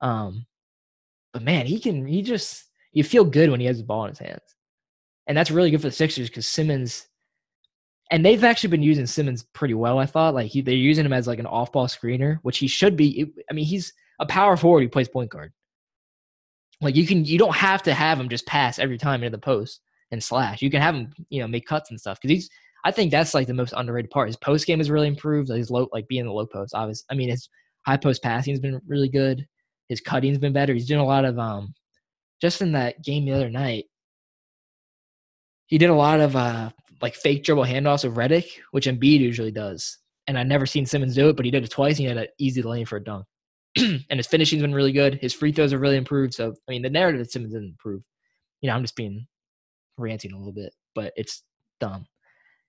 Um, 0.00 0.46
but 1.32 1.42
man, 1.42 1.66
he 1.66 1.78
can. 1.80 2.06
He 2.06 2.22
just 2.22 2.64
you 2.92 3.04
feel 3.04 3.24
good 3.24 3.50
when 3.50 3.60
he 3.60 3.66
has 3.66 3.78
the 3.78 3.84
ball 3.84 4.04
in 4.04 4.10
his 4.10 4.18
hands, 4.18 4.40
and 5.26 5.36
that's 5.36 5.50
really 5.50 5.70
good 5.70 5.80
for 5.82 5.88
the 5.88 5.92
Sixers 5.92 6.28
because 6.28 6.46
Simmons. 6.46 7.06
And 8.10 8.24
they've 8.24 8.44
actually 8.44 8.70
been 8.70 8.82
using 8.82 9.06
Simmons 9.06 9.44
pretty 9.54 9.74
well. 9.74 9.98
I 9.98 10.06
thought 10.06 10.34
like 10.34 10.50
he, 10.50 10.60
they're 10.60 10.74
using 10.74 11.06
him 11.06 11.12
as 11.12 11.26
like 11.26 11.38
an 11.38 11.46
off-ball 11.46 11.86
screener, 11.86 12.38
which 12.42 12.58
he 12.58 12.68
should 12.68 12.96
be. 12.96 13.32
I 13.50 13.54
mean, 13.54 13.64
he's 13.64 13.92
a 14.20 14.26
power 14.26 14.56
forward 14.56 14.82
who 14.82 14.88
plays 14.88 15.08
point 15.08 15.30
guard. 15.30 15.52
Like 16.80 16.96
you 16.96 17.06
can, 17.06 17.24
you 17.24 17.38
don't 17.38 17.54
have 17.54 17.82
to 17.84 17.94
have 17.94 18.20
him 18.20 18.28
just 18.28 18.46
pass 18.46 18.78
every 18.78 18.98
time 18.98 19.22
into 19.22 19.36
the 19.36 19.40
post 19.40 19.80
and 20.10 20.22
slash. 20.22 20.60
You 20.60 20.70
can 20.70 20.82
have 20.82 20.94
him, 20.94 21.12
you 21.30 21.40
know, 21.40 21.48
make 21.48 21.66
cuts 21.66 21.90
and 21.90 22.00
stuff 22.00 22.20
because 22.20 22.34
he's. 22.34 22.50
I 22.86 22.90
think 22.90 23.10
that's 23.10 23.32
like 23.32 23.46
the 23.46 23.54
most 23.54 23.72
underrated 23.74 24.10
part. 24.10 24.28
His 24.28 24.36
post 24.36 24.66
game 24.66 24.78
has 24.78 24.90
really 24.90 25.08
improved. 25.08 25.48
Like 25.48 25.56
His 25.56 25.70
low, 25.70 25.88
like 25.90 26.06
being 26.06 26.20
in 26.20 26.26
the 26.26 26.32
low 26.32 26.44
post, 26.44 26.74
obviously. 26.74 27.06
I 27.10 27.14
mean, 27.14 27.30
his 27.30 27.48
high 27.86 27.96
post 27.96 28.22
passing 28.22 28.52
has 28.52 28.60
been 28.60 28.78
really 28.86 29.08
good. 29.08 29.46
His 29.88 30.02
cutting's 30.02 30.38
been 30.38 30.52
better. 30.52 30.74
He's 30.74 30.86
doing 30.86 31.00
a 31.00 31.06
lot 31.06 31.24
of 31.24 31.38
um 31.38 31.74
just 32.40 32.60
in 32.60 32.72
that 32.72 33.02
game 33.02 33.24
the 33.24 33.32
other 33.32 33.50
night. 33.50 33.86
He 35.66 35.78
did 35.78 35.90
a 35.90 35.94
lot 35.94 36.20
of 36.20 36.36
uh 36.36 36.70
like 37.00 37.14
fake 37.14 37.44
dribble 37.44 37.64
handoffs 37.64 38.04
of 38.04 38.14
Redick, 38.14 38.46
which 38.70 38.86
Embiid 38.86 39.20
usually 39.20 39.50
does. 39.50 39.98
And 40.26 40.38
I've 40.38 40.46
never 40.46 40.66
seen 40.66 40.86
Simmons 40.86 41.14
do 41.14 41.28
it, 41.28 41.36
but 41.36 41.44
he 41.44 41.50
did 41.50 41.64
it 41.64 41.70
twice. 41.70 41.98
And 41.98 42.00
he 42.00 42.04
had 42.06 42.16
an 42.16 42.26
easy 42.38 42.62
lane 42.62 42.86
for 42.86 42.96
a 42.96 43.04
dunk. 43.04 43.26
and 43.76 44.04
his 44.10 44.26
finishing's 44.26 44.62
been 44.62 44.74
really 44.74 44.92
good. 44.92 45.14
His 45.16 45.34
free 45.34 45.52
throws 45.52 45.72
have 45.72 45.80
really 45.80 45.96
improved. 45.96 46.34
So 46.34 46.50
I 46.50 46.72
mean, 46.72 46.82
the 46.82 46.90
narrative 46.90 47.18
that 47.20 47.30
Simmons 47.30 47.52
didn't 47.52 47.70
improve. 47.70 48.02
You 48.60 48.68
know, 48.68 48.76
I'm 48.76 48.82
just 48.82 48.96
being 48.96 49.26
ranting 49.98 50.32
a 50.32 50.38
little 50.38 50.52
bit, 50.52 50.72
but 50.94 51.12
it's 51.16 51.42
dumb. 51.80 52.06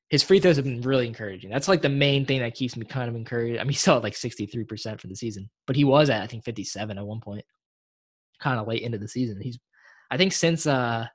His 0.10 0.24
free 0.24 0.40
throws 0.40 0.56
have 0.58 0.66
been 0.66 0.82
really 0.82 1.08
encouraging. 1.08 1.50
That's 1.50 1.68
like 1.68 1.82
the 1.82 1.90
main 1.90 2.26
thing 2.26 2.40
that 2.40 2.54
keeps 2.54 2.76
me 2.76 2.86
kind 2.86 3.10
of 3.10 3.16
encouraged. 3.16 3.60
I 3.60 3.64
mean, 3.64 3.72
he 3.72 3.78
saw 3.78 3.98
like 3.98 4.14
63% 4.14 5.00
for 5.00 5.08
the 5.08 5.16
season, 5.16 5.50
but 5.68 5.76
he 5.76 5.84
was 5.84 6.10
at 6.10 6.22
I 6.22 6.28
think 6.28 6.44
57 6.44 6.98
at 6.98 7.06
one 7.06 7.22
point, 7.22 7.46
kind 8.42 8.60
of 8.60 8.68
late 8.68 8.82
into 8.82 8.98
the 8.98 9.08
season. 9.08 9.40
He's, 9.42 9.58
I 10.12 10.18
think 10.18 10.34
since 10.34 10.68
uh 10.68 11.06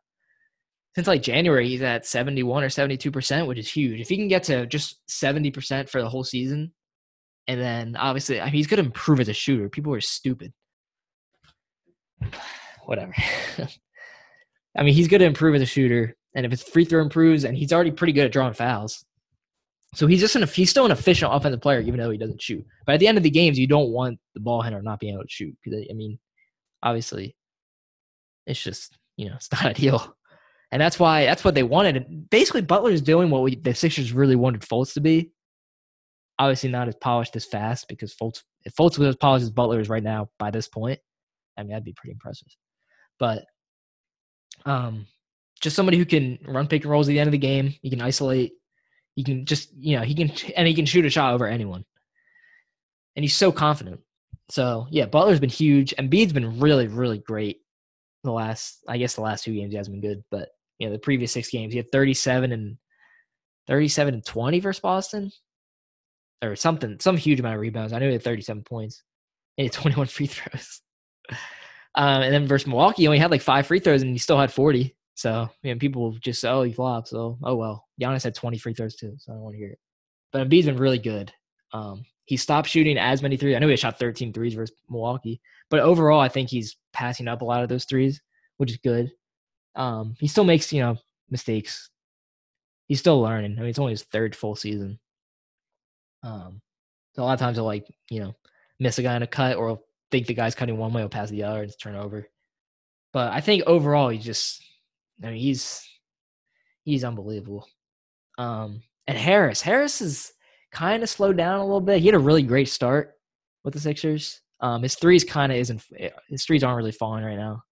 since 0.94 1.06
like 1.06 1.22
January, 1.22 1.68
he's 1.68 1.82
at 1.82 2.06
71 2.06 2.64
or 2.64 2.68
72%, 2.68 3.46
which 3.46 3.58
is 3.58 3.70
huge. 3.70 4.00
If 4.00 4.08
he 4.08 4.16
can 4.16 4.28
get 4.28 4.44
to 4.44 4.66
just 4.66 5.00
70% 5.08 5.88
for 5.88 6.02
the 6.02 6.08
whole 6.08 6.24
season, 6.24 6.72
and 7.46 7.60
then 7.60 7.96
obviously, 7.96 8.40
I 8.40 8.46
mean, 8.46 8.54
he's 8.54 8.66
going 8.66 8.82
to 8.82 8.86
improve 8.86 9.20
as 9.20 9.28
a 9.28 9.32
shooter. 9.32 9.68
People 9.68 9.94
are 9.94 10.00
stupid. 10.00 10.52
Whatever. 12.86 13.14
I 14.76 14.82
mean, 14.82 14.94
he's 14.94 15.08
going 15.08 15.20
to 15.20 15.26
improve 15.26 15.54
as 15.54 15.62
a 15.62 15.66
shooter. 15.66 16.16
And 16.34 16.46
if 16.46 16.52
his 16.52 16.62
free 16.62 16.84
throw 16.84 17.02
improves, 17.02 17.44
and 17.44 17.56
he's 17.56 17.72
already 17.72 17.90
pretty 17.90 18.12
good 18.12 18.26
at 18.26 18.32
drawing 18.32 18.54
fouls. 18.54 19.04
So 19.94 20.06
he's 20.06 20.20
just 20.20 20.36
an 20.36 20.46
he's 20.46 20.70
still 20.70 20.86
an 20.86 20.92
efficient 20.92 21.34
offensive 21.34 21.60
player, 21.60 21.80
even 21.80 21.98
though 21.98 22.10
he 22.10 22.18
doesn't 22.18 22.40
shoot. 22.40 22.64
But 22.86 22.94
at 22.94 23.00
the 23.00 23.08
end 23.08 23.18
of 23.18 23.24
the 23.24 23.30
games, 23.30 23.58
you 23.58 23.66
don't 23.66 23.90
want 23.90 24.20
the 24.34 24.40
ball 24.40 24.62
handler 24.62 24.82
not 24.82 25.00
being 25.00 25.14
able 25.14 25.24
to 25.24 25.28
shoot 25.28 25.56
because 25.62 25.84
I 25.90 25.92
mean, 25.94 26.18
obviously, 26.82 27.34
it's 28.46 28.62
just 28.62 28.96
you 29.16 29.28
know 29.28 29.34
it's 29.34 29.50
not 29.52 29.64
ideal, 29.64 30.14
and 30.72 30.80
that's 30.80 30.98
why 30.98 31.24
that's 31.24 31.44
what 31.44 31.54
they 31.54 31.62
wanted. 31.62 32.30
Basically, 32.30 32.62
Butler 32.62 32.90
is 32.90 33.02
doing 33.02 33.30
what 33.30 33.42
we, 33.42 33.56
the 33.56 33.74
Sixers 33.74 34.12
really 34.12 34.36
wanted 34.36 34.62
Fultz 34.62 34.94
to 34.94 35.00
be. 35.00 35.32
Obviously, 36.38 36.70
not 36.70 36.88
as 36.88 36.94
polished 36.96 37.36
as 37.36 37.44
fast 37.44 37.88
because 37.88 38.14
Fultz 38.14 38.42
if 38.64 38.74
Fultz 38.74 38.98
was 38.98 39.08
as 39.08 39.16
polished 39.16 39.42
as 39.42 39.50
Butler 39.50 39.80
is 39.80 39.88
right 39.88 40.02
now 40.02 40.28
by 40.38 40.50
this 40.50 40.68
point, 40.68 41.00
I 41.58 41.62
mean 41.62 41.70
that'd 41.70 41.84
be 41.84 41.94
pretty 41.94 42.12
impressive. 42.12 42.48
But 43.18 43.44
um, 44.64 45.06
just 45.60 45.76
somebody 45.76 45.98
who 45.98 46.04
can 46.04 46.38
run 46.46 46.66
pick 46.66 46.82
and 46.82 46.90
rolls 46.90 47.08
at 47.08 47.12
the 47.12 47.20
end 47.20 47.28
of 47.28 47.32
the 47.32 47.38
game. 47.38 47.74
He 47.82 47.90
can 47.90 48.00
isolate. 48.00 48.52
He 49.16 49.24
can 49.24 49.44
just 49.44 49.70
you 49.76 49.96
know 49.96 50.02
he 50.02 50.14
can 50.14 50.30
and 50.56 50.68
he 50.68 50.74
can 50.74 50.86
shoot 50.86 51.04
a 51.04 51.10
shot 51.10 51.34
over 51.34 51.46
anyone. 51.46 51.84
And 53.16 53.24
he's 53.24 53.34
so 53.34 53.50
confident. 53.50 54.00
So 54.50 54.86
yeah, 54.90 55.06
Butler's 55.06 55.40
been 55.40 55.50
huge. 55.50 55.94
and 55.98 56.10
Embiid's 56.10 56.32
been 56.32 56.60
really 56.60 56.86
really 56.86 57.18
great. 57.18 57.58
The 58.22 58.32
last 58.32 58.84
I 58.88 58.98
guess 58.98 59.14
the 59.14 59.22
last 59.22 59.44
two 59.44 59.54
games 59.54 59.72
he 59.72 59.76
hasn't 59.76 60.00
been 60.00 60.08
good, 60.08 60.22
but 60.30 60.48
you 60.80 60.86
know 60.86 60.92
the 60.92 60.98
previous 60.98 61.30
six 61.30 61.48
games 61.50 61.72
he 61.72 61.76
had 61.76 61.92
37 61.92 62.50
and 62.50 62.76
37 63.68 64.14
and 64.14 64.26
20 64.26 64.60
versus 64.60 64.80
Boston 64.80 65.30
or 66.42 66.56
something 66.56 66.96
some 66.98 67.16
huge 67.16 67.38
amount 67.38 67.54
of 67.54 67.60
rebounds. 67.60 67.92
I 67.92 67.98
know 68.00 68.06
he 68.06 68.12
had 68.12 68.24
37 68.24 68.64
points. 68.64 69.04
He 69.56 69.64
had 69.64 69.72
21 69.74 70.08
free 70.08 70.26
throws. 70.26 70.80
Um, 71.94 72.22
and 72.22 72.32
then 72.32 72.46
versus 72.46 72.66
Milwaukee, 72.66 73.02
he 73.02 73.08
only 73.08 73.18
had 73.18 73.30
like 73.30 73.42
five 73.42 73.66
free 73.66 73.78
throws 73.78 74.02
and 74.02 74.10
he 74.12 74.18
still 74.18 74.38
had 74.38 74.52
40. 74.52 74.96
So, 75.14 75.48
you 75.62 75.74
know, 75.74 75.78
people 75.78 76.12
just 76.20 76.40
say, 76.40 76.48
oh, 76.48 76.62
he 76.62 76.72
flopped. 76.72 77.08
So, 77.08 77.38
oh, 77.42 77.56
well. 77.56 77.86
Giannis 78.00 78.24
had 78.24 78.34
20 78.34 78.58
free 78.58 78.74
throws 78.74 78.96
too, 78.96 79.14
so 79.18 79.32
I 79.32 79.34
don't 79.34 79.42
want 79.42 79.54
to 79.54 79.58
hear 79.58 79.70
it. 79.70 79.78
But 80.32 80.48
Embiid's 80.48 80.66
been 80.66 80.76
really 80.76 80.98
good. 80.98 81.32
Um, 81.72 82.04
he 82.24 82.36
stopped 82.36 82.68
shooting 82.68 82.96
as 82.96 83.22
many 83.22 83.36
threes. 83.36 83.56
I 83.56 83.58
know 83.58 83.68
he 83.68 83.76
shot 83.76 83.98
13 83.98 84.32
threes 84.32 84.54
versus 84.54 84.74
Milwaukee, 84.88 85.40
but 85.68 85.80
overall, 85.80 86.20
I 86.20 86.28
think 86.28 86.48
he's 86.48 86.76
passing 86.92 87.28
up 87.28 87.42
a 87.42 87.44
lot 87.44 87.62
of 87.62 87.68
those 87.68 87.84
threes, 87.84 88.22
which 88.56 88.70
is 88.70 88.78
good. 88.78 89.10
Um, 89.76 90.14
he 90.18 90.26
still 90.26 90.44
makes, 90.44 90.72
you 90.72 90.82
know, 90.82 90.96
mistakes. 91.30 91.90
He's 92.88 92.98
still 92.98 93.20
learning. 93.20 93.56
I 93.56 93.60
mean, 93.60 93.70
it's 93.70 93.78
only 93.78 93.92
his 93.92 94.02
third 94.02 94.34
full 94.34 94.56
season. 94.56 94.98
Um, 96.22 96.60
so 97.14 97.22
a 97.22 97.24
lot 97.24 97.34
of 97.34 97.38
times 97.38 97.56
he'll 97.56 97.64
like, 97.64 97.86
you 98.10 98.20
know, 98.20 98.34
miss 98.78 98.98
a 98.98 99.02
guy 99.02 99.16
in 99.16 99.22
a 99.22 99.26
cut 99.26 99.56
or 99.56 99.80
think 100.10 100.26
the 100.26 100.34
guy's 100.34 100.54
cutting 100.54 100.76
one 100.76 100.92
way, 100.92 101.02
will 101.02 101.08
pass 101.08 101.30
the 101.30 101.44
other, 101.44 101.60
and 101.60 101.68
it's 101.68 101.76
turnover. 101.76 102.26
But 103.12 103.32
I 103.32 103.40
think 103.40 103.64
overall, 103.66 104.08
he 104.08 104.18
just 104.18 104.62
I 105.22 105.26
mean, 105.28 105.36
he's 105.36 105.86
he's 106.84 107.04
unbelievable. 107.04 107.66
Um, 108.38 108.82
and 109.06 109.18
Harris, 109.18 109.60
Harris 109.60 110.00
is 110.00 110.32
kind 110.72 111.02
of 111.02 111.10
slowed 111.10 111.36
down 111.36 111.58
a 111.58 111.64
little 111.64 111.80
bit. 111.80 112.00
He 112.00 112.06
had 112.06 112.14
a 112.14 112.18
really 112.18 112.42
great 112.42 112.68
start 112.68 113.14
with 113.64 113.74
the 113.74 113.80
Sixers. 113.80 114.40
Um, 114.60 114.82
his 114.82 114.94
threes 114.94 115.24
kind 115.24 115.52
of 115.52 115.58
isn't 115.58 115.82
eh, 115.98 116.10
his 116.28 116.44
threes 116.44 116.62
aren't 116.62 116.76
really 116.76 116.92
falling 116.92 117.24
right 117.24 117.36
now. 117.36 117.62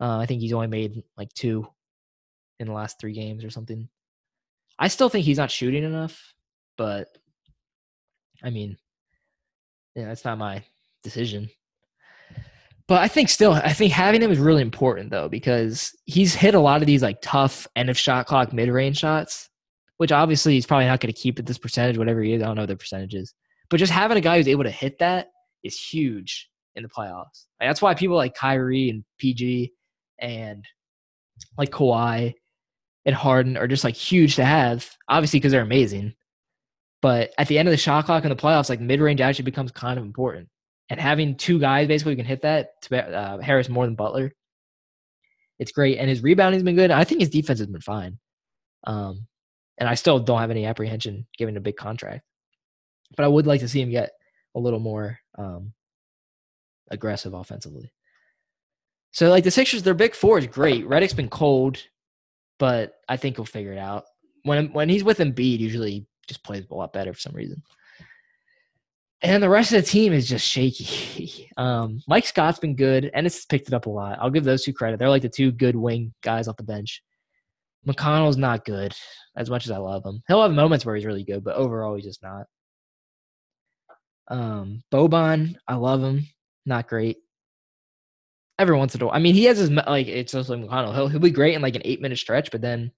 Uh, 0.00 0.18
I 0.18 0.26
think 0.26 0.40
he's 0.40 0.52
only 0.52 0.66
made 0.66 1.02
like 1.16 1.32
two 1.32 1.66
in 2.58 2.66
the 2.66 2.72
last 2.72 3.00
three 3.00 3.12
games 3.12 3.44
or 3.44 3.50
something. 3.50 3.88
I 4.78 4.88
still 4.88 5.08
think 5.08 5.24
he's 5.24 5.38
not 5.38 5.50
shooting 5.50 5.84
enough. 5.84 6.34
but 6.76 7.08
I 8.42 8.50
mean, 8.50 8.76
yeah, 9.94 10.06
that's 10.06 10.24
not 10.24 10.38
my 10.38 10.62
decision. 11.02 11.48
But 12.88 13.00
I 13.00 13.08
think 13.08 13.30
still, 13.30 13.52
I 13.52 13.72
think 13.72 13.92
having 13.92 14.22
him 14.22 14.30
is 14.30 14.38
really 14.38 14.62
important 14.62 15.10
though 15.10 15.28
because 15.28 15.92
he's 16.04 16.34
hit 16.34 16.54
a 16.54 16.60
lot 16.60 16.82
of 16.82 16.86
these 16.86 17.02
like 17.02 17.18
tough 17.22 17.66
end 17.74 17.90
of 17.90 17.98
shot 17.98 18.26
clock 18.26 18.52
mid 18.52 18.68
range 18.68 18.98
shots, 18.98 19.48
which 19.96 20.12
obviously 20.12 20.52
he's 20.54 20.66
probably 20.66 20.86
not 20.86 21.00
going 21.00 21.12
to 21.12 21.18
keep 21.18 21.38
at 21.38 21.46
this 21.46 21.58
percentage, 21.58 21.98
whatever 21.98 22.22
he 22.22 22.34
is. 22.34 22.42
I 22.42 22.46
don't 22.46 22.56
know 22.56 22.66
the 22.66 22.76
percentages, 22.76 23.34
but 23.70 23.78
just 23.78 23.92
having 23.92 24.18
a 24.18 24.20
guy 24.20 24.36
who's 24.36 24.48
able 24.48 24.64
to 24.64 24.70
hit 24.70 24.98
that 25.00 25.28
is 25.64 25.80
huge 25.80 26.48
in 26.76 26.82
the 26.82 26.88
playoffs. 26.88 27.46
Like, 27.58 27.68
that's 27.70 27.82
why 27.82 27.94
people 27.94 28.16
like 28.16 28.34
Kyrie 28.34 28.90
and 28.90 29.04
PG 29.18 29.72
and 30.18 30.64
like 31.58 31.70
Kawhi 31.70 32.34
and 33.04 33.14
Harden 33.14 33.56
are 33.56 33.68
just 33.68 33.84
like 33.84 33.94
huge 33.94 34.36
to 34.36 34.44
have, 34.44 34.88
obviously 35.08 35.38
because 35.38 35.52
they're 35.52 35.62
amazing. 35.62 36.14
But 37.02 37.32
at 37.38 37.48
the 37.48 37.58
end 37.58 37.68
of 37.68 37.72
the 37.72 37.78
shot 37.78 38.06
clock 38.06 38.24
in 38.24 38.30
the 38.30 38.36
playoffs, 38.36 38.68
like 38.68 38.80
mid 38.80 39.00
range 39.00 39.20
actually 39.20 39.44
becomes 39.44 39.70
kind 39.70 39.98
of 39.98 40.04
important. 40.04 40.48
And 40.88 41.00
having 41.00 41.36
two 41.36 41.58
guys 41.58 41.88
basically 41.88 42.12
who 42.12 42.16
can 42.16 42.26
hit 42.26 42.42
that, 42.42 42.80
to 42.82 43.16
uh, 43.16 43.40
Harris 43.40 43.68
more 43.68 43.84
than 43.84 43.94
Butler, 43.94 44.32
it's 45.58 45.72
great. 45.72 45.98
And 45.98 46.08
his 46.08 46.22
rebounding's 46.22 46.62
been 46.62 46.76
good. 46.76 46.90
I 46.90 47.04
think 47.04 47.20
his 47.20 47.30
defense 47.30 47.58
has 47.58 47.68
been 47.68 47.80
fine. 47.80 48.18
Um, 48.86 49.26
and 49.78 49.88
I 49.88 49.94
still 49.94 50.18
don't 50.18 50.40
have 50.40 50.50
any 50.50 50.64
apprehension 50.64 51.26
given 51.36 51.56
a 51.56 51.60
big 51.60 51.76
contract. 51.76 52.22
But 53.16 53.24
I 53.24 53.28
would 53.28 53.46
like 53.46 53.60
to 53.60 53.68
see 53.68 53.80
him 53.80 53.90
get 53.90 54.10
a 54.54 54.60
little 54.60 54.80
more 54.80 55.18
um, 55.38 55.72
aggressive 56.90 57.34
offensively. 57.34 57.92
So 59.16 59.30
like 59.30 59.44
the 59.44 59.50
Sixers, 59.50 59.82
their 59.82 59.94
big 59.94 60.14
four 60.14 60.36
is 60.38 60.46
great. 60.46 60.86
Redick's 60.86 61.14
been 61.14 61.30
cold, 61.30 61.82
but 62.58 62.96
I 63.08 63.16
think 63.16 63.36
he'll 63.36 63.46
figure 63.46 63.72
it 63.72 63.78
out. 63.78 64.04
When 64.42 64.70
when 64.74 64.90
he's 64.90 65.04
with 65.04 65.20
Embiid, 65.20 65.58
usually 65.58 66.06
just 66.28 66.44
plays 66.44 66.66
a 66.70 66.74
lot 66.74 66.92
better 66.92 67.14
for 67.14 67.20
some 67.20 67.32
reason. 67.32 67.62
And 69.22 69.42
the 69.42 69.48
rest 69.48 69.72
of 69.72 69.82
the 69.82 69.88
team 69.88 70.12
is 70.12 70.28
just 70.28 70.46
shaky. 70.46 71.48
Um, 71.56 72.02
Mike 72.06 72.26
Scott's 72.26 72.58
been 72.58 72.76
good, 72.76 73.10
and 73.14 73.26
it's 73.26 73.46
picked 73.46 73.68
it 73.68 73.72
up 73.72 73.86
a 73.86 73.90
lot. 73.90 74.18
I'll 74.20 74.28
give 74.28 74.44
those 74.44 74.62
two 74.62 74.74
credit. 74.74 74.98
They're 74.98 75.08
like 75.08 75.22
the 75.22 75.30
two 75.30 75.50
good 75.50 75.74
wing 75.74 76.12
guys 76.22 76.48
off 76.48 76.58
the 76.58 76.62
bench. 76.62 77.02
McConnell's 77.88 78.36
not 78.36 78.66
good 78.66 78.94
as 79.38 79.48
much 79.48 79.64
as 79.64 79.70
I 79.70 79.78
love 79.78 80.04
him. 80.04 80.22
He'll 80.28 80.42
have 80.42 80.52
moments 80.52 80.84
where 80.84 80.94
he's 80.94 81.06
really 81.06 81.24
good, 81.24 81.42
but 81.42 81.56
overall 81.56 81.94
he's 81.94 82.04
just 82.04 82.22
not. 82.22 82.44
Um, 84.28 84.82
Boban, 84.92 85.56
I 85.66 85.76
love 85.76 86.02
him. 86.02 86.26
Not 86.66 86.88
great. 86.88 87.16
Every 88.58 88.76
once 88.76 88.94
in 88.94 89.02
a 89.02 89.06
while, 89.06 89.14
I 89.14 89.18
mean, 89.18 89.34
he 89.34 89.44
has 89.44 89.58
his 89.58 89.70
like 89.70 90.06
it's 90.06 90.32
just 90.32 90.48
like 90.48 90.60
McConnell. 90.60 90.94
He'll 90.94 91.08
he'll 91.08 91.20
be 91.20 91.30
great 91.30 91.54
in 91.54 91.62
like 91.62 91.76
an 91.76 91.82
eight 91.84 92.00
minute 92.00 92.18
stretch, 92.18 92.50
but 92.50 92.62
then 92.62 92.90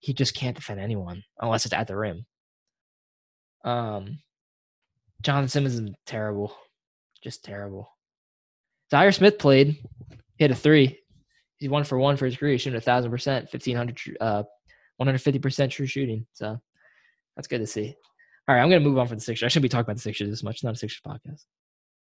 he 0.00 0.12
just 0.12 0.34
can't 0.34 0.56
defend 0.56 0.80
anyone 0.80 1.22
unless 1.40 1.64
it's 1.64 1.74
at 1.74 1.86
the 1.86 1.96
rim. 1.96 2.26
Um, 3.64 4.18
John 5.22 5.46
Simmons 5.48 5.78
is 5.78 5.90
terrible, 6.06 6.56
just 7.22 7.44
terrible. 7.44 7.88
Zhaire 8.92 9.14
Smith 9.14 9.38
played, 9.38 9.78
hit 10.38 10.50
a 10.50 10.56
three. 10.56 10.98
He's 11.58 11.70
one 11.70 11.84
for 11.84 11.98
one 11.98 12.16
for 12.16 12.24
his 12.24 12.36
career, 12.36 12.58
shooting 12.58 12.78
a 12.78 12.80
thousand 12.80 13.10
percent, 13.10 13.48
fifteen 13.50 13.76
hundred, 13.76 13.98
uh, 14.20 14.42
one 14.96 15.06
hundred 15.06 15.18
fifty 15.18 15.38
percent 15.38 15.70
true 15.70 15.86
shooting. 15.86 16.26
So 16.32 16.58
that's 17.36 17.46
good 17.46 17.58
to 17.58 17.66
see. 17.66 17.94
All 18.48 18.56
right, 18.56 18.62
I'm 18.62 18.70
gonna 18.70 18.80
move 18.80 18.98
on 18.98 19.06
for 19.06 19.14
the 19.14 19.20
Sixers. 19.20 19.46
I 19.46 19.48
shouldn't 19.48 19.64
be 19.64 19.68
talking 19.68 19.82
about 19.82 19.96
the 19.96 20.02
Sixers 20.02 20.30
this 20.30 20.42
much. 20.42 20.56
It's 20.56 20.64
not 20.64 20.74
a 20.74 20.76
Sixers 20.76 21.02
podcast. 21.06 21.44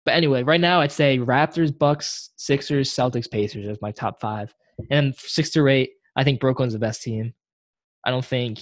But 0.09 0.15
anyway, 0.15 0.43
right 0.43 0.59
now 0.59 0.81
I'd 0.81 0.91
say 0.91 1.19
Raptors, 1.19 1.79
Bucks, 1.79 2.31
Sixers, 2.37 2.91
Celtics, 2.91 3.31
Pacers 3.31 3.69
as 3.69 3.83
my 3.83 3.93
top 3.93 4.23
five. 4.23 4.55
And 4.91 5.15
six 5.15 5.51
to 5.51 5.69
eight, 5.69 5.91
I 6.17 6.25
think 6.25 6.41
Brooklyn's 6.41 6.73
the 6.73 6.79
best 6.79 7.03
team. 7.03 7.35
I 8.07 8.11
don't 8.11 8.25
think 8.25 8.61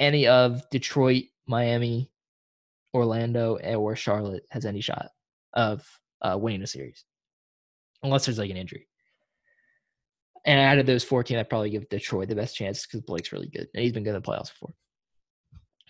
any 0.00 0.26
of 0.26 0.68
Detroit, 0.70 1.26
Miami, 1.46 2.10
Orlando 2.92 3.58
or 3.58 3.94
Charlotte 3.94 4.42
has 4.50 4.66
any 4.66 4.80
shot 4.80 5.10
of 5.52 5.88
uh, 6.20 6.36
winning 6.36 6.62
a 6.62 6.66
series, 6.66 7.04
unless 8.02 8.26
there's 8.26 8.40
like 8.40 8.50
an 8.50 8.56
injury. 8.56 8.88
And 10.46 10.58
out 10.58 10.78
of 10.78 10.86
those 10.86 11.04
14, 11.04 11.38
I'd 11.38 11.48
probably 11.48 11.70
give 11.70 11.88
Detroit 11.90 12.28
the 12.28 12.34
best 12.34 12.56
chance 12.56 12.84
because 12.84 13.02
Blake's 13.02 13.30
really 13.30 13.50
good 13.50 13.68
and 13.72 13.84
he's 13.84 13.92
been 13.92 14.02
good 14.02 14.16
in 14.16 14.20
the 14.20 14.28
playoffs 14.28 14.50
before. 14.50 14.74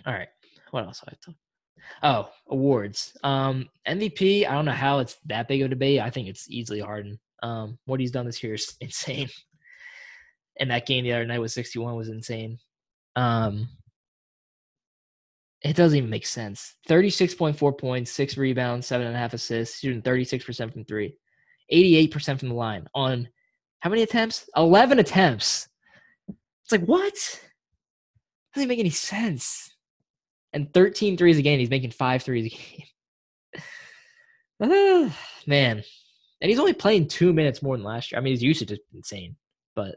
All 0.04 0.12
right, 0.12 0.28
what 0.70 0.84
else 0.84 1.02
I 1.06 1.12
have 1.12 1.34
Oh, 2.02 2.28
awards. 2.48 3.16
Um, 3.22 3.68
MVP. 3.86 4.46
I 4.46 4.52
don't 4.52 4.64
know 4.64 4.72
how 4.72 4.98
it's 4.98 5.16
that 5.26 5.48
big 5.48 5.62
of 5.62 5.66
a 5.66 5.68
debate. 5.70 6.00
I 6.00 6.10
think 6.10 6.28
it's 6.28 6.50
easily 6.50 6.80
Harden. 6.80 7.18
Um, 7.42 7.78
what 7.86 8.00
he's 8.00 8.10
done 8.10 8.26
this 8.26 8.42
year 8.42 8.54
is 8.54 8.74
insane. 8.80 9.28
And 10.60 10.70
that 10.70 10.86
game 10.86 11.04
the 11.04 11.12
other 11.12 11.26
night 11.26 11.40
with 11.40 11.52
61 11.52 11.96
was 11.96 12.08
insane. 12.08 12.58
Um, 13.16 13.68
it 15.62 15.76
doesn't 15.76 15.98
even 15.98 16.10
make 16.10 16.26
sense. 16.26 16.76
36.4 16.88 17.78
points, 17.78 18.12
six 18.12 18.36
rebounds, 18.36 18.86
seven 18.86 19.06
and 19.06 19.16
a 19.16 19.18
half 19.18 19.34
assists, 19.34 19.80
shooting 19.80 20.02
36% 20.02 20.72
from 20.72 20.84
three, 20.84 21.14
88% 21.72 22.38
from 22.38 22.48
the 22.48 22.54
line 22.54 22.86
on 22.94 23.28
how 23.80 23.90
many 23.90 24.02
attempts? 24.02 24.48
11 24.56 24.98
attempts. 24.98 25.68
It's 26.28 26.72
like, 26.72 26.84
what? 26.84 27.14
Doesn't 28.54 28.68
make 28.68 28.78
any 28.78 28.90
sense. 28.90 29.67
And 30.52 30.72
13 30.72 31.16
threes 31.16 31.38
a 31.38 31.42
game. 31.42 31.58
He's 31.58 31.70
making 31.70 31.90
five 31.90 32.22
threes 32.22 32.46
a 32.46 33.60
game. 34.60 35.12
man. 35.46 35.82
And 36.40 36.48
he's 36.48 36.60
only 36.60 36.72
playing 36.72 37.08
two 37.08 37.32
minutes 37.32 37.62
more 37.62 37.76
than 37.76 37.84
last 37.84 38.12
year. 38.12 38.18
I 38.18 38.22
mean, 38.22 38.32
his 38.32 38.42
usage 38.42 38.70
is 38.70 38.78
insane, 38.94 39.34
but 39.74 39.96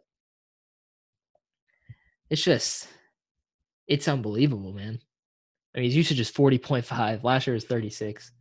it's 2.30 2.44
just, 2.44 2.88
it's 3.88 4.08
unbelievable, 4.08 4.74
man. 4.74 5.00
I 5.76 5.80
mean, 5.80 5.86
his 5.86 5.96
usage 5.96 6.20
is 6.20 6.32
40.5. 6.32 7.24
Last 7.24 7.46
year 7.46 7.54
was 7.54 7.66
36. 7.66 8.32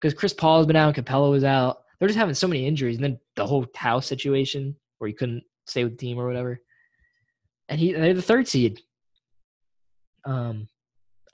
Because 0.00 0.14
Chris 0.14 0.32
Paul 0.32 0.58
has 0.58 0.66
been 0.66 0.76
out, 0.76 0.94
Capela 0.94 1.30
was 1.30 1.44
out. 1.44 1.78
They're 1.98 2.08
just 2.08 2.18
having 2.18 2.34
so 2.34 2.46
many 2.46 2.66
injuries. 2.66 2.96
And 2.96 3.04
then 3.04 3.18
the 3.36 3.46
whole 3.46 3.66
House 3.74 4.06
situation 4.06 4.76
where 4.98 5.08
he 5.08 5.14
couldn't 5.14 5.42
stay 5.66 5.82
with 5.82 5.94
the 5.94 5.98
team 5.98 6.18
or 6.18 6.26
whatever. 6.26 6.60
And 7.68 7.80
he 7.80 7.92
they're 7.92 8.14
the 8.14 8.22
third 8.22 8.46
seed. 8.46 8.80
Um, 10.26 10.68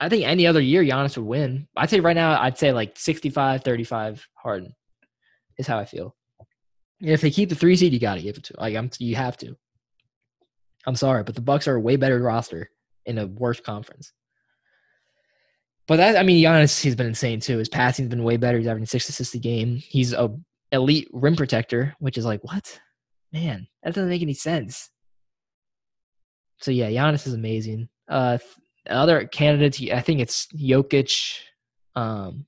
I 0.01 0.09
think 0.09 0.25
any 0.25 0.47
other 0.47 0.59
year 0.59 0.83
Giannis 0.83 1.15
would 1.15 1.27
win. 1.27 1.67
I'd 1.77 1.91
say 1.91 1.99
right 1.99 2.15
now, 2.15 2.41
I'd 2.41 2.57
say 2.57 2.73
like 2.73 2.97
65 2.97 3.63
35 3.63 4.27
Harden 4.33 4.73
is 5.59 5.67
how 5.67 5.77
I 5.77 5.85
feel. 5.85 6.15
If 6.99 7.21
they 7.21 7.29
keep 7.29 7.49
the 7.49 7.55
three 7.55 7.75
seed, 7.75 7.93
you 7.93 7.99
got 7.99 8.15
to 8.15 8.21
give 8.21 8.35
it 8.35 8.43
to. 8.45 8.55
Like 8.57 8.75
I'm, 8.75 8.89
you 8.97 9.15
have 9.15 9.37
to. 9.37 9.55
I'm 10.87 10.95
sorry, 10.95 11.23
but 11.23 11.35
the 11.35 11.41
Bucks 11.41 11.67
are 11.67 11.75
a 11.75 11.79
way 11.79 11.97
better 11.97 12.19
roster 12.19 12.71
in 13.05 13.19
a 13.19 13.27
worse 13.27 13.59
conference. 13.59 14.11
But 15.87 15.97
that, 15.97 16.17
I 16.17 16.23
mean, 16.23 16.43
Giannis, 16.43 16.81
he's 16.81 16.95
been 16.95 17.07
insane 17.07 17.39
too. 17.39 17.59
His 17.59 17.69
passing's 17.69 18.09
been 18.09 18.23
way 18.23 18.37
better. 18.37 18.57
He's 18.57 18.67
averaging 18.67 18.87
six 18.87 19.07
assists 19.07 19.35
a 19.35 19.39
game. 19.39 19.75
He's 19.75 20.13
a 20.13 20.35
elite 20.71 21.09
rim 21.13 21.35
protector, 21.35 21.95
which 21.99 22.17
is 22.17 22.25
like, 22.25 22.43
what? 22.43 22.79
Man, 23.31 23.67
that 23.83 23.93
doesn't 23.93 24.09
make 24.09 24.23
any 24.23 24.33
sense. 24.33 24.89
So 26.57 26.71
yeah, 26.71 26.89
Giannis 26.89 27.27
is 27.27 27.33
amazing. 27.33 27.87
Uh, 28.07 28.39
other 28.87 29.25
candidates, 29.27 29.81
I 29.91 30.01
think 30.01 30.19
it's 30.19 30.47
Jokic. 30.47 31.39
Um, 31.95 32.45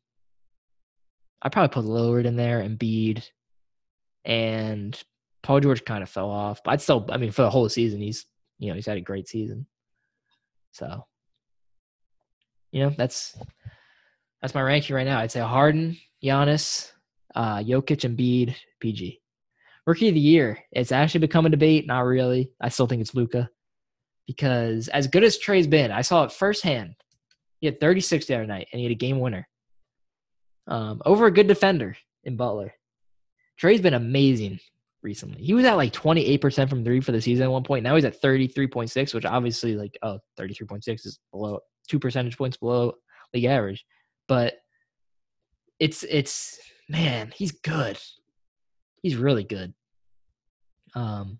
I 1.41 1.49
probably 1.49 1.73
put 1.73 1.85
Lillard 1.85 2.25
in 2.25 2.35
there, 2.35 2.61
Embiid, 2.61 3.29
and 4.25 4.99
Paul 5.43 5.59
George 5.59 5.83
kind 5.85 6.01
of 6.01 6.09
fell 6.09 6.29
off. 6.29 6.61
But 6.63 6.71
I'd 6.71 6.81
still, 6.81 7.05
I 7.09 7.17
mean, 7.17 7.31
for 7.31 7.41
the 7.41 7.49
whole 7.49 7.67
season, 7.69 7.99
he's 7.99 8.25
you 8.59 8.69
know 8.69 8.75
he's 8.75 8.85
had 8.85 8.97
a 8.97 9.01
great 9.01 9.27
season. 9.27 9.67
So 10.71 11.05
you 12.71 12.83
know, 12.83 12.89
that's 12.97 13.37
that's 14.41 14.55
my 14.55 14.61
ranking 14.61 14.95
right 14.95 15.05
now. 15.05 15.19
I'd 15.19 15.31
say 15.31 15.41
Harden, 15.41 15.97
Giannis, 16.23 16.91
uh, 17.35 17.57
Jokic, 17.57 18.09
Embiid, 18.09 18.55
PG. 18.79 19.19
Rookie 19.85 20.07
of 20.07 20.13
the 20.13 20.19
year. 20.19 20.59
It's 20.71 20.93
actually 20.93 21.19
become 21.19 21.45
a 21.45 21.49
debate. 21.49 21.85
Not 21.85 22.05
really. 22.05 22.51
I 22.61 22.69
still 22.69 22.87
think 22.87 23.01
it's 23.01 23.13
Luka 23.13 23.49
because 24.27 24.87
as 24.89 25.07
good 25.07 25.23
as 25.23 25.37
Trae's 25.37 25.67
been, 25.67 25.91
I 25.91 26.01
saw 26.01 26.23
it 26.23 26.31
firsthand. 26.31 26.95
He 27.59 27.67
had 27.67 27.79
36 27.79 28.25
the 28.25 28.35
other 28.35 28.45
night, 28.45 28.67
and 28.71 28.79
he 28.79 28.85
had 28.85 28.91
a 28.91 28.95
game 28.95 29.19
winner 29.19 29.47
um, 30.67 31.01
over 31.05 31.25
a 31.25 31.31
good 31.31 31.47
defender 31.47 31.95
in 32.23 32.35
Butler. 32.35 32.73
Trae's 33.57 33.81
been 33.81 33.93
amazing 33.93 34.59
recently. 35.01 35.43
He 35.43 35.53
was 35.53 35.65
at 35.65 35.75
like 35.75 35.93
28% 35.93 36.69
from 36.69 36.83
three 36.83 37.01
for 37.01 37.11
the 37.11 37.21
season 37.21 37.45
at 37.45 37.51
one 37.51 37.63
point. 37.63 37.83
Now 37.83 37.95
he's 37.95 38.05
at 38.05 38.21
33.6, 38.21 39.13
which 39.13 39.25
obviously 39.25 39.75
like 39.75 39.97
oh 40.01 40.19
33.6 40.39 41.05
is 41.05 41.19
below 41.31 41.59
two 41.87 41.99
percentage 41.99 42.37
points 42.37 42.57
below 42.57 42.93
league 43.33 43.45
average. 43.45 43.85
But 44.27 44.55
it's 45.79 46.03
it's 46.03 46.59
man, 46.89 47.31
he's 47.35 47.51
good. 47.51 47.99
He's 49.01 49.17
really 49.17 49.43
good. 49.43 49.73
Um, 50.95 51.39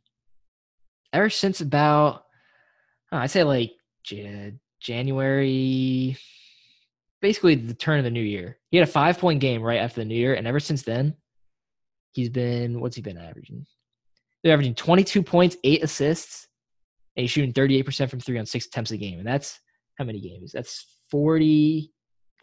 ever 1.14 1.30
since 1.30 1.62
about 1.62 2.26
oh, 3.14 3.18
I 3.18 3.28
say 3.28 3.43
like 3.43 3.74
J- 4.03 4.53
January, 4.82 6.18
basically 7.22 7.55
the 7.55 7.74
turn 7.74 7.99
of 7.99 8.03
the 8.03 8.11
new 8.11 8.22
year. 8.22 8.57
He 8.72 8.78
had 8.78 8.88
a 8.88 8.91
five 8.91 9.20
point 9.20 9.39
game 9.39 9.61
right 9.61 9.80
after 9.80 10.01
the 10.01 10.05
new 10.05 10.16
year, 10.16 10.34
and 10.34 10.47
ever 10.47 10.59
since 10.59 10.84
then, 10.84 11.16
he's 12.11 12.30
been 12.30 12.82
what's 12.82 12.95
he 12.95 13.01
been 13.01 13.18
averaging? 13.18 13.66
They're 14.43 14.53
averaging 14.53 14.76
22 14.76 15.24
points, 15.24 15.55
eight 15.64 15.84
assists, 15.84 16.47
and 17.16 17.22
he's 17.22 17.32
shooting 17.32 17.53
38% 17.53 18.09
from 18.09 18.20
three 18.20 18.38
on 18.38 18.45
six 18.45 18.66
attempts 18.66 18.91
a 18.91 18.97
game. 18.97 19.20
And 19.20 19.28
that's 19.28 19.57
how 19.97 20.03
many 20.03 20.20
games? 20.20 20.51
That's 20.51 20.86
40, 21.11 21.93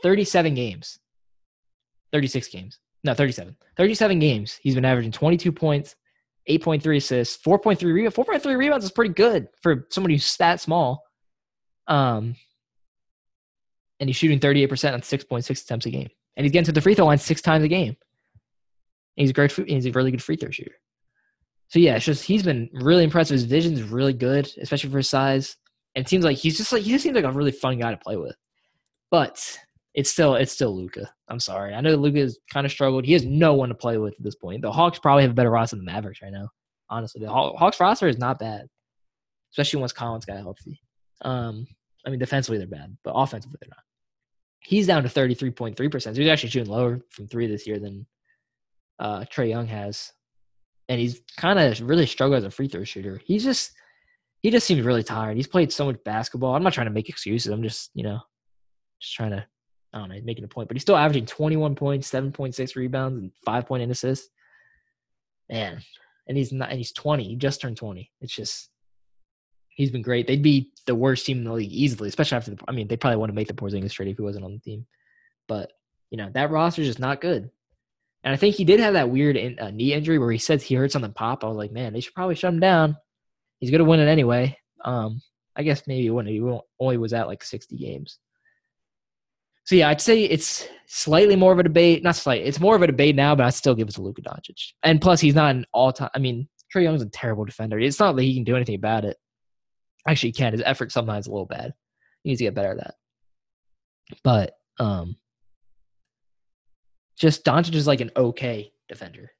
37 0.02 0.54
games, 0.54 0.98
36 2.12 2.48
games. 2.48 2.78
No, 3.04 3.12
37. 3.14 3.56
37 3.76 4.18
games. 4.18 4.58
He's 4.62 4.74
been 4.74 4.84
averaging 4.84 5.12
22 5.12 5.52
points, 5.52 5.96
8.3 6.48 6.96
assists, 6.96 7.44
4.3 7.44 7.82
rebounds. 7.92 8.16
4.3 8.16 8.56
rebounds 8.56 8.84
is 8.84 8.90
pretty 8.90 9.14
good 9.14 9.48
for 9.62 9.86
somebody 9.90 10.14
who's 10.14 10.36
that 10.36 10.60
small. 10.60 11.02
Um, 11.86 12.36
and 13.98 14.08
he's 14.08 14.16
shooting 14.16 14.40
38% 14.40 14.94
on 14.94 15.00
6.6 15.00 15.62
attempts 15.62 15.86
a 15.86 15.90
game. 15.90 16.08
And 16.36 16.44
he's 16.44 16.52
getting 16.52 16.66
to 16.66 16.72
the 16.72 16.80
free 16.80 16.94
throw 16.94 17.06
line 17.06 17.18
six 17.18 17.42
times 17.42 17.64
a 17.64 17.68
game. 17.68 17.96
And 19.16 19.24
he's 19.24 19.30
a 19.30 19.32
great. 19.32 19.52
He's 19.52 19.86
a 19.86 19.90
really 19.90 20.10
good 20.10 20.22
free 20.22 20.36
throw 20.36 20.50
shooter. 20.50 20.74
So 21.68 21.78
yeah, 21.78 21.96
it's 21.96 22.04
just 22.04 22.24
he's 22.24 22.42
been 22.42 22.70
really 22.72 23.04
impressive. 23.04 23.34
His 23.34 23.44
vision 23.44 23.74
is 23.74 23.82
really 23.82 24.12
good, 24.12 24.50
especially 24.60 24.90
for 24.90 24.96
his 24.98 25.10
size. 25.10 25.56
And 25.94 26.04
it 26.04 26.08
seems 26.08 26.24
like 26.24 26.36
he's 26.36 26.56
just 26.56 26.72
like 26.72 26.82
he 26.82 26.90
just 26.90 27.02
seems 27.02 27.14
like 27.14 27.24
a 27.24 27.32
really 27.32 27.52
fun 27.52 27.78
guy 27.78 27.90
to 27.90 27.96
play 27.96 28.16
with. 28.16 28.36
But 29.10 29.58
it's 29.94 30.10
still 30.10 30.34
it's 30.34 30.52
still 30.52 30.76
Luka. 30.76 31.10
I'm 31.28 31.40
sorry. 31.40 31.74
I 31.74 31.80
know 31.80 31.94
Luka 31.94 32.20
has 32.20 32.38
kind 32.52 32.64
of 32.64 32.72
struggled. 32.72 33.04
He 33.04 33.12
has 33.12 33.24
no 33.24 33.54
one 33.54 33.68
to 33.68 33.74
play 33.74 33.98
with 33.98 34.14
at 34.14 34.22
this 34.22 34.36
point. 34.36 34.62
The 34.62 34.72
Hawks 34.72 34.98
probably 34.98 35.22
have 35.22 35.32
a 35.32 35.34
better 35.34 35.50
roster 35.50 35.76
than 35.76 35.84
the 35.84 35.92
Mavericks 35.92 36.22
right 36.22 36.32
now. 36.32 36.48
Honestly, 36.88 37.20
the 37.20 37.30
Hawks 37.30 37.80
roster 37.80 38.08
is 38.08 38.18
not 38.18 38.38
bad, 38.38 38.66
especially 39.52 39.80
once 39.80 39.92
Collins 39.92 40.24
got 40.24 40.38
healthy. 40.38 40.80
Um, 41.22 41.66
I 42.06 42.10
mean, 42.10 42.18
defensively 42.18 42.58
they're 42.58 42.66
bad, 42.66 42.96
but 43.04 43.12
offensively 43.12 43.58
they're 43.60 43.70
not. 43.70 43.84
He's 44.60 44.86
down 44.86 45.02
to 45.02 45.08
33.3 45.08 45.90
percent. 45.90 46.16
So 46.16 46.22
he's 46.22 46.30
actually 46.30 46.50
shooting 46.50 46.70
lower 46.70 47.00
from 47.10 47.26
three 47.26 47.46
this 47.46 47.66
year 47.66 47.78
than 47.78 48.06
uh, 48.98 49.24
Trae 49.24 49.48
Young 49.48 49.66
has, 49.66 50.12
and 50.88 51.00
he's 51.00 51.20
kind 51.36 51.58
of 51.58 51.80
really 51.80 52.06
struggled 52.06 52.38
as 52.38 52.44
a 52.44 52.50
free 52.50 52.68
throw 52.68 52.84
shooter. 52.84 53.20
He's 53.24 53.42
just 53.42 53.72
he 54.42 54.50
just 54.50 54.66
seems 54.66 54.84
really 54.84 55.02
tired. 55.02 55.36
He's 55.36 55.46
played 55.46 55.72
so 55.72 55.86
much 55.86 56.02
basketball. 56.04 56.54
I'm 56.54 56.62
not 56.62 56.72
trying 56.72 56.86
to 56.86 56.92
make 56.92 57.08
excuses. 57.08 57.52
I'm 57.52 57.62
just 57.62 57.90
you 57.94 58.04
know 58.04 58.20
just 59.00 59.14
trying 59.14 59.30
to 59.32 59.46
I 59.92 59.98
don't 59.98 60.08
know 60.08 60.14
he's 60.14 60.24
making 60.24 60.44
a 60.44 60.48
point. 60.48 60.68
But 60.68 60.76
he's 60.76 60.82
still 60.82 60.96
averaging 60.96 61.26
21 61.26 61.74
points, 61.74 62.10
7.6 62.10 62.76
rebounds, 62.76 63.18
and 63.18 63.32
five 63.44 63.66
point 63.66 63.82
in 63.82 63.90
assists. 63.90 64.28
Man, 65.50 65.80
and 66.28 66.36
he's 66.36 66.52
not 66.52 66.70
and 66.70 66.78
he's 66.78 66.92
20. 66.92 67.24
He 67.24 67.36
just 67.36 67.60
turned 67.60 67.76
20. 67.76 68.10
It's 68.20 68.34
just 68.34 68.70
he's 69.68 69.90
been 69.90 70.02
great. 70.02 70.26
They'd 70.26 70.42
be 70.42 70.70
the 70.86 70.94
worst 70.94 71.26
team 71.26 71.38
in 71.38 71.44
the 71.44 71.52
league 71.52 71.72
easily, 71.72 72.08
especially 72.08 72.36
after 72.36 72.52
the. 72.52 72.58
I 72.68 72.72
mean, 72.72 72.86
they 72.86 72.96
probably 72.96 73.16
want 73.16 73.30
to 73.30 73.34
make 73.34 73.48
the 73.48 73.54
Porzingis 73.54 73.92
trade 73.92 74.08
if 74.08 74.16
he 74.16 74.22
wasn't 74.22 74.44
on 74.44 74.52
the 74.52 74.60
team, 74.60 74.86
but 75.48 75.72
you 76.10 76.18
know 76.18 76.30
that 76.34 76.50
roster 76.50 76.82
is 76.82 76.88
just 76.88 77.00
not 77.00 77.20
good. 77.20 77.50
And 78.22 78.34
I 78.34 78.36
think 78.36 78.54
he 78.54 78.64
did 78.64 78.80
have 78.80 78.92
that 78.92 79.08
weird 79.08 79.36
in, 79.36 79.58
uh, 79.58 79.70
knee 79.70 79.94
injury 79.94 80.18
where 80.18 80.30
he 80.30 80.38
says 80.38 80.62
he 80.62 80.74
hurts 80.74 80.94
on 80.94 81.02
the 81.02 81.08
pop. 81.08 81.42
I 81.42 81.46
was 81.46 81.56
like, 81.56 81.72
man, 81.72 81.94
they 81.94 82.00
should 82.00 82.14
probably 82.14 82.34
shut 82.34 82.52
him 82.52 82.60
down. 82.60 82.96
He's 83.58 83.70
gonna 83.70 83.84
win 83.84 84.00
it 84.00 84.08
anyway. 84.08 84.56
Um, 84.84 85.22
I 85.56 85.62
guess 85.62 85.86
maybe 85.86 86.02
he 86.02 86.10
wouldn't. 86.10 86.32
He 86.32 86.60
only 86.78 86.96
was 86.98 87.12
at 87.12 87.26
like 87.26 87.42
60 87.42 87.76
games. 87.76 88.18
So 89.64 89.76
yeah, 89.76 89.88
I'd 89.88 90.00
say 90.00 90.24
it's 90.24 90.66
slightly 90.86 91.36
more 91.36 91.52
of 91.52 91.58
a 91.58 91.62
debate. 91.62 92.02
Not 92.02 92.16
slight. 92.16 92.42
It's 92.44 92.60
more 92.60 92.74
of 92.74 92.82
a 92.82 92.86
debate 92.86 93.14
now, 93.14 93.34
but 93.34 93.46
I 93.46 93.50
still 93.50 93.74
give 93.74 93.88
it 93.88 93.94
to 93.94 94.02
Luka 94.02 94.22
Doncic. 94.22 94.72
And 94.82 95.00
plus, 95.00 95.20
he's 95.20 95.34
not 95.34 95.54
an 95.54 95.64
all-time. 95.72 96.10
I 96.14 96.18
mean, 96.18 96.48
Trae 96.74 96.82
Young's 96.82 97.02
a 97.02 97.08
terrible 97.08 97.44
defender. 97.44 97.78
It's 97.78 98.00
not 98.00 98.16
that 98.16 98.22
he 98.22 98.34
can 98.34 98.44
do 98.44 98.56
anything 98.56 98.74
about 98.74 99.04
it. 99.04 99.16
Actually, 100.06 100.30
he 100.30 100.34
can. 100.34 100.52
His 100.52 100.62
effort 100.64 100.92
sometimes 100.92 101.24
is 101.24 101.28
a 101.28 101.32
little 101.32 101.46
bad. 101.46 101.72
He 102.22 102.30
needs 102.30 102.38
to 102.38 102.44
get 102.44 102.54
better 102.54 102.72
at 102.72 102.78
that. 102.78 102.94
But 104.24 104.54
um, 104.78 105.16
just 107.18 107.44
Doncic 107.44 107.74
is 107.74 107.86
like 107.86 108.00
an 108.00 108.10
okay 108.16 108.72
defender. 108.88 109.30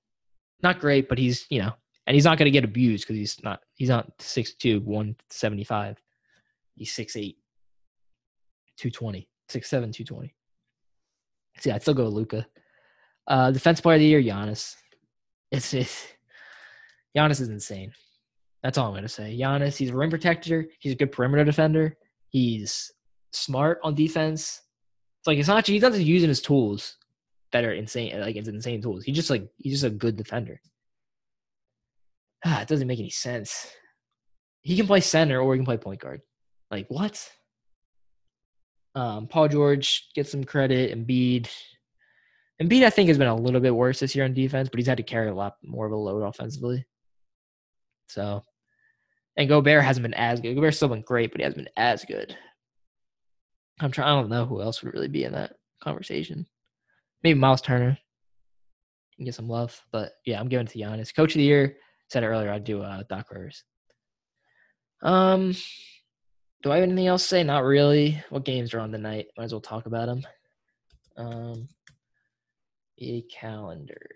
Not 0.62 0.80
great, 0.80 1.08
but 1.08 1.18
he's, 1.18 1.46
you 1.50 1.60
know, 1.60 1.72
and 2.06 2.14
he's 2.14 2.24
not 2.24 2.38
going 2.38 2.46
to 2.46 2.50
get 2.50 2.64
abused 2.64 3.04
because 3.04 3.16
he's 3.16 3.42
not, 3.42 3.60
he's 3.74 3.88
not 3.88 4.16
6'2, 4.18 4.82
175. 4.84 5.96
He's 6.76 6.92
6'8, 6.94 7.36
220, 8.76 9.28
6'7, 9.50 9.92
220. 9.92 10.34
See, 11.58 11.70
I'd 11.70 11.82
still 11.82 11.94
go 11.94 12.08
Luka. 12.08 12.46
Uh, 13.26 13.50
defense 13.50 13.80
player 13.80 13.96
of 13.96 14.00
the 14.00 14.06
year, 14.06 14.22
Giannis. 14.22 14.76
It's, 15.50 15.72
Giannis 17.16 17.40
is 17.40 17.48
insane. 17.48 17.92
That's 18.62 18.78
all 18.78 18.94
I'm 18.94 19.02
to 19.02 19.08
say. 19.08 19.36
Giannis, 19.38 19.76
he's 19.76 19.90
a 19.90 19.96
rim 19.96 20.10
protector. 20.10 20.66
He's 20.78 20.92
a 20.92 20.96
good 20.96 21.12
perimeter 21.12 21.44
defender. 21.44 21.96
He's 22.28 22.92
smart 23.32 23.80
on 23.82 23.94
defense. 23.94 24.62
It's 25.20 25.26
like 25.26 25.38
it's 25.38 25.48
not 25.48 25.66
he 25.66 25.78
doesn't 25.78 26.02
using 26.02 26.28
his 26.28 26.40
tools 26.40 26.96
that 27.52 27.64
are 27.64 27.72
insane. 27.72 28.18
Like 28.20 28.36
it's 28.36 28.48
insane 28.48 28.80
tools. 28.82 29.04
He's 29.04 29.16
just 29.16 29.30
like 29.30 29.48
he's 29.56 29.74
just 29.74 29.84
a 29.84 29.90
good 29.90 30.16
defender. 30.16 30.60
Ah, 32.44 32.60
it 32.62 32.68
doesn't 32.68 32.86
make 32.86 33.00
any 33.00 33.10
sense. 33.10 33.70
He 34.62 34.76
can 34.76 34.86
play 34.86 35.00
center 35.00 35.40
or 35.40 35.54
he 35.54 35.58
can 35.58 35.66
play 35.66 35.78
point 35.78 36.00
guard. 36.00 36.20
Like 36.70 36.86
what? 36.88 37.28
Um, 38.94 39.26
Paul 39.26 39.48
George 39.48 40.08
gets 40.14 40.30
some 40.30 40.44
credit. 40.44 40.96
Embiid, 40.96 41.48
Embiid, 42.60 42.84
I 42.84 42.90
think 42.90 43.08
has 43.08 43.18
been 43.18 43.28
a 43.28 43.34
little 43.34 43.60
bit 43.60 43.74
worse 43.74 44.00
this 44.00 44.14
year 44.14 44.24
on 44.24 44.34
defense, 44.34 44.68
but 44.68 44.78
he's 44.78 44.86
had 44.86 44.98
to 44.98 45.02
carry 45.02 45.28
a 45.28 45.34
lot 45.34 45.56
more 45.62 45.86
of 45.86 45.92
a 45.92 45.96
load 45.96 46.22
offensively. 46.22 46.84
So, 48.08 48.42
and 49.36 49.48
Gobert 49.48 49.84
hasn't 49.84 50.02
been 50.02 50.14
as 50.14 50.40
good. 50.40 50.54
Gobert's 50.54 50.76
still 50.76 50.88
been 50.88 51.02
great, 51.02 51.30
but 51.30 51.40
he 51.40 51.44
hasn't 51.44 51.64
been 51.64 51.72
as 51.76 52.04
good. 52.04 52.36
I'm 53.80 53.92
trying. 53.92 54.08
I 54.08 54.20
don't 54.20 54.30
know 54.30 54.44
who 54.44 54.60
else 54.60 54.82
would 54.82 54.92
really 54.92 55.08
be 55.08 55.24
in 55.24 55.32
that 55.32 55.54
conversation 55.82 56.46
maybe 57.22 57.38
Myles 57.38 57.60
Turner 57.60 57.98
can 59.16 59.24
get 59.24 59.34
some 59.34 59.48
love. 59.48 59.80
But 59.92 60.12
yeah, 60.24 60.40
I'm 60.40 60.48
giving 60.48 60.66
it 60.66 60.72
to 60.72 60.78
Giannis. 60.78 61.14
Coach 61.14 61.32
of 61.32 61.38
the 61.38 61.44
year. 61.44 61.76
Said 62.08 62.24
it 62.24 62.26
earlier. 62.28 62.50
I'd 62.50 62.64
do 62.64 62.82
uh, 62.82 63.02
Doc 63.08 63.30
Rivers. 63.30 63.62
Um, 65.02 65.54
do 66.62 66.70
I 66.70 66.76
have 66.76 66.82
anything 66.82 67.06
else 67.06 67.22
to 67.22 67.28
say? 67.28 67.42
Not 67.42 67.64
really. 67.64 68.22
What 68.28 68.44
games 68.44 68.74
are 68.74 68.80
on 68.80 68.92
tonight? 68.92 69.28
Might 69.36 69.44
as 69.44 69.52
well 69.52 69.60
talk 69.60 69.86
about 69.86 70.06
them. 70.06 70.26
Um, 71.16 71.68
a 72.98 73.22
calendar. 73.22 74.08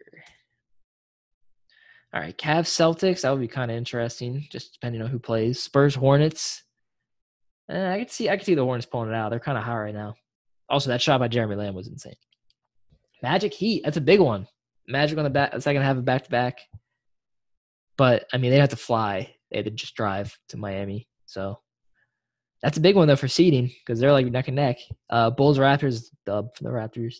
All 2.12 2.20
right, 2.20 2.36
Cavs 2.36 2.68
Celtics. 2.68 3.22
That 3.22 3.30
would 3.30 3.40
be 3.40 3.48
kind 3.48 3.70
of 3.70 3.76
interesting, 3.76 4.46
just 4.50 4.74
depending 4.74 5.02
on 5.02 5.08
who 5.08 5.18
plays. 5.18 5.60
Spurs 5.60 5.94
Hornets. 5.94 6.62
Eh, 7.68 7.92
I 7.92 7.98
could 7.98 8.10
see. 8.10 8.28
I 8.28 8.36
could 8.36 8.46
see 8.46 8.54
the 8.54 8.64
Hornets 8.64 8.86
pulling 8.86 9.08
it 9.08 9.14
out. 9.14 9.30
They're 9.30 9.40
kind 9.40 9.58
of 9.58 9.64
high 9.64 9.78
right 9.78 9.94
now. 9.94 10.14
Also, 10.68 10.90
that 10.90 11.02
shot 11.02 11.20
by 11.20 11.28
Jeremy 11.28 11.56
Lamb 11.56 11.74
was 11.74 11.88
insane. 11.88 12.14
Magic 13.22 13.52
Heat. 13.52 13.82
That's 13.84 13.96
a 13.96 14.02
big 14.02 14.20
one. 14.20 14.46
Magic 14.86 15.16
on 15.18 15.24
the 15.24 15.30
back, 15.30 15.60
second 15.60 15.82
half 15.82 15.96
of 15.96 16.04
back 16.04 16.24
to 16.24 16.30
back. 16.30 16.58
But 17.96 18.26
I 18.32 18.38
mean, 18.38 18.50
they 18.50 18.58
have 18.58 18.68
to 18.70 18.76
fly. 18.76 19.34
They 19.50 19.58
had 19.58 19.64
to 19.64 19.70
just 19.70 19.96
drive 19.96 20.38
to 20.50 20.56
Miami. 20.56 21.08
So 21.26 21.58
that's 22.64 22.78
a 22.78 22.80
big 22.80 22.96
one 22.96 23.06
though 23.06 23.14
for 23.14 23.28
seeding 23.28 23.70
because 23.84 24.00
they're 24.00 24.10
like 24.10 24.24
neck 24.24 24.48
and 24.48 24.56
neck. 24.56 24.78
Uh, 25.10 25.28
Bulls 25.28 25.58
Raptors 25.58 26.06
dub 26.24 26.56
for 26.56 26.64
the 26.64 26.70
Raptors. 26.70 27.16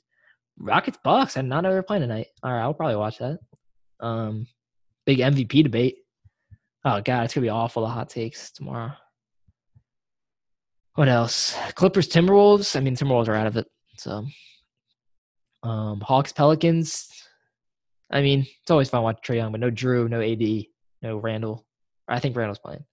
Rockets 0.59 0.99
Bucks. 1.05 1.37
I 1.37 1.43
did 1.43 1.51
not 1.51 1.63
know 1.63 1.69
they 1.69 1.75
were 1.75 1.83
playing 1.83 2.01
tonight. 2.01 2.29
All 2.43 2.51
right, 2.51 2.63
I'll 2.63 2.73
probably 2.73 2.97
watch 2.97 3.19
that. 3.19 3.39
Um, 4.01 4.47
big 5.05 5.19
MVP 5.19 5.63
debate. 5.63 5.99
Oh 6.87 7.03
god, 7.03 7.25
it's 7.25 7.35
gonna 7.35 7.45
be 7.45 7.51
awful. 7.51 7.83
The 7.83 7.89
hot 7.89 8.09
takes 8.09 8.53
tomorrow. 8.53 8.93
What 10.95 11.09
else? 11.09 11.55
Clippers 11.75 12.09
Timberwolves. 12.09 12.75
I 12.75 12.81
mean, 12.81 12.97
Timberwolves 12.97 13.29
are 13.29 13.35
out 13.35 13.47
of 13.47 13.59
it. 13.59 13.67
So 13.99 14.25
um, 15.63 16.01
Hawks 16.01 16.33
Pelicans. 16.33 17.07
I 18.11 18.23
mean, 18.23 18.47
it's 18.63 18.71
always 18.71 18.89
fun 18.89 19.03
watching 19.03 19.21
Trae 19.23 19.37
Young, 19.37 19.53
but 19.53 19.61
no 19.61 19.71
Jrue, 19.71 20.09
no 20.09 20.23
AD, 20.23 20.67
no 21.03 21.19
Randle. 21.19 21.67
I 22.09 22.19
think 22.19 22.35
Randle's 22.35 22.59
playing. 22.59 22.85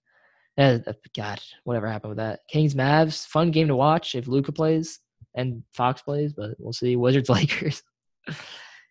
Uh, 0.58 0.78
God, 1.16 1.40
whatever 1.64 1.88
happened 1.88 2.10
with 2.10 2.18
that. 2.18 2.40
Kings 2.48 2.74
Mavs, 2.74 3.26
fun 3.26 3.50
game 3.50 3.68
to 3.68 3.76
watch 3.76 4.14
if 4.14 4.28
Luka 4.28 4.52
plays 4.52 5.00
and 5.34 5.62
Fox 5.72 6.02
plays, 6.02 6.32
but 6.32 6.50
we'll 6.58 6.72
see. 6.72 6.96
Wizards 6.96 7.28
Lakers 7.30 7.82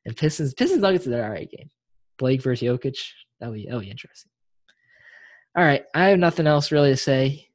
and 0.06 0.18
Pistons. 0.18 0.54
Pistons 0.54 0.82
Nuggets 0.82 1.06
is 1.06 1.14
an 1.14 1.22
all 1.22 1.30
right 1.30 1.50
game. 1.50 1.70
Blake 2.18 2.42
versus 2.42 2.68
Jokic. 2.68 2.98
That'll 3.40 3.54
be 3.54 3.66
that'll 3.66 3.82
be 3.82 3.90
interesting. 3.90 4.32
All 5.58 5.64
right, 5.64 5.84
I 5.94 6.06
have 6.06 6.20
nothing 6.20 6.48
else 6.48 6.72
really 6.72 6.92
to 6.92 6.98
say. 6.98 7.48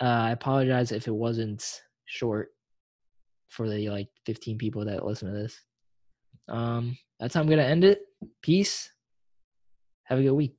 Uh, 0.00 0.06
I 0.06 0.30
apologize 0.30 0.92
if 0.92 1.06
it 1.06 1.14
wasn't 1.14 1.82
short 2.06 2.48
for 3.48 3.68
the 3.68 3.90
like 3.90 4.08
15 4.26 4.56
people 4.56 4.84
that 4.86 5.04
listen 5.04 5.30
to 5.30 5.38
this. 5.38 5.60
Um, 6.48 6.96
that's 7.18 7.34
how 7.34 7.42
I'm 7.42 7.48
gonna 7.48 7.62
end 7.62 7.84
it. 7.84 8.00
Peace. 8.42 8.90
Have 10.04 10.18
a 10.18 10.22
good 10.22 10.32
week. 10.32 10.56